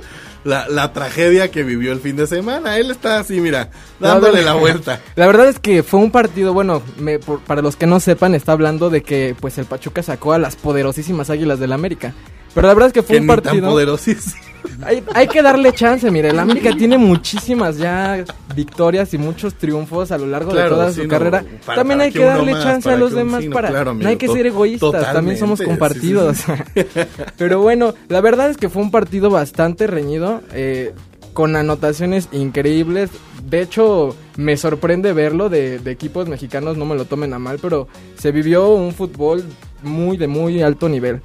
la, 0.43 0.67
la 0.69 0.93
tragedia 0.93 1.51
que 1.51 1.63
vivió 1.63 1.91
el 1.91 1.99
fin 1.99 2.15
de 2.15 2.27
semana. 2.27 2.77
Él 2.77 2.91
está 2.91 3.19
así, 3.19 3.39
mira, 3.41 3.69
dándole 3.99 4.41
la 4.43 4.53
vuelta. 4.53 4.99
La 5.15 5.27
verdad 5.27 5.47
es 5.49 5.59
que 5.59 5.83
fue 5.83 5.99
un 5.99 6.11
partido, 6.11 6.53
bueno, 6.53 6.81
me- 6.97 7.19
por- 7.19 7.41
para 7.41 7.61
los 7.61 7.75
que 7.75 7.85
no 7.87 7.99
sepan, 7.99 8.35
está 8.35 8.51
hablando 8.53 8.89
de 8.89 9.03
que 9.03 9.35
pues 9.39 9.57
el 9.57 9.65
Pachuca 9.65 10.01
sacó 10.03 10.33
a 10.33 10.37
las 10.39 10.55
poderosísimas 10.55 11.29
Águilas 11.29 11.59
del 11.59 11.73
América. 11.73 12.13
Pero 12.55 12.67
la 12.67 12.73
verdad 12.73 12.87
es 12.87 12.93
que 12.93 13.03
fue 13.03 13.15
Que 13.17 13.21
un 13.21 13.27
ni 13.27 13.33
tan 13.35 13.43
partido... 13.43 13.69
poderosísimo. 13.69 14.35
Hay, 14.83 15.03
hay 15.13 15.27
que 15.27 15.41
darle 15.41 15.73
chance, 15.73 16.09
mire, 16.11 16.29
el 16.29 16.39
América 16.39 16.71
tiene 16.77 16.97
muchísimas 16.97 17.77
ya 17.77 18.23
victorias 18.55 19.13
y 19.13 19.17
muchos 19.17 19.55
triunfos 19.55 20.11
a 20.11 20.17
lo 20.17 20.25
largo 20.27 20.51
Claro, 20.51 20.69
de 20.69 20.75
toda 20.75 20.89
sí, 20.91 20.95
su 21.01 21.03
no, 21.03 21.09
carrera. 21.09 21.43
para- 21.65 21.75
También 21.77 21.97
para 21.99 22.03
hay 22.07 22.11
que 22.11 22.23
darle 22.23 22.51
más, 22.53 22.63
chance 22.63 22.89
a 22.89 22.95
los 22.95 23.11
demás 23.13 23.43
no, 23.45 23.51
para 23.51 23.69
claro, 23.69 23.85
no 23.85 23.91
amigo, 23.91 24.09
hay 24.09 24.15
que 24.17 24.27
ser 24.27 24.45
egoístas, 24.45 25.13
también 25.13 25.37
somos 25.37 25.59
sí, 25.59 25.65
compartidos. 25.65 26.37
sí. 26.37 26.51
Pero 27.37 27.61
bueno, 27.61 27.93
la 28.07 28.21
verdad 28.21 28.49
es 28.49 28.57
que 28.57 28.69
fue 28.69 28.81
un 28.81 28.91
partido 28.91 29.29
bastante 29.29 29.87
reñido, 29.87 30.41
eh, 30.53 30.93
con 31.33 31.55
anotaciones 31.55 32.27
increíbles. 32.31 33.09
De 33.43 33.61
hecho, 33.61 34.15
me 34.35 34.57
sorprende 34.57 35.13
verlo 35.13 35.49
de, 35.49 35.79
de 35.79 35.91
equipos 35.91 36.27
mexicanos, 36.27 36.75
no 36.77 36.85
me 36.85 36.95
lo 36.95 37.05
tomen 37.05 37.33
a 37.33 37.39
mal, 37.39 37.59
pero 37.61 37.87
se 38.17 38.31
vivió 38.31 38.69
un 38.69 38.93
fútbol 38.93 39.43
muy 39.83 40.17
de 40.17 40.27
muy 40.27 40.61
alto 40.61 40.89
nivel. 40.89 41.21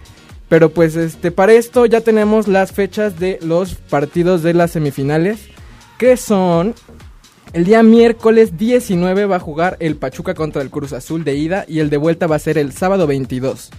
Pero 0.49 0.71
pues 0.71 0.97
este 0.97 1.31
para 1.31 1.53
esto 1.53 1.87
ya 1.87 2.01
tenemos 2.01 2.49
las 2.49 2.73
fechas 2.73 3.19
de 3.19 3.39
los 3.43 3.75
partidos 3.75 4.43
de 4.43 4.55
las 4.55 4.73
semifinales, 4.73 5.49
que 5.99 6.17
son 6.17 6.75
el 7.53 7.65
día 7.65 7.83
miércoles 7.83 8.59
19 8.59 9.27
va 9.27 9.37
a 9.37 9.41
jugar 9.41 9.77
el 9.79 9.97
Pachuca 9.97 10.35
contra 10.35 10.61
el 10.61 10.71
Cruz 10.71 10.93
Azul 10.93 11.23
de 11.23 11.37
ida 11.37 11.65
y 11.69 11.79
el 11.79 11.89
de 11.89 11.97
vuelta 11.97 12.27
va 12.27 12.37
a 12.37 12.41
ser 12.41 12.59
el 12.59 12.73
sábado 12.73 13.07
22. 13.07 13.71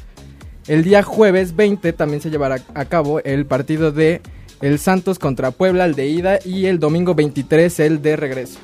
El 0.67 0.83
día 0.83 1.03
jueves 1.03 1.55
20 1.55 1.93
también 1.93 2.21
se 2.21 2.29
llevará 2.29 2.61
a 2.73 2.85
cabo 2.85 3.19
el 3.19 3.45
partido 3.45 3.91
de 3.91 4.21
el 4.61 4.79
Santos 4.79 5.19
contra 5.19 5.51
Puebla, 5.51 5.85
el 5.85 5.93
de 5.93 6.07
ida, 6.07 6.39
y 6.43 6.65
el 6.65 6.79
domingo 6.79 7.13
23 7.13 7.79
el 7.81 8.01
de 8.01 8.15
regreso. 8.15 8.59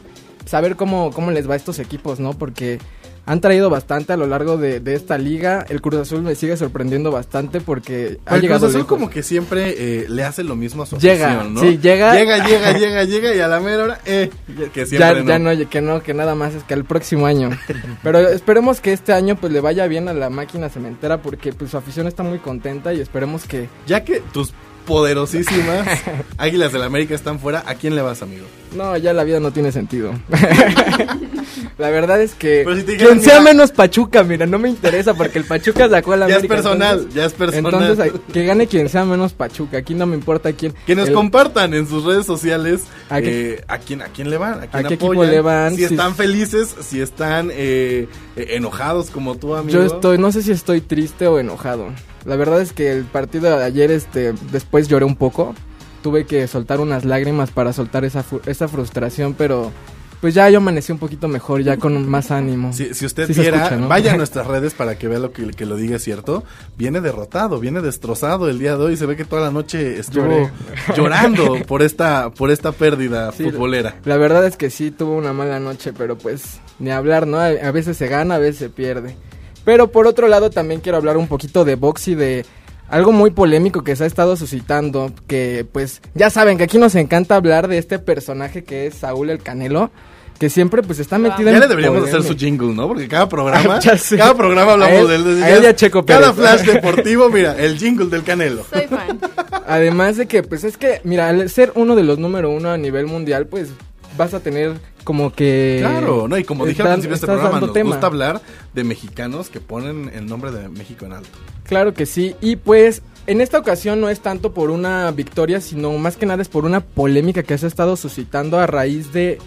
Saber 0.46 0.76
cómo, 0.76 1.12
cómo 1.12 1.30
les 1.30 1.48
va 1.48 1.54
a 1.54 1.58
estos 1.58 1.78
equipos, 1.78 2.20
¿no? 2.20 2.34
Porque 2.34 2.80
han 3.26 3.40
traído 3.40 3.70
bastante 3.70 4.14
a 4.14 4.18
lo 4.18 4.26
largo 4.28 4.58
de, 4.58 4.80
de 4.80 4.96
esta 4.96 5.18
liga. 5.18 5.66
El 5.70 5.82
Cruz 5.82 6.00
Azul 6.02 6.22
me 6.22 6.36
sigue 6.36 6.58
sorprendiendo 6.58 7.12
bastante 7.12 7.62
porque 7.62 8.20
ha 8.26 8.36
el 8.36 8.42
llegado 8.42 8.62
Cruz 8.62 8.70
Azul 8.72 8.80
lejos. 8.82 8.90
como 8.90 9.10
que 9.10 9.24
siempre 9.24 9.76
eh, 9.78 10.06
le 10.10 10.24
hace 10.24 10.44
lo 10.44 10.56
mismo 10.56 10.84
a 10.84 10.86
su 10.86 10.98
Llega, 10.98 11.28
afición, 11.40 11.54
¿no? 11.54 11.62
sí, 11.62 11.78
llega. 11.78 12.16
Llega, 12.16 12.46
llega, 12.48 12.74
llega, 12.78 13.04
llega 13.04 13.36
y 13.36 13.40
a 13.40 13.48
la 13.48 13.60
mera 13.60 13.84
hora, 13.84 14.00
eh, 14.06 14.30
que 14.74 14.86
siempre 14.86 14.98
ya, 15.00 15.14
no. 15.40 15.54
ya 15.54 15.64
no, 15.64 15.70
que 15.70 15.82
no, 15.82 16.02
que 16.04 16.14
nada 16.14 16.36
más 16.36 16.56
es 16.56 16.64
que 16.64 16.74
el 16.74 16.84
próximo 16.86 17.26
año. 17.26 17.50
Pero 18.04 18.20
esperemos 18.30 18.82
que 18.82 18.94
este 18.94 19.14
año 19.14 19.36
pues 19.36 19.54
le 19.54 19.62
vaya 19.62 19.88
bien 19.88 20.08
a 20.08 20.14
la 20.14 20.30
máquina 20.30 20.70
cementera 20.70 21.22
porque 21.22 21.54
pues 21.54 21.72
su 21.72 21.78
afición 21.78 22.08
está 22.08 22.24
muy 22.24 22.40
contenta 22.40 22.94
y 22.94 23.00
esperemos 23.00 23.46
que 23.46 23.70
Ya 23.88 24.04
que 24.04 24.22
tus 24.34 24.54
poderosísimas 24.86 25.88
Águilas 26.38 26.72
del 26.74 26.84
América 26.84 27.16
están 27.16 27.40
fuera, 27.40 27.64
¿a 27.66 27.76
quién 27.76 27.96
le 27.96 28.02
vas, 28.02 28.22
amigo? 28.22 28.46
no, 28.76 28.96
ya 28.96 29.12
la 29.12 29.26
vida 29.26 29.42
no 29.42 29.52
tiene 29.52 29.70
sentido. 29.74 30.14
la 31.78 31.90
verdad 31.90 32.22
es 32.22 32.34
que 32.36 32.66
si 32.88 32.96
quien 32.98 33.22
sea 33.22 33.40
mira- 33.40 33.52
menos 33.54 33.72
Pachuca, 33.72 34.24
mira, 34.24 34.46
no 34.46 34.60
me 34.60 34.70
interesa 34.70 35.14
porque 35.14 35.40
el 35.40 35.46
Pachuca 35.46 35.90
sacó 35.90 36.14
a 36.14 36.18
la 36.18 36.28
Ya 36.30 36.36
es 36.36 36.40
América. 36.40 36.56
personal, 36.56 36.96
entonces- 37.00 37.16
ya 37.16 37.26
es 37.26 37.34
personal. 37.34 37.74
Entonces, 37.74 38.14
que 38.32 38.46
gane 38.46 38.68
quien 38.68 38.88
sea 38.88 39.04
menos 39.04 39.34
Pachuca. 39.34 39.78
Aquí 39.80 39.94
no 39.94 40.06
me 40.06 40.16
importa 40.16 40.54
quién. 40.54 40.74
Que 40.86 40.96
nos 40.96 41.10
El- 41.10 41.14
compartan 41.14 41.74
en 41.74 41.86
sus 41.88 42.06
redes 42.06 42.26
sociales 42.26 42.84
¿A 43.10 43.20
qué- 43.20 43.56
eh, 43.56 43.64
a, 43.68 43.78
quién, 43.80 44.02
a 44.02 44.06
quién 44.06 44.30
le 44.30 44.38
van, 44.38 44.54
a 44.64 44.68
quién 44.68 44.86
¿A 44.86 44.88
qué 44.88 44.94
equipo 44.94 45.24
le 45.24 45.42
van? 45.42 45.72
si 45.76 45.80
Si- 45.88 45.94
están 45.94 46.16
felices, 46.16 46.74
si 46.82 47.02
están 47.02 47.50
eh, 47.52 48.08
enojados 48.38 49.10
como 49.10 49.36
tú, 49.36 49.54
amigo. 49.56 49.78
Yo 49.80 49.86
estoy, 49.86 50.18
no 50.18 50.32
sé 50.32 50.42
si 50.44 50.52
estoy 50.54 50.80
triste 50.82 51.28
o 51.28 51.40
enojado. 51.40 51.88
La 52.26 52.36
verdad 52.36 52.62
es 52.62 52.74
que 52.74 52.92
el 52.92 53.04
partido 53.06 53.58
de 53.58 53.64
ayer, 53.64 53.92
este, 53.92 54.34
después 54.52 54.88
lloré 54.88 55.06
un 55.06 55.16
poco. 55.16 55.56
Tuve 56.04 56.26
que 56.26 56.48
soltar 56.48 56.80
unas 56.80 57.06
lágrimas 57.06 57.52
para 57.52 57.74
soltar 57.74 58.06
esa, 58.06 58.24
fu- 58.24 58.42
esa 58.46 58.68
frustración, 58.68 59.34
pero 59.36 59.72
pues 60.20 60.36
ya 60.36 60.48
yo 60.52 60.58
amanecí 60.60 60.92
un 60.92 61.00
poquito 61.00 61.28
mejor, 61.28 61.62
ya 61.64 61.78
con 61.78 62.08
más 62.08 62.30
ánimo. 62.30 62.74
Si, 62.74 62.94
si 62.94 63.08
usted 63.08 63.26
Sí 63.28 63.40
viera, 63.40 63.58
escucha, 63.58 63.76
¿no? 63.78 63.88
vaya 63.88 64.14
a 64.14 64.18
nuestras 64.18 64.46
redes 64.48 64.74
para 64.76 64.96
que 64.98 65.08
vea 65.08 65.18
lo 65.20 65.32
que, 65.32 65.48
que 65.52 65.66
lo 65.66 65.76
diga 65.76 65.96
es 65.98 66.04
cierto. 66.04 66.44
Viene 66.78 67.02
derrotado, 67.02 67.60
viene 67.60 67.82
destrozado 67.82 68.48
el 68.50 68.60
día 68.60 68.78
de 68.78 68.84
hoy. 68.84 68.98
Se 68.98 69.06
ve 69.08 69.16
que 69.16 69.26
toda 69.26 69.42
la 69.44 69.52
noche 69.52 70.00
estuvo 70.00 70.26
Lloré. 70.26 70.52
llorando 70.96 71.56
por 71.68 71.82
esta, 71.82 72.30
por 72.32 72.52
esta 72.52 72.72
pérdida 72.72 73.32
Sí, 73.32 73.44
futbolera. 73.44 73.96
La 74.06 74.18
verdad 74.18 74.46
es 74.46 74.58
que 74.58 74.70
sí 74.70 74.92
tuvo 74.92 75.16
una 75.16 75.34
mala 75.34 75.60
noche, 75.60 75.92
pero 75.92 76.18
pues 76.18 76.60
ni 76.80 76.92
hablar, 76.92 77.26
¿no? 77.28 77.40
A 77.40 77.72
veces 77.72 77.98
se 77.98 78.08
gana, 78.08 78.36
a 78.36 78.40
veces 78.40 78.58
se 78.58 78.70
pierde. 78.70 79.16
Pero 79.66 79.92
por 79.92 80.08
otro 80.08 80.28
lado 80.28 80.50
también 80.50 80.80
quiero 80.82 80.98
hablar 80.98 81.18
un 81.18 81.28
poquito 81.28 81.66
de 81.66 81.76
box 81.76 82.08
y 82.10 82.16
de 82.16 82.46
algo 82.90 83.12
muy 83.12 83.32
polémico 83.32 83.84
que 83.84 83.96
se 83.96 84.04
ha 84.04 84.08
estado 84.08 84.36
suscitando, 84.36 85.12
que 85.28 85.66
pues 85.72 86.02
ya 86.14 86.30
saben 86.30 86.58
que 86.58 86.66
aquí 86.66 86.78
nos 86.78 86.96
encanta 86.96 87.36
hablar 87.36 87.68
de 87.68 87.78
este 87.78 88.00
personaje 88.00 88.64
que 88.64 88.88
es 88.88 88.96
Saúl 88.96 89.30
el 89.30 89.40
Canelo, 89.42 89.92
que 90.40 90.50
siempre 90.50 90.82
pues 90.82 90.98
está 91.00 91.18
metido 91.20 91.50
Ya 91.52 91.56
en 91.58 91.60
le 91.62 91.68
deberíamos 91.68 92.04
hacer 92.08 92.24
su 92.24 92.36
jingle, 92.36 92.74
¿no? 92.74 92.88
Porque 92.88 93.08
cada 93.08 93.30
programa, 93.30 93.80
Ya 93.84 93.94
cada 94.18 94.34
programa 94.36 94.74
hablamos 94.74 95.10
él- 95.10 95.24
de 95.24 95.32
él. 95.32 95.40
Ya 95.40 95.50
y 95.62 95.66
a 95.66 95.70
es- 95.70 95.76
Checo 95.76 96.04
Cada 96.06 96.34
Pérez. 96.34 96.36
flash 96.64 96.66
deportivo, 96.74 97.30
mira, 97.30 97.56
el 97.58 97.78
jingle 97.78 98.08
del 98.08 98.24
Canelo. 98.24 98.66
Soy 98.70 98.88
fan. 98.88 99.20
Además 99.68 100.18
de 100.18 100.26
que, 100.28 100.42
pues 100.44 100.64
es 100.64 100.76
que, 100.78 101.00
mira, 101.04 101.30
al 101.30 101.50
ser 101.50 101.72
uno 101.76 101.96
de 101.96 102.04
los 102.04 102.18
número 102.20 102.50
uno 102.50 102.72
a 102.72 102.78
nivel 102.78 103.06
mundial, 103.06 103.46
pues 103.46 103.70
vas 104.18 104.34
a 104.34 104.40
tener 104.42 104.74
como 105.04 105.34
que... 105.34 105.78
Claro, 105.80 106.28
¿no? 106.28 106.38
Y 106.38 106.44
como 106.44 106.66
dije 106.66 106.82
al 106.82 106.90
principio 106.90 107.12
de 107.12 107.16
este 107.16 107.28
programa, 107.28 107.60
nos 107.60 107.74
tema. 107.74 107.92
gusta 107.92 108.08
hablar 108.08 108.42
de 108.74 108.84
mexicanos 108.84 109.50
que 109.50 109.60
ponen 109.60 110.12
el 110.14 110.26
nombre 110.26 110.52
de 110.52 110.70
México 110.70 111.06
en 111.06 111.14
alto. 111.14 111.30
Claro 111.64 111.94
que 111.94 112.06
sí. 112.06 112.36
Y 112.42 112.58
pues 112.58 113.02
en 113.28 113.42
esta 113.42 113.60
ocasión 113.60 114.02
no 114.02 114.10
es 114.10 114.20
tanto 114.20 114.54
por 114.54 114.72
una 114.72 115.12
victoria, 115.12 115.62
sino 115.62 115.92
más 115.98 116.18
que 116.18 116.26
nada 116.26 116.42
es 116.42 116.50
por 116.50 116.66
una 116.66 116.82
polémica 116.82 117.44
que 117.44 117.58
se 117.58 117.66
ha 117.66 117.70
estado 117.70 117.96
suscitando 117.96 118.60
a 118.60 118.68
raíz 118.68 119.14
de 119.14 119.38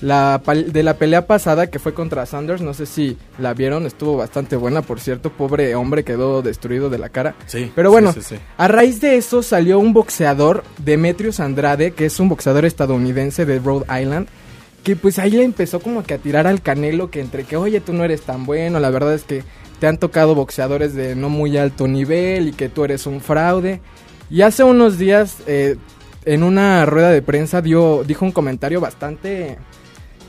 la, 0.00 0.40
de 0.66 0.82
la 0.82 0.94
pelea 0.96 1.26
pasada 1.26 1.68
que 1.68 1.78
fue 1.78 1.94
contra 1.94 2.26
Sanders. 2.26 2.60
No 2.60 2.74
sé 2.74 2.86
si 2.86 3.16
la 3.38 3.54
vieron, 3.54 3.86
estuvo 3.86 4.16
bastante 4.16 4.56
buena, 4.56 4.82
por 4.82 5.00
cierto. 5.00 5.30
Pobre 5.30 5.74
hombre 5.74 6.04
quedó 6.04 6.42
destruido 6.42 6.90
de 6.90 6.98
la 6.98 7.08
cara. 7.08 7.34
Sí. 7.46 7.70
Pero 7.74 7.90
bueno, 7.90 8.12
sí, 8.12 8.20
sí, 8.20 8.36
sí. 8.36 8.40
a 8.56 8.68
raíz 8.68 9.00
de 9.00 9.16
eso 9.16 9.42
salió 9.42 9.78
un 9.78 9.92
boxeador, 9.92 10.64
Demetrius 10.78 11.40
Andrade, 11.40 11.92
que 11.92 12.06
es 12.06 12.18
un 12.20 12.28
boxeador 12.28 12.64
estadounidense 12.64 13.46
de 13.46 13.58
Rhode 13.58 13.86
Island, 14.02 14.28
que 14.82 14.96
pues 14.96 15.18
ahí 15.18 15.30
le 15.30 15.44
empezó 15.44 15.80
como 15.80 16.02
que 16.02 16.14
a 16.14 16.18
tirar 16.18 16.46
al 16.46 16.62
canelo, 16.62 17.10
que 17.10 17.20
entre 17.20 17.44
que, 17.44 17.56
oye, 17.56 17.80
tú 17.80 17.92
no 17.92 18.04
eres 18.04 18.22
tan 18.22 18.46
bueno, 18.46 18.80
la 18.80 18.90
verdad 18.90 19.14
es 19.14 19.24
que 19.24 19.44
te 19.78 19.86
han 19.86 19.98
tocado 19.98 20.34
boxeadores 20.34 20.94
de 20.94 21.14
no 21.14 21.28
muy 21.28 21.56
alto 21.56 21.88
nivel 21.88 22.48
y 22.48 22.52
que 22.52 22.68
tú 22.68 22.84
eres 22.84 23.06
un 23.06 23.20
fraude. 23.20 23.80
Y 24.30 24.42
hace 24.42 24.62
unos 24.62 24.98
días, 24.98 25.38
eh, 25.46 25.76
en 26.24 26.42
una 26.42 26.86
rueda 26.86 27.10
de 27.10 27.22
prensa, 27.22 27.62
dio, 27.62 28.04
dijo 28.04 28.24
un 28.24 28.32
comentario 28.32 28.80
bastante, 28.80 29.58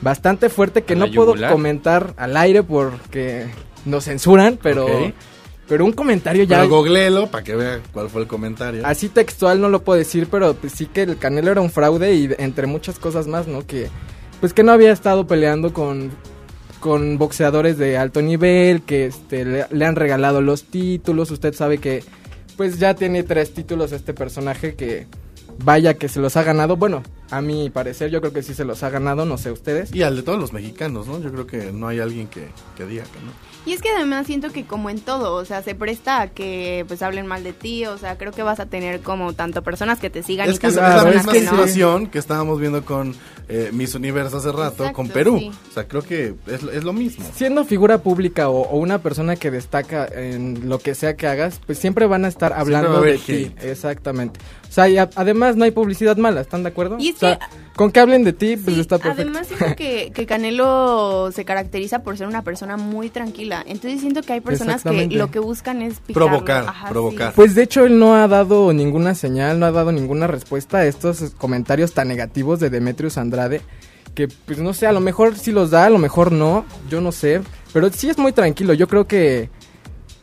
bastante 0.00 0.48
fuerte 0.48 0.82
que 0.82 0.94
¿A 0.94 0.96
no 0.96 1.10
puedo 1.10 1.34
comentar 1.48 2.14
al 2.16 2.36
aire 2.36 2.62
porque 2.62 3.46
nos 3.84 4.04
censuran, 4.04 4.58
pero... 4.62 4.86
Pero 5.68 5.86
un 5.86 5.92
comentario 5.92 6.42
ya... 6.44 6.56
Pero 6.58 6.68
googleelo 6.68 7.30
para 7.30 7.44
que 7.44 7.54
vea 7.54 7.80
cuál 7.92 8.10
fue 8.10 8.22
el 8.22 8.26
comentario. 8.26 8.84
Así 8.84 9.08
textual 9.08 9.60
no 9.60 9.70
lo 9.70 9.82
puedo 9.82 9.96
decir, 9.98 10.26
pero 10.30 10.52
pues 10.54 10.72
sí 10.72 10.86
que 10.86 11.02
el 11.02 11.16
Canelo 11.16 11.52
era 11.52 11.60
un 11.62 11.70
fraude 11.70 12.14
y 12.14 12.28
entre 12.38 12.66
muchas 12.66 12.98
cosas 12.98 13.26
más, 13.26 13.46
¿no? 13.46 13.64
Que 13.64 13.88
pues 14.42 14.52
que 14.52 14.64
no 14.64 14.72
había 14.72 14.90
estado 14.90 15.28
peleando 15.28 15.72
con 15.72 16.10
con 16.80 17.16
boxeadores 17.16 17.78
de 17.78 17.96
alto 17.96 18.22
nivel, 18.22 18.82
que 18.82 19.06
este 19.06 19.44
le, 19.70 19.86
han 19.86 19.94
regalado 19.94 20.42
los 20.42 20.64
títulos, 20.64 21.30
usted 21.30 21.54
sabe 21.54 21.78
que 21.78 22.02
pues 22.56 22.80
ya 22.80 22.94
tiene 22.94 23.22
tres 23.22 23.54
títulos 23.54 23.92
este 23.92 24.12
personaje 24.12 24.74
que 24.74 25.06
vaya 25.64 25.94
que 25.94 26.08
se 26.08 26.18
los 26.18 26.36
ha 26.36 26.42
ganado, 26.42 26.76
bueno, 26.76 27.04
a 27.30 27.40
mi 27.40 27.70
parecer 27.70 28.10
yo 28.10 28.20
creo 28.20 28.32
que 28.32 28.42
sí 28.42 28.52
se 28.52 28.64
los 28.64 28.82
ha 28.82 28.90
ganado, 28.90 29.24
no 29.24 29.38
sé 29.38 29.52
ustedes. 29.52 29.94
Y 29.94 30.02
al 30.02 30.16
de 30.16 30.24
todos 30.24 30.40
los 30.40 30.52
mexicanos, 30.52 31.06
¿no? 31.06 31.20
Yo 31.20 31.30
creo 31.30 31.46
que 31.46 31.70
no 31.70 31.86
hay 31.86 32.00
alguien 32.00 32.26
que, 32.26 32.48
que 32.76 32.84
diga 32.84 33.04
que 33.04 33.20
no. 33.20 33.51
Y 33.64 33.72
es 33.72 33.80
que 33.80 33.90
además 33.90 34.26
siento 34.26 34.50
que 34.50 34.64
como 34.64 34.90
en 34.90 34.98
todo, 35.00 35.34
o 35.34 35.44
sea, 35.44 35.62
se 35.62 35.74
presta 35.74 36.20
a 36.20 36.26
que 36.28 36.84
pues 36.88 37.00
hablen 37.02 37.26
mal 37.26 37.44
de 37.44 37.52
ti, 37.52 37.86
o 37.86 37.96
sea, 37.96 38.18
creo 38.18 38.32
que 38.32 38.42
vas 38.42 38.58
a 38.58 38.66
tener 38.66 39.00
como 39.02 39.32
tanto 39.34 39.62
personas 39.62 40.00
que 40.00 40.10
te 40.10 40.22
sigan 40.24 40.48
Es 40.50 40.56
y 40.56 40.58
que 40.58 40.66
es, 40.68 40.74
tanto 40.74 40.96
es 40.98 41.04
la 41.04 41.10
misma 41.10 41.32
es 41.32 41.38
que 41.38 41.44
no. 41.44 41.50
situación 41.50 42.06
que 42.08 42.18
estábamos 42.18 42.58
viendo 42.58 42.84
con 42.84 43.14
eh, 43.48 43.70
Miss 43.72 43.94
Universo 43.94 44.38
hace 44.38 44.50
rato, 44.50 44.82
Exacto, 44.84 44.92
con 44.92 45.08
Perú. 45.10 45.38
sí. 45.38 45.50
O 45.70 45.72
sea, 45.74 45.86
creo 45.86 46.02
que 46.02 46.34
es, 46.46 46.62
es 46.62 46.82
lo 46.84 46.92
mismo. 46.92 47.24
Siendo 47.34 47.64
figura 47.64 47.98
pública 47.98 48.48
o, 48.48 48.62
o 48.62 48.78
una 48.78 48.98
persona 49.00 49.36
que 49.36 49.50
destaca 49.52 50.06
en 50.06 50.68
lo 50.68 50.78
que 50.80 50.94
sea 50.94 51.14
que 51.16 51.26
hagas, 51.28 51.60
pues 51.64 51.78
siempre 51.78 52.06
van 52.06 52.24
a 52.24 52.28
estar 52.28 52.52
a 52.52 52.60
hablando 52.60 53.00
de 53.00 53.18
ti. 53.18 53.52
Exactamente. 53.62 54.40
O 54.68 54.72
sea, 54.72 54.88
y 54.88 54.96
a- 54.98 55.10
además 55.16 55.54
no 55.56 55.64
hay 55.64 55.70
publicidad 55.70 56.16
mala, 56.16 56.40
¿están 56.40 56.62
de 56.62 56.70
acuerdo? 56.70 56.96
Y 56.98 57.10
es 57.10 57.16
O 57.16 57.18
sea, 57.18 57.38
que 57.38 57.44
Con 57.76 57.90
que 57.90 58.00
hablen 58.00 58.22
de 58.22 58.32
ti, 58.32 58.56
pues 58.56 58.74
Sí, 58.74 58.80
está 58.80 58.98
perfecto. 58.98 59.22
Además 59.30 59.46
siento 59.46 59.76
que, 59.76 60.10
que 60.14 60.26
Canelo 60.26 61.30
se 61.32 61.44
caracteriza 61.44 62.02
por 62.02 62.18
ser 62.18 62.26
una 62.26 62.42
persona 62.42 62.76
muy 62.76 63.08
tranquila. 63.08 63.64
Entonces 63.66 64.00
siento 64.00 64.22
que 64.22 64.34
hay 64.34 64.40
personas 64.40 64.82
que 64.82 65.06
lo 65.06 65.30
que 65.30 65.38
buscan 65.38 65.80
es 65.82 66.00
picarlo. 66.00 66.28
Provocar, 66.28 66.64
Ajá, 66.68 66.88
provocar. 66.90 67.30
sí. 67.30 67.32
Pues 67.36 67.54
de 67.54 67.62
hecho 67.62 67.84
él 67.84 67.98
no 67.98 68.14
ha 68.14 68.28
dado 68.28 68.72
ninguna 68.72 69.14
señal, 69.14 69.58
no 69.58 69.66
ha 69.66 69.72
dado 69.72 69.90
ninguna 69.92 70.26
respuesta 70.26 70.78
a 70.78 70.86
estos 70.86 71.30
comentarios 71.38 71.92
tan 71.94 72.08
negativos 72.08 72.60
de 72.60 72.70
Demetrius 72.70 73.16
Andrade. 73.18 73.62
Que 74.14 74.28
pues 74.28 74.58
no 74.58 74.74
sé, 74.74 74.86
a 74.86 74.92
lo 74.92 75.00
mejor 75.00 75.36
sí 75.36 75.52
los 75.52 75.70
da, 75.70 75.86
a 75.86 75.90
lo 75.90 75.98
mejor 75.98 76.32
no, 76.32 76.66
yo 76.90 77.00
no 77.00 77.12
sé. 77.12 77.40
Pero 77.72 77.90
sí 77.90 78.10
es 78.10 78.18
muy 78.18 78.32
tranquilo, 78.32 78.74
yo 78.74 78.86
creo 78.86 79.06
que... 79.06 79.48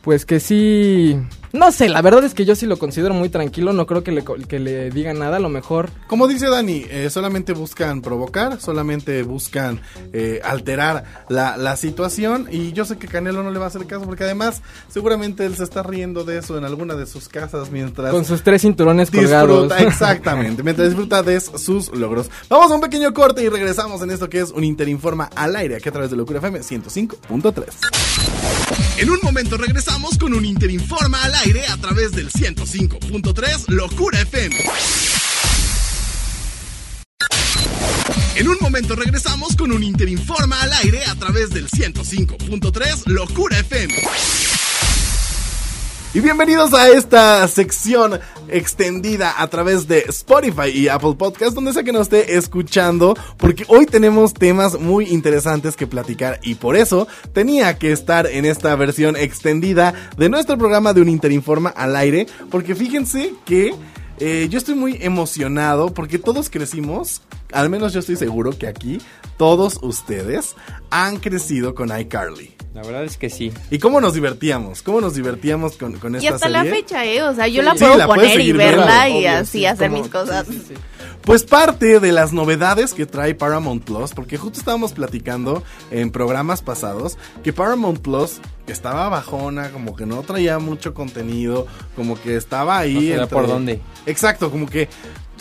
Pues 0.02 0.24
que 0.24 0.38
sí... 0.40 1.18
No 1.52 1.72
sé, 1.72 1.88
la 1.88 2.00
verdad 2.00 2.22
es 2.22 2.32
que 2.32 2.44
yo 2.44 2.54
sí 2.54 2.64
lo 2.66 2.78
considero 2.78 3.12
muy 3.12 3.28
tranquilo, 3.28 3.72
no 3.72 3.84
creo 3.84 4.04
que 4.04 4.12
le, 4.12 4.22
que 4.22 4.60
le 4.60 4.90
diga 4.90 5.12
nada, 5.14 5.38
a 5.38 5.40
lo 5.40 5.48
mejor... 5.48 5.90
Como 6.06 6.28
dice 6.28 6.48
Dani, 6.48 6.84
eh, 6.88 7.10
solamente 7.10 7.52
buscan 7.52 8.02
provocar, 8.02 8.60
solamente 8.60 9.24
buscan 9.24 9.80
eh, 10.12 10.40
alterar 10.44 11.24
la, 11.28 11.56
la 11.56 11.76
situación 11.76 12.46
y 12.52 12.72
yo 12.72 12.84
sé 12.84 12.98
que 12.98 13.08
Canelo 13.08 13.42
no 13.42 13.50
le 13.50 13.58
va 13.58 13.64
a 13.64 13.68
hacer 13.68 13.84
caso 13.86 14.04
porque 14.04 14.22
además 14.22 14.62
seguramente 14.88 15.44
él 15.44 15.56
se 15.56 15.64
está 15.64 15.82
riendo 15.82 16.22
de 16.22 16.38
eso 16.38 16.56
en 16.56 16.64
alguna 16.64 16.94
de 16.94 17.06
sus 17.06 17.28
casas 17.28 17.72
mientras 17.72 18.12
Con 18.12 18.24
sus 18.24 18.42
tres 18.44 18.62
cinturones 18.62 19.10
colgados. 19.10 19.64
disfruta, 19.64 19.78
exactamente, 19.88 20.62
mientras 20.62 20.88
disfruta 20.88 21.24
de 21.24 21.40
sus 21.40 21.90
logros. 21.92 22.30
Vamos 22.48 22.70
a 22.70 22.74
un 22.76 22.80
pequeño 22.80 23.12
corte 23.12 23.42
y 23.42 23.48
regresamos 23.48 24.00
en 24.02 24.12
esto 24.12 24.30
que 24.30 24.38
es 24.38 24.52
un 24.52 24.62
Interinforma 24.62 25.28
al 25.34 25.56
aire 25.56 25.76
aquí 25.76 25.88
a 25.88 25.92
través 25.92 26.10
de 26.10 26.16
Locura 26.16 26.38
FM 26.38 26.60
105.3. 26.60 27.64
En 28.98 29.10
un 29.10 29.18
momento 29.22 29.56
regresamos 29.56 30.16
con 30.16 30.32
un 30.34 30.44
Interinforma 30.44 31.22
al 31.24 31.32
aire 31.34 31.39
a 31.40 31.76
través 31.78 32.12
del 32.12 32.30
105.3 32.30 33.68
Locura 33.68 34.20
FM. 34.20 34.54
En 38.34 38.46
un 38.46 38.58
momento 38.60 38.94
regresamos 38.94 39.56
con 39.56 39.72
un 39.72 39.82
Interinforma 39.82 40.60
al 40.60 40.70
aire 40.84 41.02
a 41.06 41.14
través 41.14 41.48
del 41.48 41.66
105.3 41.70 43.06
Locura 43.06 43.58
FM. 43.58 44.49
Y 46.12 46.18
bienvenidos 46.18 46.74
a 46.74 46.88
esta 46.88 47.46
sección 47.46 48.18
extendida 48.48 49.40
a 49.40 49.46
través 49.46 49.86
de 49.86 50.00
Spotify 50.08 50.68
y 50.74 50.88
Apple 50.88 51.14
Podcast, 51.16 51.54
donde 51.54 51.72
sea 51.72 51.84
que 51.84 51.92
nos 51.92 52.02
esté 52.02 52.36
escuchando, 52.36 53.16
porque 53.36 53.64
hoy 53.68 53.86
tenemos 53.86 54.34
temas 54.34 54.80
muy 54.80 55.04
interesantes 55.06 55.76
que 55.76 55.86
platicar 55.86 56.40
y 56.42 56.56
por 56.56 56.74
eso 56.74 57.06
tenía 57.32 57.78
que 57.78 57.92
estar 57.92 58.26
en 58.26 58.44
esta 58.44 58.74
versión 58.74 59.14
extendida 59.14 59.94
de 60.16 60.28
nuestro 60.28 60.58
programa 60.58 60.92
de 60.92 61.00
un 61.00 61.08
Interinforma 61.08 61.70
al 61.70 61.94
aire, 61.94 62.26
porque 62.50 62.74
fíjense 62.74 63.32
que 63.44 63.72
eh, 64.18 64.48
yo 64.50 64.58
estoy 64.58 64.74
muy 64.74 64.98
emocionado 65.00 65.94
porque 65.94 66.18
todos 66.18 66.50
crecimos, 66.50 67.22
al 67.52 67.70
menos 67.70 67.92
yo 67.92 68.00
estoy 68.00 68.16
seguro 68.16 68.58
que 68.58 68.66
aquí 68.66 68.98
todos 69.36 69.78
ustedes 69.80 70.56
han 70.90 71.18
crecido 71.18 71.76
con 71.76 71.96
iCarly. 71.96 72.59
La 72.72 72.82
verdad 72.82 73.02
es 73.04 73.16
que 73.16 73.30
sí. 73.30 73.52
¿Y 73.70 73.78
cómo 73.80 74.00
nos 74.00 74.14
divertíamos? 74.14 74.82
¿Cómo 74.82 75.00
nos 75.00 75.14
divertíamos 75.16 75.76
con, 75.76 75.94
con 75.94 76.14
esta 76.14 76.24
Y 76.24 76.28
hasta 76.32 76.48
la 76.48 76.62
serie? 76.62 76.76
fecha, 76.80 77.04
¿eh? 77.04 77.20
O 77.24 77.34
sea, 77.34 77.48
yo 77.48 77.62
Sí. 77.62 77.66
la 77.66 77.72
Sí, 77.72 77.78
puedo 77.80 77.96
la 77.96 78.06
poner 78.06 78.40
y 78.40 78.52
verla 78.52 79.08
y 79.08 79.16
obvio, 79.18 79.30
así 79.38 79.50
sí, 79.58 79.66
hacer 79.66 79.90
como- 79.90 80.02
mis 80.02 80.10
cosas. 80.12 80.46
sí, 80.46 80.52
sí, 80.52 80.64
sí. 80.68 80.74
Pues 81.22 81.42
parte 81.42 81.98
de 82.00 82.12
las 82.12 82.32
novedades 82.32 82.94
que 82.94 83.06
trae 83.06 83.34
Paramount 83.34 83.82
Plus, 83.84 84.12
porque 84.12 84.38
justo 84.38 84.58
estábamos 84.60 84.92
platicando 84.92 85.64
en 85.90 86.10
programas 86.12 86.62
pasados 86.62 87.18
que 87.42 87.52
Paramount 87.52 87.98
Plus 88.00 88.40
estaba 88.68 89.08
bajona, 89.08 89.70
como 89.70 89.96
que 89.96 90.06
no 90.06 90.22
traía 90.22 90.58
mucho 90.60 90.94
contenido, 90.94 91.66
como 91.96 92.18
que 92.22 92.36
estaba 92.36 92.78
ahí. 92.78 93.08
No 93.14 93.22
entre- 93.24 93.26
por 93.26 93.48
dónde. 93.48 93.80
Exacto, 94.06 94.50
como 94.50 94.66
que 94.68 94.88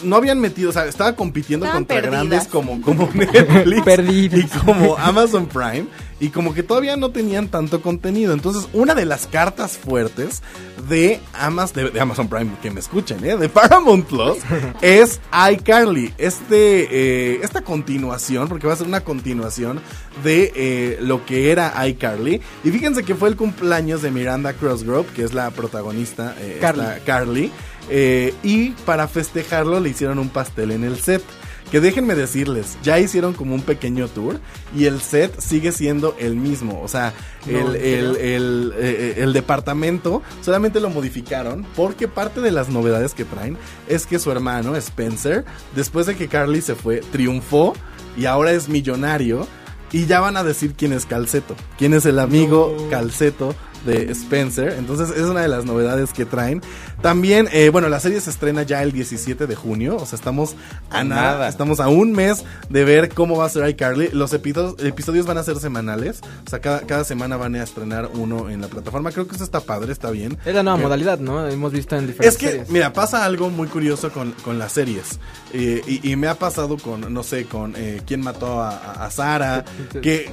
no 0.03 0.15
habían 0.15 0.39
metido, 0.39 0.69
o 0.69 0.73
sea, 0.73 0.85
estaba 0.85 1.15
compitiendo 1.15 1.65
Estaban 1.65 1.85
contra 1.85 2.01
perdidas. 2.01 2.25
grandes 2.27 2.47
como, 2.47 2.81
como 2.81 3.09
Netflix 3.13 3.83
Perdidas. 3.83 4.39
y 4.39 4.59
como 4.65 4.97
Amazon 4.97 5.47
Prime 5.47 5.85
y 6.19 6.29
como 6.29 6.53
que 6.53 6.63
todavía 6.63 6.97
no 6.97 7.11
tenían 7.11 7.47
tanto 7.47 7.81
contenido. 7.81 8.33
Entonces, 8.33 8.67
una 8.73 8.93
de 8.93 9.05
las 9.05 9.25
cartas 9.27 9.77
fuertes 9.77 10.41
de, 10.89 11.19
Amas, 11.33 11.73
de, 11.73 11.89
de 11.91 11.99
Amazon 11.99 12.27
Prime, 12.27 12.51
que 12.61 12.71
me 12.71 12.79
escuchen, 12.81 13.23
¿eh? 13.23 13.37
de 13.37 13.47
Paramount 13.49 14.05
Plus, 14.05 14.37
es 14.81 15.21
iCarly. 15.53 16.13
Este, 16.17 16.87
eh, 17.35 17.39
esta 17.41 17.61
continuación, 17.61 18.49
porque 18.49 18.67
va 18.67 18.73
a 18.73 18.77
ser 18.77 18.87
una 18.87 19.01
continuación 19.01 19.79
de 20.23 20.51
eh, 20.55 20.97
lo 21.01 21.25
que 21.25 21.51
era 21.51 21.73
iCarly. 21.87 22.41
Y 22.65 22.71
fíjense 22.71 23.03
que 23.03 23.15
fue 23.15 23.29
el 23.29 23.37
cumpleaños 23.37 24.01
de 24.01 24.11
Miranda 24.11 24.53
Crossgrove, 24.53 25.07
que 25.13 25.23
es 25.23 25.33
la 25.33 25.51
protagonista, 25.51 26.35
eh, 26.39 26.57
Carly. 26.59 26.81
esta 26.81 26.99
Carly. 27.05 27.51
Eh, 27.89 28.33
y 28.43 28.71
para 28.85 29.07
festejarlo 29.07 29.79
le 29.79 29.89
hicieron 29.89 30.19
un 30.19 30.29
pastel 30.29 30.71
en 30.71 30.83
el 30.83 30.97
set. 30.99 31.23
Que 31.71 31.79
déjenme 31.79 32.15
decirles, 32.15 32.79
ya 32.81 32.97
hicieron 32.99 33.33
como 33.35 33.53
un 33.53 33.61
pequeño 33.61 34.07
tour 34.07 34.39
y 34.75 34.85
el 34.85 35.01
set 35.01 35.39
sigue 35.39 35.71
siendo 35.71 36.15
el 36.17 36.35
mismo. 36.35 36.81
O 36.81 36.87
sea, 36.87 37.13
No, 37.45 37.59
el, 37.59 37.75
¿en 37.75 37.75
el, 37.75 38.15
serio? 38.15 38.35
el, 38.37 38.73
eh, 38.75 39.13
el 39.17 39.33
departamento 39.33 40.23
solamente 40.41 40.79
lo 40.79 40.89
modificaron 40.89 41.67
porque 41.75 42.07
parte 42.07 42.41
de 42.41 42.49
las 42.49 42.69
novedades 42.69 43.13
que 43.13 43.23
traen 43.23 43.55
es 43.87 44.07
que 44.07 44.17
su 44.17 44.31
hermano 44.31 44.75
Spencer, 44.77 45.45
después 45.75 46.07
de 46.07 46.15
que 46.15 46.27
Carly 46.27 46.61
se 46.61 46.73
fue, 46.73 47.01
triunfó 47.11 47.75
y 48.17 48.25
ahora 48.25 48.51
es 48.51 48.67
millonario. 48.67 49.47
Y 49.91 50.05
ya 50.05 50.19
van 50.19 50.37
a 50.37 50.43
decir 50.43 50.73
quién 50.75 50.93
es 50.93 51.05
Calceto, 51.07 51.55
quién 51.77 51.93
es 51.95 52.05
el 52.05 52.19
amigo 52.19 52.75
Calceto 52.91 53.55
de 53.85 54.11
Spencer. 54.11 54.75
Entonces 54.77 55.09
es 55.09 55.23
una 55.23 55.41
de 55.41 55.47
las 55.47 55.65
novedades 55.65 56.13
que 56.13 56.25
traen. 56.25 56.61
También, 57.01 57.47
eh, 57.53 57.69
bueno, 57.69 57.87
la 57.89 57.99
serie 57.99 58.19
se 58.19 58.29
estrena 58.29 58.63
ya 58.63 58.83
el 58.83 58.91
17 58.91 59.47
de 59.47 59.55
junio. 59.55 59.95
O 59.97 60.05
sea, 60.05 60.17
estamos 60.17 60.55
a 60.89 61.03
nada. 61.03 61.21
nada. 61.33 61.47
Estamos 61.49 61.79
a 61.79 61.87
un 61.87 62.11
mes 62.11 62.43
de 62.69 62.83
ver 62.83 63.09
cómo 63.13 63.37
va 63.37 63.45
a 63.45 63.49
ser 63.49 63.67
iCarly. 63.69 64.09
Los 64.11 64.33
episodios, 64.33 64.75
episodios 64.83 65.25
van 65.25 65.37
a 65.37 65.43
ser 65.43 65.57
semanales. 65.59 66.19
O 66.45 66.49
sea, 66.49 66.59
cada, 66.59 66.81
cada 66.81 67.03
semana 67.05 67.37
van 67.37 67.55
a 67.55 67.63
estrenar 67.63 68.09
uno 68.13 68.49
en 68.49 68.61
la 68.61 68.67
plataforma. 68.67 69.11
Creo 69.11 69.27
que 69.27 69.35
eso 69.35 69.43
está 69.45 69.61
padre, 69.61 69.91
está 69.93 70.11
bien. 70.11 70.37
Es 70.45 70.53
la 70.53 70.61
nueva 70.63 70.77
Que- 70.77 70.83
modalidad, 70.83 71.19
¿no? 71.19 71.47
Hemos 71.47 71.71
visto 71.71 71.95
en 71.95 72.07
diferentes 72.07 72.33
es 72.35 72.37
que, 72.39 72.47
series. 72.51 72.69
mira, 72.69 72.91
pasa 72.91 73.23
algo 73.23 73.49
muy 73.49 73.67
curioso 73.67 74.11
con, 74.11 74.31
con 74.43 74.59
las 74.59 74.71
series. 74.73 75.19
Eh, 75.53 75.81
y, 75.87 76.11
y 76.11 76.15
me 76.15 76.27
ha 76.27 76.35
pasado 76.35 76.77
con, 76.77 77.13
no 77.13 77.23
sé, 77.23 77.45
con 77.45 77.73
eh, 77.77 78.01
quién 78.05 78.21
mató 78.21 78.61
a, 78.61 78.69
a- 78.71 79.05
a 79.05 79.11
Sara. 79.11 79.63
Que, 80.01 80.29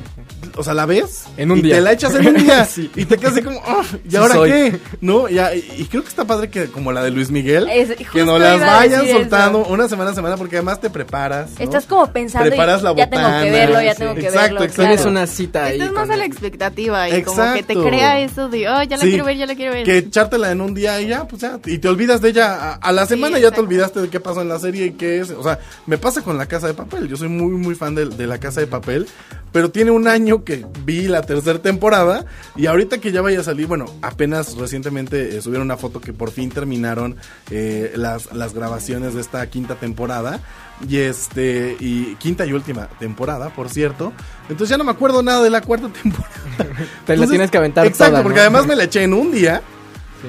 o 0.57 0.63
sea, 0.65 0.75
la 0.75 0.87
ves 0.87 1.25
En 1.37 1.51
un 1.51 1.59
y 1.59 1.63
día. 1.63 1.77
te 1.77 1.81
la 1.81 1.93
echas 1.93 2.15
en 2.15 2.27
un 2.29 2.35
día. 2.35 2.65
Sí. 2.77 2.91
Y 2.97 3.05
te 3.05 3.17
quedas 3.19 3.35
así 3.35 3.43
como, 3.43 3.61
"Ah, 3.65 3.83
¿y 4.05 4.11
Sí 4.11 4.17
ahora 4.17 4.35
soy". 4.35 4.51
qué? 4.51 4.81
¿No? 5.01 5.29
Ya, 5.29 5.55
y, 5.55 5.65
y 5.79 5.85
creo 5.87 6.03
que 6.03 6.09
está 6.09 6.25
padre 6.25 6.49
que, 6.51 6.56
como 6.73 6.93
la 6.93 7.03
de 7.05 7.11
Luis 7.11 7.31
Miguel, 7.31 7.69
Es- 7.71 7.91
que 8.13 8.25
nos 8.25 8.41
las 8.41 8.61
vayan 8.61 9.07
soltando 9.09 9.63
eso. 9.63 9.71
una 9.73 9.89
semana 9.89 10.11
a 10.11 10.15
semana, 10.15 10.37
porque 10.37 10.57
además 10.57 10.81
te 10.81 10.91
preparas. 10.91 11.51
¿no? 11.59 11.65
Estás 11.65 11.87
como 11.87 12.07
pensando 12.13 12.47
y 12.49 12.51
Preparas 12.51 12.83
la 12.83 12.95
ya 12.95 13.09
tengo 13.11 13.23
botana, 13.23 13.45
que 13.45 13.51
verlo, 13.51 13.83
ya 13.83 13.93
sí. 13.93 13.99
tengo 13.99 14.15
que 14.15 14.21
Exacto, 14.21 14.41
verlo. 14.41 14.59
exacto. 14.61 14.83
Tienes 14.83 14.97
claro. 15.01 15.11
una 15.11 15.27
cita 15.27 15.65
ahí. 15.65 15.79
Estás 15.79 15.93
más 15.93 16.11
a 16.11 16.17
la 16.17 16.25
expectativa 16.25 17.09
y 17.09 17.23
como 17.23 17.37
que 17.55 17.63
te 17.63 17.73
Exacto. 17.75 17.89
crea 17.89 18.21
eso 18.21 18.49
de, 18.49 18.69
oh, 18.69 18.83
ya 18.83 18.97
la 18.97 19.03
Sí. 19.03 19.09
quiero 19.11 19.25
ver, 19.25 19.37
ya 19.37 19.47
la 19.47 19.55
quiero 19.55 19.73
ver. 19.73 19.85
Que 19.85 19.99
echártela 19.99 20.51
en 20.51 20.61
un 20.61 20.75
día 20.75 21.01
y 21.01 21.09
ya, 21.09 21.27
pues 21.29 21.43
ya, 21.43 21.59
y 21.67 21.79
te 21.79 21.89
olvidas 21.89 22.21
de 22.21 22.31
ella. 22.31 22.55
A, 22.55 22.73
a 22.75 22.93
la 22.93 23.03
Sí, 23.07 23.11
semana 23.11 23.33
ya 23.39 23.43
te 23.43 23.47
exacto. 23.49 23.63
olvidaste 23.63 24.01
de 24.03 24.09
qué 24.09 24.21
pasó 24.21 24.43
en 24.43 24.49
la 24.49 24.59
serie 24.59 24.87
y 24.87 24.91
qué 24.93 25.21
es. 25.21 25.31
O 25.31 25.43
sea, 25.43 25.59
me 25.87 25.99
pasa 25.99 26.23
con 26.23 26.39
La 26.39 26.47
Casa 26.47 26.67
de 26.67 26.75
Papel. 26.75 27.09
Yo 27.09 27.17
soy 27.17 27.29
muy, 27.29 27.53
muy 27.53 27.75
fan 27.75 27.95
de, 27.95 28.07
de 28.07 28.27
La 28.27 28.39
Casa 28.39 28.61
de 28.61 28.67
Papel. 28.67 29.07
Pero 29.53 29.71
tiene 29.71 29.91
un 29.91 30.07
año 30.07 30.45
que 30.45 30.67
vi 30.85 31.09
la 31.09 31.23
tercera 31.23 31.59
temporada. 31.61 32.27
Y 32.57 32.67
ahorita 32.67 32.99
que 32.99 33.11
ya 33.11 33.23
vaya 33.23 33.41
a 33.41 33.43
salir, 33.43 33.67
bueno, 33.67 33.87
apenas 34.03 34.55
recientemente 34.57 35.37
eh, 35.37 35.41
subieron 35.41 35.67
una 35.67 35.77
foto 35.79 36.01
que 36.01 36.13
por 36.13 36.31
fin 36.31 36.46
terminaron 36.51 37.17
eh, 37.51 37.93
las, 37.97 38.33
las 38.33 38.55
grabaciones 38.55 39.15
de 39.15 39.21
esta 39.21 39.47
quinta 39.49 39.75
temporada. 39.77 40.41
Y 40.89 40.99
este, 40.99 41.75
y 41.81 42.17
quinta 42.17 42.45
y 42.45 42.53
última 42.53 42.89
temporada, 42.99 43.49
por 43.49 43.71
cierto. 43.71 44.13
Entonces 44.51 44.69
ya 44.69 44.77
no 44.77 44.85
me 44.85 44.91
acuerdo 44.91 45.23
nada 45.23 45.43
de 45.43 45.49
la 45.51 45.63
cuarta 45.63 45.89
temporada. 46.03 46.35
Te 47.07 47.17
la 47.17 47.27
tienes 47.27 47.51
que 47.51 47.57
aventar 47.59 47.87
Exacto, 47.87 48.13
toda, 48.13 48.23
porque 48.23 48.37
¿no? 48.37 48.43
además 48.43 48.67
me 48.67 48.77
la 48.77 48.85
eché 48.85 49.03
en 49.03 49.15
un 49.15 49.33
día. 49.33 49.63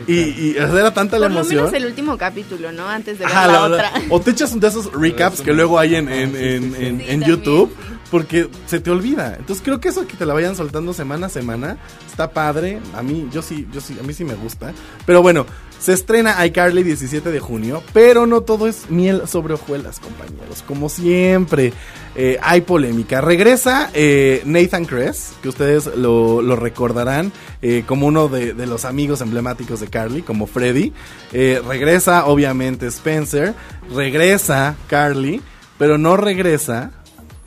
Sí, 0.06 0.14
Y, 0.14 0.52
y 0.52 0.56
era 0.58 0.94
tanta 0.94 1.18
la 1.18 1.28
Por 1.28 1.32
lo 1.34 1.40
emoción. 1.42 1.64
menos 1.66 1.74
el 1.74 1.86
último 1.86 2.18
capítulo, 2.18 2.72
¿no? 2.72 2.88
Antes 2.88 3.20
de 3.20 3.26
ver 3.26 3.34
Ajá, 3.34 3.48
la, 3.48 3.54
la- 3.54 3.60
la- 3.70 3.76
otra. 3.90 3.92
o 4.10 4.20
te 4.22 4.32
echas 4.32 4.52
un 4.54 4.60
de 4.60 4.68
esos 4.68 4.92
recaps 4.94 5.42
que 5.42 5.54
luego 5.54 5.80
hay 5.80 5.96
en, 5.96 6.10
en, 6.10 6.36
en, 6.36 6.36
en- 6.36 6.72
Sí, 6.76 6.84
en 6.84 6.98
también, 6.98 7.22
YouTube. 7.24 7.70
sí. 7.76 7.97
Porque 8.12 8.50
se 8.68 8.80
te 8.80 8.90
olvida. 8.90 9.36
Entonces 9.38 9.64
creo 9.64 9.80
que 9.80 9.90
eso 9.90 10.08
que 10.08 10.16
te 10.16 10.26
la 10.26 10.34
vayan 10.34 10.56
soltando 10.56 10.94
semana 10.94 11.28
a 11.28 11.30
semana 11.30 11.78
está 12.10 12.32
padre. 12.32 12.80
A 12.96 13.04
mí, 13.04 13.28
yo 13.32 13.42
sí, 13.42 13.68
yo 13.72 13.82
sí, 13.82 13.98
a 14.00 14.04
mí 14.04 14.14
sí 14.14 14.24
me 14.24 14.36
gusta. 14.36 14.74
Pero 15.06 15.22
bueno, 15.22 15.46
se 15.80 15.94
estrena 15.94 16.44
iCarly 16.46 16.84
17 16.84 17.32
de 17.32 17.40
junio. 17.40 17.84
Pero 17.94 18.26
no 18.26 18.42
todo 18.42 18.68
es 18.68 18.90
miel 18.90 19.28
sobre 19.28 19.54
hojuelas, 19.54 20.00
compañeros. 20.00 20.64
Como 20.68 20.90
siempre, 20.90 21.74
eh, 22.16 22.38
hay 22.42 22.62
polémica. 22.62 23.22
Regresa 23.22 23.90
eh, 23.94 24.42
Nathan 24.46 24.86
Kress, 24.86 25.34
que 25.42 25.50
ustedes 25.50 25.86
lo, 25.96 26.42
recordarán 26.56 27.32
eh, 27.62 27.84
como 27.86 28.08
uno 28.08 28.28
de, 28.28 28.54
los 28.66 28.86
amigos 28.86 29.22
emblemáticos 29.22 29.80
de 29.80 29.88
Carly, 29.88 30.22
como 30.22 30.48
Freddy. 30.48 30.94
Regresa, 31.32 32.26
obviamente, 32.26 32.88
Spencer. 32.88 33.54
Regresa 33.94 34.76
Carly, 34.88 35.42
pero 35.78 35.98
no 35.98 36.18
regresa 36.18 36.92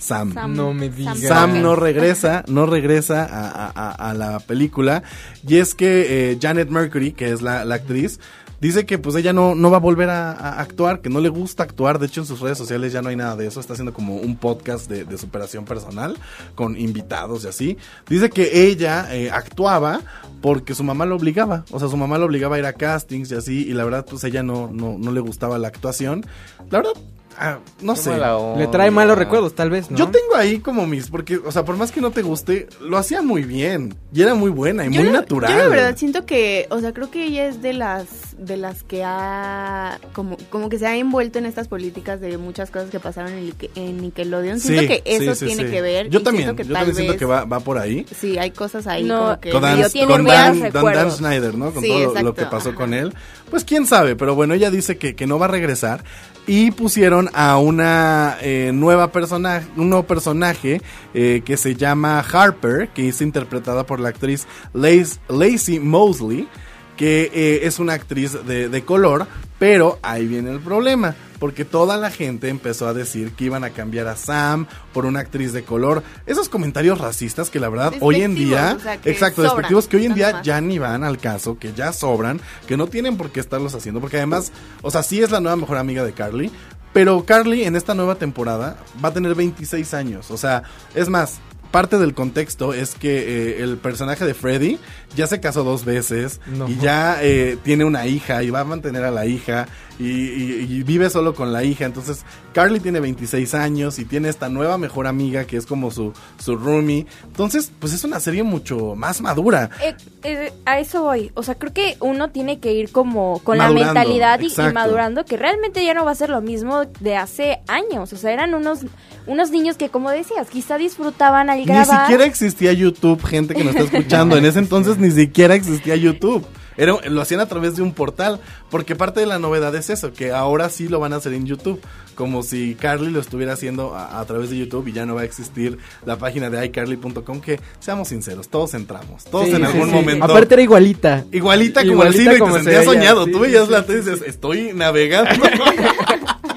Sam. 0.01 0.33
Sam. 0.35 0.57
No 0.57 0.75
me 0.75 0.89
digas. 0.89 1.21
Sam 1.21 1.63
no 1.63 1.77
regresa, 1.77 2.43
no 2.49 2.67
regresa 2.67 3.25
a, 3.25 3.49
a- 3.51 3.71
a- 3.91 4.11
a 4.11 4.15
la 4.15 4.41
película. 4.41 5.03
Y 5.47 5.57
es 5.59 5.75
que 5.75 6.33
eh, 6.33 6.39
Janet 6.41 6.69
Mercury, 6.71 7.13
que 7.13 7.31
es 7.31 7.43
la, 7.43 7.65
la 7.65 7.77
actriz, 7.77 8.19
dice 8.61 8.85
que 8.87 8.99
pues 8.99 9.15
ella 9.17 9.33
no, 9.33 9.55
no 9.55 9.71
va 9.71 9.77
a 9.79 9.81
volver 9.81 10.11
a, 10.11 10.33
a 10.33 10.61
actuar, 10.61 11.01
que 11.01 11.09
no 11.09 11.21
le 11.21 11.29
gusta 11.31 11.63
actuar, 11.63 11.99
de 11.99 12.07
hecho 12.07 12.21
en 12.21 12.27
sus 12.27 12.41
redes 12.41 12.59
sociales 12.59 12.93
ya 12.93 13.01
no 13.01 13.09
hay 13.09 13.17
nada 13.17 13.35
de 13.37 13.47
eso, 13.47 13.59
está 13.61 13.73
haciendo 13.73 13.95
como 13.95 14.17
un 14.17 14.37
podcast 14.37 14.87
de, 14.89 15.05
de 15.05 15.17
superación 15.17 15.65
personal 15.65 16.17
con 16.55 16.77
invitados 16.79 17.45
y 17.45 17.49
así. 17.49 17.79
Dice 18.09 18.29
que 18.29 18.67
ella 18.69 19.09
eh, 19.15 19.31
actuaba 19.31 20.01
porque 20.43 20.75
su 20.75 20.85
mamá 20.85 21.07
lo 21.07 21.17
obligaba, 21.17 21.65
o 21.71 21.79
sea, 21.79 21.89
su 21.89 21.97
mamá 21.97 22.19
lo 22.19 22.27
obligaba 22.27 22.57
a 22.57 22.59
ir 22.59 22.67
a 22.67 22.73
castings 22.75 23.31
y 23.31 23.35
así, 23.35 23.67
y 23.69 23.73
la 23.73 23.85
verdad 23.85 24.05
pues 24.09 24.25
ella 24.25 24.43
no, 24.43 24.69
no, 24.73 24.97
no 24.99 25.11
le 25.13 25.21
gustaba 25.21 25.57
la 25.59 25.69
actuación. 25.69 26.25
La 26.71 26.79
verdad, 26.79 26.93
ah, 27.39 27.59
no 27.81 27.95
Qué 27.95 28.01
sé. 28.01 28.11
Le 28.57 28.67
trae 28.69 28.91
malos 28.91 29.17
recuerdos, 29.19 29.55
tal 29.55 29.71
vez, 29.71 29.91
¿no? 29.91 29.97
Yo 29.97 30.09
tengo 30.09 30.35
ahí 30.37 30.59
como 30.61 30.87
mis, 30.87 31.09
porque, 31.09 31.37
o 31.39 31.51
sea, 31.53 31.65
por 31.65 31.77
más 31.77 31.93
que 31.93 32.01
no 32.01 32.11
te 32.11 32.23
guste, 32.23 32.69
lo 32.81 32.97
hacía 32.99 33.23
muy 33.23 33.43
bien. 33.45 33.95
Y 34.13 34.23
era 34.23 34.35
muy 34.35 34.51
buena 34.51 34.87
y 34.87 34.91
Yo 34.93 35.01
muy 35.03 35.11
la- 35.13 35.21
natural. 35.21 35.53
Yo 35.53 35.59
la 35.59 35.69
verdad 35.69 35.97
siento 35.97 36.27
que, 36.27 36.67
o 36.71 36.81
sea, 36.81 36.93
creo 36.93 37.11
que 37.11 37.25
ella 37.25 37.47
es 37.47 37.63
de 37.63 37.73
las 37.75 38.07
de 38.39 38.57
las 38.57 38.83
que 38.85 39.05
ha 39.05 39.99
como 40.15 40.39
como 40.49 40.71
que 40.71 40.79
se 40.79 40.87
ha 40.87 40.97
envuelto 40.97 41.39
en 41.39 41.45
estas 41.47 41.69
políticas 41.69 42.21
de 42.23 42.39
muchas 42.39 42.71
cosas 42.71 42.89
que 42.91 42.99
pasaron 42.99 43.33
en, 43.33 43.53
en 43.75 43.97
Nickelodeon. 44.01 44.59
Siento 44.61 44.87
que 44.89 45.03
eso 45.05 45.35
sí, 45.35 45.47
tiene 45.47 45.65
sí. 45.67 45.71
que 45.71 45.83
ver. 45.83 46.09
Yo 46.09 46.23
también, 46.23 46.45
siento 46.47 46.63
que 46.63 46.69
yo 46.69 46.73
tal 46.75 46.87
también 46.87 46.97
siento 46.97 47.13
vez- 47.13 47.19
que 47.19 47.25
va, 47.27 47.45
va 47.45 47.61
por 47.61 47.77
ahí. 47.79 48.07
Sí, 48.19 48.39
hay 48.39 48.51
cosas 48.53 48.87
ahí 48.87 49.05
No, 49.05 49.21
como 49.21 49.41
que 49.41 49.51
Con 49.51 49.63
Dan, 49.63 49.83
con 49.83 50.09
Dan- 50.09 50.25
Dan- 50.25 50.61
Dan 50.61 50.73
recuerdos. 50.73 51.17
Schneider, 51.19 51.55
¿no? 51.55 51.71
Con 51.73 51.83
Sí, 51.83 51.89
todo 51.91 52.23
lo- 52.23 52.35
que 52.35 52.47
pasó 52.47 52.71
ajá. 52.71 52.79
con 52.79 52.95
él. 52.95 53.13
Pues 53.51 53.65
quién 53.65 53.85
sabe, 53.87 54.17
pero 54.17 54.35
bueno, 54.35 54.55
ella 54.55 54.71
dice 54.71 54.97
que, 54.97 55.15
que 55.15 55.27
no 55.27 55.39
va 55.39 55.47
a 55.47 55.49
regresar. 55.49 56.03
Y 56.47 56.73
pusieron 56.73 57.29
a 57.33 57.59
una 57.59 58.37
eh, 58.41 58.73
nueva 58.75 59.13
personaje, 59.13 59.67
un 59.77 59.89
nuevo 59.91 60.05
personaje 60.07 60.81
eh, 61.15 61.43
que 61.45 61.57
se 61.57 61.77
llama 61.77 62.19
Harper, 62.21 62.89
que 62.89 63.09
es 63.09 63.21
interpretada 63.21 63.87
por 63.87 64.01
la 64.01 64.09
actriz 64.09 64.47
Lace- 64.75 65.19
Lacey 65.29 65.79
Mosley, 65.79 66.49
que 66.97 67.31
eh, 67.33 67.61
es 67.67 67.79
una 67.79 67.93
actriz 67.93 68.37
de 68.45 68.83
color, 68.85 69.27
pero 69.61 69.99
ahí 70.01 70.27
viene 70.27 70.51
el 70.51 70.59
problema, 70.59 71.15
porque 71.39 71.67
toda 71.67 71.99
la 71.99 72.11
gente 72.11 72.49
empezó 72.49 72.89
a 72.89 72.95
decir 72.95 73.33
que 73.33 73.45
iban 73.45 73.63
a 73.63 73.71
cambiar 73.71 74.09
a 74.09 74.17
Sam 74.17 74.67
por 74.95 75.05
una 75.05 75.21
actriz 75.21 75.53
de 75.53 75.65
color. 75.65 76.03
Esos 76.25 76.49
comentarios 76.49 76.99
racistas 76.99 77.51
que 77.51 77.61
la 77.61 77.69
verdad 77.69 77.93
hoy 78.01 78.23
en 78.23 78.35
día, 78.35 78.77
o 78.79 78.81
sea, 78.81 78.95
exacto, 79.05 79.43
sobran, 79.43 79.57
despectivos 79.57 79.87
que 79.87 79.99
hoy 79.99 80.07
en 80.07 80.15
día 80.15 80.33
más. 80.33 80.43
ya 80.47 80.63
ni 80.63 80.79
van 80.79 81.05
al 81.05 81.19
caso, 81.19 81.59
que 81.59 81.75
ya 81.75 81.93
sobran, 81.93 82.41
que 82.67 82.79
no 82.79 82.87
tienen 82.87 83.19
por 83.19 83.31
qué 83.33 83.41
estarlos 83.41 83.75
haciendo, 83.75 84.01
porque 84.01 84.17
además, 84.17 84.51
o 84.81 84.91
sea, 84.91 85.03
sí 85.03 85.23
es 85.23 85.31
la 85.31 85.41
nueva 85.41 85.57
mejor 85.57 85.77
amiga 85.77 86.05
de 86.05 86.15
Carly, 86.15 86.51
pero 86.95 87.27
Carly 87.27 87.65
en 87.65 87.77
esta 87.77 87.95
nueva 87.95 88.15
temporada 88.15 88.79
va 89.05 89.11
a 89.11 89.13
tener 89.13 89.35
26 89.35 89.93
años, 89.93 90.31
o 90.31 90.39
sea, 90.39 90.63
es 90.95 91.11
más, 91.11 91.39
parte 91.71 91.99
del 91.99 92.15
contexto 92.15 92.75
es 92.75 92.95
que 92.95 93.19
eh, 93.59 93.63
el 93.63 93.77
personaje 93.79 94.25
de 94.25 94.35
Freddy 94.35 94.79
ya 95.17 95.27
se 95.27 95.41
casó 95.41 95.65
dos 95.65 95.85
veces 95.85 96.41
No. 96.47 96.69
y 96.69 96.77
ya 96.77 97.19
eh, 97.23 97.57
tiene 97.63 97.85
una 97.85 98.07
hija 98.07 98.43
y 98.43 98.51
va 98.51 98.61
a 98.61 98.65
mantener 98.65 99.05
a 99.05 99.11
la 99.11 99.27
hija 99.27 99.69
y, 100.01 100.05
y- 100.09 100.67
y 100.71 100.83
vive 100.83 101.11
solo 101.11 101.35
con 101.35 101.53
la 101.53 101.63
hija. 101.63 101.85
Entonces, 101.85 102.25
Carly 102.55 102.81
tiene 102.81 103.01
26 103.01 103.55
años 103.55 103.99
y 103.99 104.05
tiene 104.05 104.29
esta 104.29 104.49
nueva 104.49 104.79
mejor 104.79 105.07
amiga 105.07 105.45
que 105.45 105.57
es 105.57 105.67
como 105.67 105.91
su, 105.91 106.13
su 106.39 106.57
roomie. 106.57 107.07
Entonces, 107.27 107.71
pues 107.79 107.93
es 107.93 108.03
una 108.05 108.19
serie 108.19 108.43
mucho 108.43 108.95
más 108.97 109.21
madura. 109.21 109.71
Eh, 109.83 109.95
eh, 110.23 110.53
a 110.65 110.81
eso 110.81 111.03
voy. 111.03 111.31
O 111.35 111.43
sea, 111.43 111.55
creo 111.57 111.73
que 111.73 111.97
uno 112.01 112.31
tiene 112.31 112.59
que 112.61 112.73
ir 112.73 112.91
como 112.91 113.41
con 113.45 113.59
Madurando, 113.59 113.85
la 113.85 113.93
mentalidad 113.95 114.41
y, 114.41 114.47
y 114.47 114.73
madurando, 114.73 115.25
que 115.25 115.37
realmente 115.37 115.85
ya 115.85 115.95
no 115.95 116.05
va 116.05 116.13
a 116.13 116.15
ser 116.15 116.31
lo 116.31 116.41
mismo 116.41 116.85
de 117.01 117.17
hace 117.17 117.61
años. 117.69 118.13
O 118.13 118.17
sea, 118.17 118.33
eran 118.33 118.55
unos, 118.55 118.81
unos 119.27 119.51
niños 119.51 119.77
que, 119.77 119.89
como 119.91 120.11
decías, 120.11 120.49
quizá 120.49 120.79
disfrutaban 120.79 121.51
al 121.51 121.59
Ni 121.59 121.65
grabar. 121.67 122.03
siquiera 122.07 122.25
existía 122.25 122.73
YouTube, 122.73 123.23
gente 123.25 123.55
que 123.55 123.65
nos 123.65 123.75
está 123.77 123.85
escuchando. 123.97 124.37
En 124.37 124.45
ese 124.47 124.59
entonces 124.61 124.99
ni 124.99 125.11
siquiera 125.11 125.55
existía 125.55 125.97
YouTube. 125.97 126.45
Era, 126.77 126.95
lo 127.09 127.21
hacían 127.21 127.41
a 127.41 127.47
través 127.47 127.77
de 127.77 127.83
un 127.83 127.93
portal, 127.93 128.41
porque 128.71 128.97
parte 128.97 129.21
de 129.21 129.27
la 129.27 129.39
novedad 129.39 129.75
es 129.75 129.91
eso, 129.91 130.13
que 130.13 130.33
ahora 130.33 130.71
sí 130.71 130.89
lo 130.89 131.01
van 131.01 131.13
a 131.13 131.17
hacer 131.17 131.33
en 131.35 131.47
YouTube, 131.47 131.81
como 132.15 132.43
si 132.43 132.75
Carly 132.75 133.11
lo 133.11 133.21
estuviera 133.21 133.53
haciendo 133.55 133.95
a, 133.95 134.21
a 134.21 134.25
través 134.27 134.51
de 134.51 134.59
YouTube 134.59 134.89
y 134.89 134.93
ya 134.93 135.07
no 135.07 135.15
va 135.15 135.23
a 135.23 135.25
existir 135.25 135.79
la 136.05 136.17
página 136.17 136.51
de 136.51 136.65
iCarly.com, 136.67 137.41
que 137.41 137.61
seamos 137.81 138.09
sinceros, 138.09 138.49
todos 138.49 138.75
entramos, 138.75 139.25
todos 139.25 139.47
Sí, 139.47 139.53
en 139.55 139.65
algún 139.65 139.89
sí. 139.89 139.95
momento. 139.95 140.25
Aparte 140.25 140.55
era 140.55 140.63
igualita. 140.63 141.25
Igualita 141.33 141.81
como 141.81 141.93
Igualita 141.93 142.19
el 142.19 142.27
cine 142.29 142.39
como 142.39 142.53
que 142.55 142.59
te 142.61 142.65
se 142.65 142.71
sentías 142.71 142.87
veía, 142.87 143.01
soñado. 143.01 143.27
Tú 143.27 143.39
veías 143.41 143.69
la 143.69 143.85
y 143.89 143.95
dices, 143.95 144.23
estoy 144.27 144.73
navegando. 144.75 145.31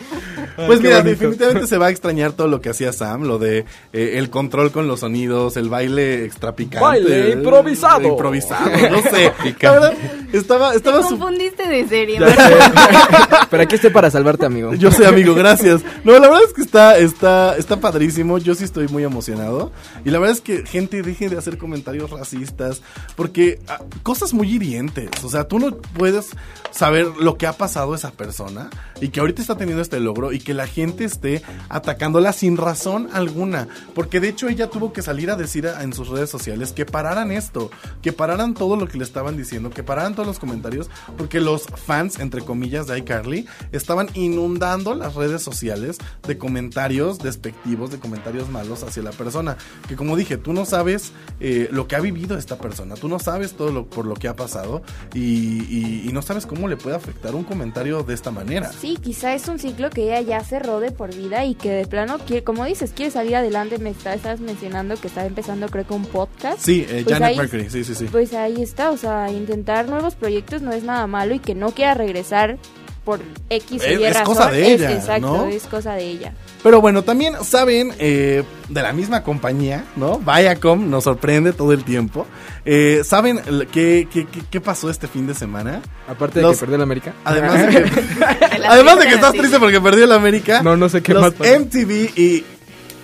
Pues 0.56 0.80
qué 0.80 0.88
mira, 0.88 0.98
bonito. 1.00 1.10
definitivamente 1.20 1.68
se 1.68 1.78
va 1.78 1.88
a 1.88 1.90
extrañar 1.90 2.34
todo 2.34 2.48
lo 2.48 2.62
que 2.62 2.70
hacía 2.70 2.94
Sam, 2.94 3.24
lo 3.24 3.40
de 3.40 3.66
eh, 3.94 4.14
el 4.16 4.30
control 4.30 4.72
con 4.72 4.88
los 4.88 5.00
sonidos, 5.02 5.58
el 5.58 5.70
baile 5.70 6.26
extra 6.26 6.56
picante. 6.56 6.80
Baile 6.80 7.32
improvisado. 7.32 8.08
Improvisado, 8.08 8.70
no 8.90 9.02
sé. 9.02 9.32
la 9.62 9.72
verdad, 9.72 9.94
estaba, 10.32 10.72
Te 10.72 10.78
estaba 10.78 11.02
su- 11.04 11.18
confundiste 11.18 11.68
de 11.68 11.88
serie. 11.88 12.20
Pero 13.50 13.64
aquí 13.64 13.76
estoy 13.76 13.92
para 13.92 14.10
salvarte, 14.10 14.46
amigo. 14.46 14.74
Yo 14.76 14.92
sé, 14.92 15.06
amigo, 15.06 15.34
gracias. 15.36 15.82
No, 16.04 16.14
la 16.14 16.28
verdad 16.28 16.42
es 16.48 16.54
que 16.54 16.62
está, 16.62 16.98
está, 16.98 17.56
está 17.58 17.80
padrísimo. 17.80 18.38
Yo 18.38 18.56
sí 18.56 18.64
estoy 18.64 18.88
muy 18.88 19.04
emocionado. 19.04 19.72
Y 20.06 20.10
la 20.10 20.20
verdad 20.20 20.36
es 20.36 20.42
que, 20.42 20.66
gente, 20.66 21.02
deje 21.02 21.30
de 21.30 21.38
hacer 21.38 21.58
comentarios 21.58 22.10
racistas. 22.10 22.82
Porque 23.16 23.60
ah, 23.68 23.80
cosas 24.02 24.34
muy 24.34 24.52
hirientes. 24.54 25.10
O 25.24 25.30
sea, 25.30 25.48
tú 25.48 25.60
no 25.60 25.76
puedes 25.78 26.30
saber 26.72 27.08
lo 27.20 27.38
que 27.38 27.48
ha 27.48 27.54
pasado 27.54 27.94
a 27.94 27.96
esa 27.96 28.12
persona. 28.12 28.70
Y 29.02 29.10
que 29.10 29.20
ahorita 29.20 29.42
está 29.42 29.56
teniendo 29.58 29.82
este 29.82 30.00
logro. 30.00 30.32
Y 30.32 30.40
que 30.44 30.54
la 30.54 30.68
gente 30.68 31.04
esté 31.06 31.42
atacándola 31.70 32.34
sin 32.34 32.58
razón 32.58 33.10
alguna. 33.14 33.68
Porque 33.96 34.20
de 34.20 34.30
hecho 34.30 34.48
ella 34.48 34.70
tuvo 34.70 34.94
que 34.94 35.02
salir 35.02 35.32
a 35.32 35.36
decir 35.36 35.66
en 35.66 35.94
sus 35.94 36.10
redes 36.10 36.30
sociales 36.30 36.72
que 36.72 36.86
pararan 36.86 37.32
esto. 37.32 37.72
Que 38.02 38.14
pararan 38.14 38.54
todo 38.54 38.76
lo 38.76 38.88
que 38.88 38.98
le 38.98 39.04
estaban 39.04 39.38
diciendo. 39.38 39.70
Que 39.70 39.84
pararan 39.84 40.16
todos 40.16 40.28
los 40.28 40.40
comentarios. 40.40 40.90
Porque 41.18 41.40
los 41.40 41.64
fans, 41.64 42.20
entre 42.20 42.42
comillas, 42.42 42.88
de 42.88 42.98
iCarly 43.00 43.48
estaban 43.72 44.10
inundando 44.14 44.96
las 44.96 45.16
redes 45.16 45.42
sociales 45.42 45.98
de 46.28 46.38
comentarios 46.38 47.20
despectivos, 47.20 47.92
de 47.92 48.00
comentarios 48.00 48.50
malos 48.50 48.84
hacia 48.84 49.04
la 49.04 49.12
persona. 49.12 49.58
Que 49.88 49.96
como 49.96 50.16
dije, 50.16 50.38
tú 50.38 50.54
no 50.54 50.66
sabes 50.66 51.12
eh, 51.40 51.70
lo 51.72 51.88
que 51.88 51.96
ha 51.96 52.00
vivido 52.00 52.38
esta 52.38 52.58
persona, 52.58 52.96
tú 52.96 53.08
no 53.08 53.20
sabes 53.20 53.54
todo 53.54 53.72
lo 53.72 53.88
por 53.88 54.06
lo 54.06 54.16
que 54.16 54.28
ha 54.28 54.36
pasado 54.36 54.82
y 55.14 56.10
no 56.14 56.22
sabes 56.22 56.46
cómo 56.46 56.68
le 56.68 56.78
puede 56.78 56.96
afectar 56.96 57.36
un 57.36 57.44
comentario 57.44 58.04
de 58.04 58.14
esta 58.14 58.32
manera. 58.32 58.72
Sí, 58.72 58.98
quizá 59.02 59.34
es 59.34 59.48
un 59.48 59.60
ciclo 59.60 59.90
que 59.90 60.04
ella 60.04 60.22
ya 60.22 60.33
cerró 60.42 60.80
de 60.80 60.92
por 60.92 61.14
vida 61.14 61.44
y 61.46 61.56
que 61.56 61.70
de 61.72 61.86
plano 61.86 62.18
quiere, 62.20 62.44
como 62.44 62.66
dices, 62.66 62.92
quiere 62.96 63.12
salir 63.12 63.36
adelante. 63.36 63.78
Me 63.78 63.90
está, 63.90 64.14
estás 64.14 64.40
mencionando 64.40 64.96
que 64.96 65.08
está 65.08 65.26
empezando, 65.26 65.68
creo 65.70 65.86
que 65.86 65.94
un 65.94 66.06
podcast. 66.06 66.60
Sí, 66.60 66.86
eh, 66.90 67.02
Pues 67.04 67.14
Janet 67.16 67.30
ahí- 67.30 67.38
Mercury, 67.38 67.70
sí, 67.70 67.84
sí, 67.84 67.96
sí. 67.96 68.06
Pues 68.12 68.34
ahí 68.34 68.62
está, 68.62 68.92
o 68.92 68.98
sea, 68.98 69.30
intentar 69.32 69.88
nuevos 69.90 70.16
proyectos 70.16 70.62
no 70.62 70.72
es 70.72 70.84
nada 70.84 71.06
malo 71.08 71.34
y 71.36 71.40
que 71.40 71.56
no 71.56 71.72
quiera 71.72 71.94
regresar 71.94 72.58
por 73.04 73.20
X 73.50 73.82
Es- 73.84 74.00
Y 74.00 74.04
es 74.04 74.14
razón. 74.14 74.26
cosa 74.36 74.52
de 74.52 74.74
ella, 74.74 74.92
exacto, 74.94 75.28
¿no? 75.38 75.46
es 75.48 75.64
cosa 75.64 75.94
de 75.94 76.04
ella. 76.06 76.34
Pero 76.64 76.80
bueno, 76.82 77.04
también 77.04 77.34
saben 77.44 77.94
eh, 78.00 78.44
de 78.70 78.82
la 78.82 78.94
misma 78.94 79.24
compañía, 79.24 79.84
¿no? 79.98 80.20
Viacom 80.20 80.90
nos 80.90 81.04
sorprende 81.04 81.52
todo 81.54 81.74
el 81.74 81.84
tiempo. 81.84 82.26
Eh, 82.66 83.02
¿Saben 83.04 83.42
qué, 83.72 84.08
qué, 84.12 84.26
qué- 84.28 84.44
qué 84.50 84.62
pasó 84.62 84.90
este 84.90 85.08
fin 85.08 85.28
de 85.28 85.34
semana? 85.34 85.82
Aparte 86.08 86.40
de 86.40 86.50
que 86.50 86.56
perdió 86.58 86.78
la 86.78 86.84
América. 86.84 87.14
Además 87.26 87.54
de 87.68 87.68
que, 87.68 87.80
De 87.82 88.60
la 88.60 88.70
además 88.72 89.00
de 89.00 89.08
que 89.08 89.14
estás 89.16 89.34
triste 89.34 89.60
porque 89.60 89.82
perdió 89.82 90.06
el 90.06 90.12
América. 90.14 90.62
No, 90.64 90.78
no 90.78 90.88
sé 90.88 91.02
qué 91.02 91.14
los 91.14 91.22
más 91.24 91.34
pasó. 91.34 91.60
MTV 91.60 92.18
y 92.18 92.46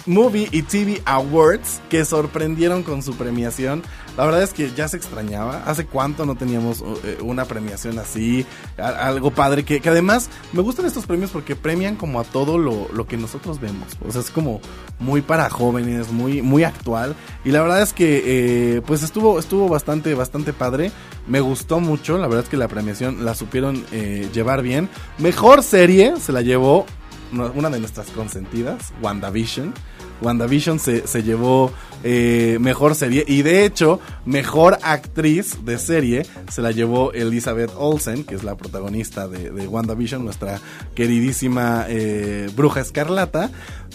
Movie 0.05 0.47
y 0.51 0.61
TV 0.63 1.01
Awards 1.05 1.81
que 1.89 2.03
sorprendieron 2.05 2.83
con 2.83 3.03
su 3.03 3.15
premiación. 3.15 3.83
La 4.20 4.26
verdad 4.26 4.43
es 4.43 4.51
que 4.51 4.70
ya 4.76 4.86
se 4.89 4.97
extrañaba. 4.97 5.63
¿Hace 5.65 5.86
cuánto 5.86 6.26
no 6.26 6.36
teníamos 6.36 6.84
eh, 7.05 7.20
una 7.22 7.45
premiación 7.45 7.99
así? 7.99 8.45
Algo 8.78 9.32
padre. 9.32 9.63
Que, 9.63 9.82
además 9.86 10.30
me 10.51 10.61
gustan 10.61 10.86
estos 10.86 11.05
premios 11.05 11.32
porque 11.32 11.55
premian 11.55 11.95
como 11.95 12.20
a 12.20 12.26
todo 12.26 12.57
lo, 12.57 13.07
que 13.07 13.15
nosotros 13.15 13.61
vemos. 13.61 13.88
O 14.05 14.11
sea, 14.11 14.20
es 14.20 14.30
como 14.30 14.59
muy 14.99 15.22
para 15.22 15.49
jóvenes, 15.49 16.11
muy, 16.11 16.63
actual. 16.65 17.15
Y 17.45 17.51
la 17.51 17.61
verdad 17.61 17.82
es 17.82 17.93
que 17.93 18.24
eh, 18.26 18.82
pues 18.82 19.03
estuvo, 19.03 19.39
estuvo 19.39 19.70
bastante, 19.70 20.13
bastante 20.15 20.51
padre. 20.51 20.91
Me 21.26 21.39
gustó 21.39 21.80
mucho. 21.80 22.17
La 22.17 22.28
verdad 22.28 22.43
es 22.43 22.49
que 22.49 22.57
la 22.57 22.67
premiación 22.67 23.24
la 23.24 23.36
supieron 23.36 23.86
eh, 23.93 24.28
llevar 24.34 24.63
bien. 24.63 24.89
Mejor 25.17 25.63
serie 25.63 26.20
se 26.20 26.34
la 26.34 26.41
llevó 26.41 26.86
una 27.32 27.70
de 27.70 27.80
nuestras 27.80 28.09
consentidas, 28.09 28.91
WandaVision. 29.01 29.74
WandaVision 30.22 30.80
se, 30.80 31.07
se 31.07 31.24
llevó 31.24 31.72
eh, 32.01 32.57
mejor 32.61 32.95
serie 32.95 33.26
y 33.28 33.41
de 33.41 33.65
hecho 33.65 33.99
mejor 34.26 34.78
actriz 34.84 35.65
de 35.65 35.78
serie 35.78 36.26
se 36.49 36.61
la 36.61 36.72
llevó 36.72 37.11
Elizabeth 37.11 37.72
Olsen, 37.76 38.24
que 38.24 38.36
es 38.36 38.43
la 38.43 38.55
protagonista 38.55 39.28
de, 39.28 39.67
WandaVision, 39.67 40.24
nuestra 40.24 40.61
queridísima 40.95 41.86
eh, 41.89 42.49
bruja 42.55 42.80
escarlata. 42.80 43.51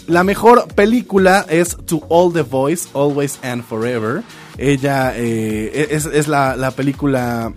La 0.07 0.23
mejor 0.23 0.67
película 0.75 1.47
es 1.49 1.75
To 1.87 2.03
All 2.09 2.31
the 2.31 2.43
Boys, 2.43 2.89
Always 2.93 3.39
and 3.41 3.63
Forever. 3.63 4.21
Ella 4.57 5.13
eh, 5.15 5.87
es, 5.89 6.05
es 6.05 6.27
la 6.27 6.71
película 6.75 7.53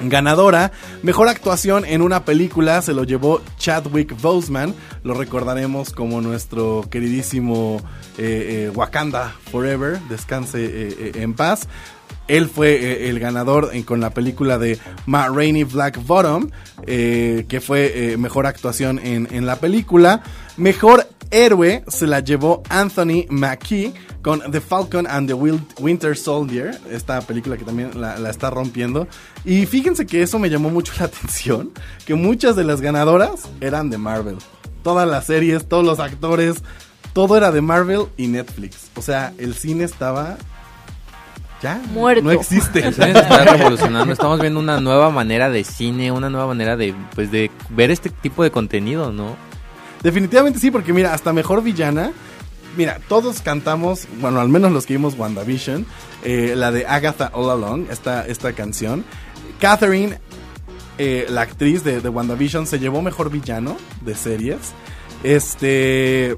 ganadora. 0.00 0.72
Mejor 1.02 1.28
actuación 1.28 1.84
en 1.84 2.02
una 2.02 2.24
película 2.24 2.82
se 2.82 2.94
lo 2.94 3.04
llevó 3.04 3.40
Chadwick 3.58 4.20
Boseman. 4.20 4.74
Lo 5.02 5.14
recordaremos 5.14 5.90
como 5.90 6.20
nuestro 6.20 6.84
queridísimo 6.90 7.80
eh, 8.16 8.66
eh, 8.66 8.70
Wakanda 8.74 9.34
Forever. 9.50 9.98
Descanse 10.08 10.58
eh, 10.64 11.12
en 11.16 11.34
paz. 11.34 11.68
él 12.26 12.48
fue 12.48 13.08
el 13.08 13.18
ganador 13.20 13.70
con 13.84 14.00
la 14.00 14.10
película 14.10 14.58
de 14.58 14.78
Ma 15.06 15.28
Rainey 15.28 15.64
Black 15.64 15.98
Bottom, 16.04 16.50
que 16.84 17.62
fue 17.64 18.16
mejor 18.18 18.46
actuación 18.46 18.98
en, 18.98 19.28
en 19.30 19.46
la 19.46 19.56
película. 19.56 20.22
Mejor 20.56 21.06
héroe 21.30 21.84
se 21.88 22.06
la 22.06 22.20
llevó 22.20 22.62
Anthony 22.68 23.26
Mackie 23.28 23.92
con 24.22 24.40
The 24.50 24.60
Falcon 24.60 25.06
and 25.06 25.28
the 25.28 25.34
Winter 25.34 26.16
Soldier, 26.16 26.78
esta 26.90 27.20
película 27.20 27.56
que 27.56 27.64
también 27.64 28.00
la, 28.00 28.18
la 28.18 28.30
está 28.30 28.50
rompiendo. 28.50 29.06
Y 29.44 29.66
fíjense 29.66 30.06
que 30.06 30.22
eso 30.22 30.38
me 30.38 30.50
llamó 30.50 30.70
mucho 30.70 30.92
la 30.98 31.06
atención, 31.06 31.70
que 32.04 32.14
muchas 32.14 32.56
de 32.56 32.64
las 32.64 32.80
ganadoras 32.80 33.48
eran 33.60 33.90
de 33.90 33.98
Marvel. 33.98 34.36
Todas 34.82 35.08
las 35.08 35.26
series, 35.26 35.68
todos 35.68 35.84
los 35.84 36.00
actores, 36.00 36.62
todo 37.12 37.36
era 37.36 37.50
de 37.50 37.60
Marvel 37.60 38.06
y 38.16 38.28
Netflix. 38.28 38.90
O 38.96 39.02
sea, 39.02 39.32
el 39.38 39.54
cine 39.54 39.84
estaba 39.84 40.38
ya 41.62 41.80
Muerto. 41.92 42.22
no 42.22 42.30
existe. 42.30 42.86
El 42.86 42.94
cine 42.94 43.12
se 43.12 43.18
está 43.20 43.44
revolucionando, 43.44 44.12
estamos 44.12 44.40
viendo 44.40 44.60
una 44.60 44.80
nueva 44.80 45.10
manera 45.10 45.50
de 45.50 45.64
cine, 45.64 46.12
una 46.12 46.30
nueva 46.30 46.46
manera 46.46 46.76
de, 46.76 46.94
pues, 47.14 47.30
de 47.30 47.50
ver 47.70 47.90
este 47.90 48.10
tipo 48.10 48.42
de 48.44 48.50
contenido, 48.50 49.12
¿no? 49.12 49.36
Definitivamente 50.02 50.58
sí, 50.58 50.70
porque 50.70 50.92
mira, 50.92 51.14
hasta 51.14 51.32
mejor 51.32 51.62
villana. 51.62 52.12
Mira, 52.76 53.00
todos 53.08 53.40
cantamos, 53.40 54.06
bueno, 54.20 54.40
al 54.40 54.48
menos 54.48 54.70
los 54.70 54.86
que 54.86 54.94
vimos 54.94 55.18
WandaVision, 55.18 55.84
eh, 56.24 56.54
la 56.56 56.70
de 56.70 56.86
Agatha 56.86 57.30
All 57.32 57.50
Along, 57.50 57.86
esta, 57.90 58.26
esta 58.26 58.52
canción. 58.52 59.04
Catherine, 59.58 60.18
eh, 60.98 61.26
la 61.28 61.40
actriz 61.42 61.82
de, 61.82 62.00
WandaVision, 62.08 62.66
se 62.66 62.78
llevó 62.78 63.02
mejor 63.02 63.30
villano 63.30 63.76
de 64.02 64.14
series. 64.14 64.72
Este. 65.24 66.36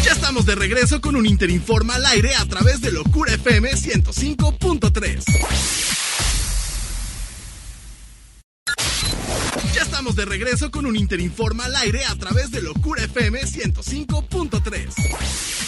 Ya 0.05 0.12
estamos 0.12 0.47
de 0.47 0.55
regreso 0.55 1.01
con 1.01 1.16
un 1.16 1.26
Interinforma 1.26 1.97
al 1.97 2.07
aire 2.07 2.37
a 2.37 2.45
través 2.45 2.80
de 2.80 2.93
Locura 2.93 3.34
FM 3.34 3.68
105.3. 3.72 5.24
Ya 9.74 9.82
estamos 9.82 10.14
de 10.14 10.24
regreso 10.24 10.70
con 10.70 10.87
un 10.87 10.95
Interinforma 10.95 11.64
al 11.64 11.74
aire 11.74 12.05
a 12.05 12.14
través 12.14 12.53
de 12.53 12.62
Locura 12.62 13.03
FM 13.03 13.41
105.3. 13.41 15.66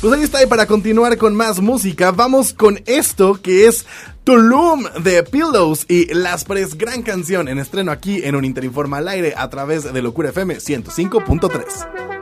Pues 0.00 0.14
ahí 0.14 0.22
está, 0.22 0.42
y 0.42 0.46
para 0.46 0.64
continuar 0.64 1.18
con 1.18 1.34
más 1.34 1.60
música, 1.60 2.10
vamos 2.10 2.54
con 2.54 2.80
esto 2.86 3.38
que 3.42 3.66
es 3.66 3.84
Tulum 4.24 4.84
de 5.02 5.22
Pillows 5.24 5.84
y 5.88 6.06
Las 6.14 6.46
Pres, 6.46 6.78
gran 6.78 7.02
canción 7.02 7.48
en 7.48 7.58
estreno 7.58 7.92
aquí 7.92 8.22
en 8.24 8.34
un 8.34 8.46
Interinforma 8.46 8.96
al 8.96 9.08
aire 9.08 9.34
a 9.36 9.50
través 9.50 9.92
de 9.92 10.00
Locura 10.00 10.30
FM 10.30 10.56
105.3. 10.56 12.19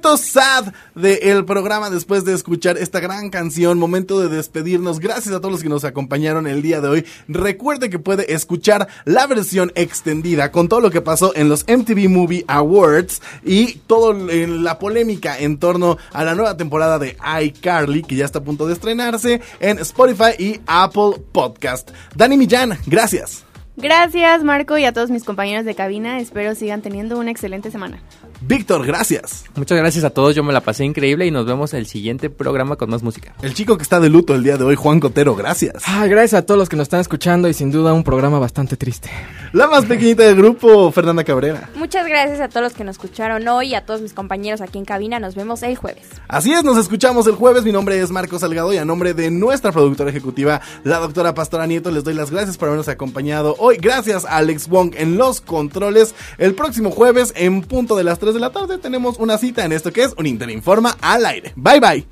Momento 0.00 0.16
sad 0.16 0.72
del 0.94 1.44
programa 1.44 1.90
después 1.90 2.24
de 2.24 2.32
escuchar 2.32 2.78
esta 2.78 3.00
gran 3.00 3.28
canción, 3.28 3.78
momento 3.78 4.18
de 4.18 4.34
despedirnos. 4.34 4.98
Gracias 4.98 5.34
a 5.34 5.40
todos 5.40 5.52
los 5.52 5.62
que 5.62 5.68
nos 5.68 5.84
acompañaron 5.84 6.46
el 6.46 6.62
día 6.62 6.80
de 6.80 6.88
hoy. 6.88 7.06
Recuerde 7.28 7.90
que 7.90 7.98
puede 7.98 8.32
escuchar 8.32 8.88
la 9.04 9.26
versión 9.26 9.72
extendida 9.74 10.50
con 10.52 10.68
todo 10.68 10.80
lo 10.80 10.90
que 10.90 11.02
pasó 11.02 11.36
en 11.36 11.50
los 11.50 11.66
MTV 11.68 12.08
Movie 12.08 12.46
Awards 12.48 13.20
y 13.44 13.74
toda 13.86 14.14
la 14.14 14.78
polémica 14.78 15.38
en 15.38 15.58
torno 15.58 15.98
a 16.14 16.24
la 16.24 16.34
nueva 16.34 16.56
temporada 16.56 16.98
de 16.98 17.18
iCarly 17.42 18.02
que 18.02 18.16
ya 18.16 18.24
está 18.24 18.38
a 18.38 18.44
punto 18.44 18.66
de 18.66 18.72
estrenarse 18.72 19.42
en 19.60 19.80
Spotify 19.80 20.32
y 20.38 20.62
Apple 20.66 21.22
Podcast. 21.30 21.90
Dani 22.16 22.38
Millán, 22.38 22.78
gracias. 22.86 23.44
Gracias, 23.76 24.44
Marco, 24.44 24.78
y 24.78 24.86
a 24.86 24.94
todos 24.94 25.10
mis 25.10 25.24
compañeros 25.24 25.66
de 25.66 25.74
cabina. 25.74 26.20
Espero 26.20 26.54
sigan 26.54 26.80
teniendo 26.80 27.18
una 27.18 27.30
excelente 27.30 27.70
semana. 27.70 28.00
Víctor, 28.42 28.86
gracias. 28.86 29.44
Muchas 29.54 29.76
gracias 29.76 30.02
a 30.02 30.10
todos, 30.10 30.34
yo 30.34 30.42
me 30.42 30.54
la 30.54 30.62
pasé 30.62 30.84
increíble 30.84 31.26
y 31.26 31.30
nos 31.30 31.44
vemos 31.44 31.74
en 31.74 31.80
el 31.80 31.86
siguiente 31.86 32.30
programa 32.30 32.76
con 32.76 32.88
más 32.88 33.02
música. 33.02 33.34
El 33.42 33.52
chico 33.52 33.76
que 33.76 33.82
está 33.82 34.00
de 34.00 34.08
luto 34.08 34.34
el 34.34 34.42
día 34.42 34.56
de 34.56 34.64
hoy, 34.64 34.76
Juan 34.76 34.98
Cotero, 34.98 35.36
gracias. 35.36 35.82
Ay, 35.86 36.08
gracias 36.08 36.40
a 36.40 36.46
todos 36.46 36.58
los 36.58 36.68
que 36.70 36.76
nos 36.76 36.84
están 36.84 37.00
escuchando 37.00 37.48
y 37.48 37.54
sin 37.54 37.70
duda 37.70 37.92
un 37.92 38.02
programa 38.02 38.38
bastante 38.38 38.78
triste. 38.78 39.10
La 39.52 39.66
más 39.66 39.84
pequeñita 39.84 40.22
del 40.22 40.36
grupo, 40.36 40.90
Fernanda 40.90 41.22
Cabrera. 41.24 41.68
Muchas 41.74 42.06
gracias 42.06 42.40
a 42.40 42.48
todos 42.48 42.62
los 42.62 42.72
que 42.72 42.84
nos 42.84 42.94
escucharon 42.94 43.46
hoy 43.46 43.68
y 43.68 43.74
a 43.74 43.84
todos 43.84 44.00
mis 44.00 44.14
compañeros 44.14 44.60
aquí 44.60 44.78
en 44.78 44.84
cabina. 44.84 45.20
Nos 45.20 45.34
vemos 45.34 45.62
el 45.62 45.76
jueves. 45.76 46.04
Así 46.28 46.52
es, 46.52 46.64
nos 46.64 46.78
escuchamos 46.78 47.26
el 47.26 47.34
jueves. 47.34 47.64
Mi 47.64 47.72
nombre 47.72 48.00
es 48.00 48.10
Marco 48.10 48.38
Salgado 48.38 48.72
y 48.72 48.78
a 48.78 48.84
nombre 48.84 49.12
de 49.12 49.30
nuestra 49.30 49.72
productora 49.72 50.08
ejecutiva, 50.10 50.60
la 50.84 50.98
doctora 50.98 51.34
Pastora 51.34 51.66
Nieto, 51.66 51.90
les 51.90 52.04
doy 52.04 52.14
las 52.14 52.30
gracias 52.30 52.56
por 52.56 52.68
habernos 52.68 52.88
acompañado 52.88 53.54
hoy. 53.58 53.76
Gracias 53.76 54.24
a 54.24 54.36
Alex 54.36 54.68
Wong 54.68 54.94
en 54.96 55.18
los 55.18 55.40
controles. 55.40 56.14
El 56.38 56.54
próximo 56.54 56.90
jueves, 56.90 57.32
en 57.36 57.62
punto 57.62 57.96
de 57.96 58.04
las 58.04 58.18
3 58.30 58.34
de 58.34 58.40
la 58.40 58.52
tarde, 58.52 58.78
tenemos 58.78 59.18
una 59.18 59.38
cita 59.38 59.64
en 59.64 59.72
esto 59.72 59.92
que 59.92 60.04
es 60.04 60.14
un 60.16 60.26
Interinforma 60.26 60.96
al 61.00 61.26
aire. 61.26 61.52
Bye 61.56 61.80
bye. 61.80 62.06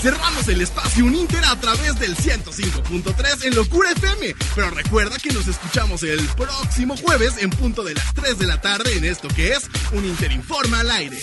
Cerramos 0.00 0.48
el 0.48 0.60
espacio 0.60 1.04
Uninter 1.04 1.44
a 1.44 1.54
través 1.60 1.96
del 2.00 2.16
105.3 2.16 3.44
en 3.44 3.54
Locura 3.54 3.92
FM. 3.92 4.34
Pero 4.56 4.70
recuerda 4.70 5.16
que 5.18 5.30
nos 5.30 5.46
escuchamos 5.46 6.02
el 6.02 6.18
próximo 6.36 6.96
jueves 6.96 7.34
en 7.40 7.50
punto 7.50 7.84
de 7.84 7.94
las 7.94 8.12
3 8.14 8.36
de 8.36 8.46
la 8.48 8.60
tarde 8.60 8.96
en 8.96 9.04
esto 9.04 9.28
que 9.28 9.52
es 9.52 9.68
un 9.92 10.04
Interinforma 10.04 10.80
al 10.80 10.90
aire. 10.90 11.18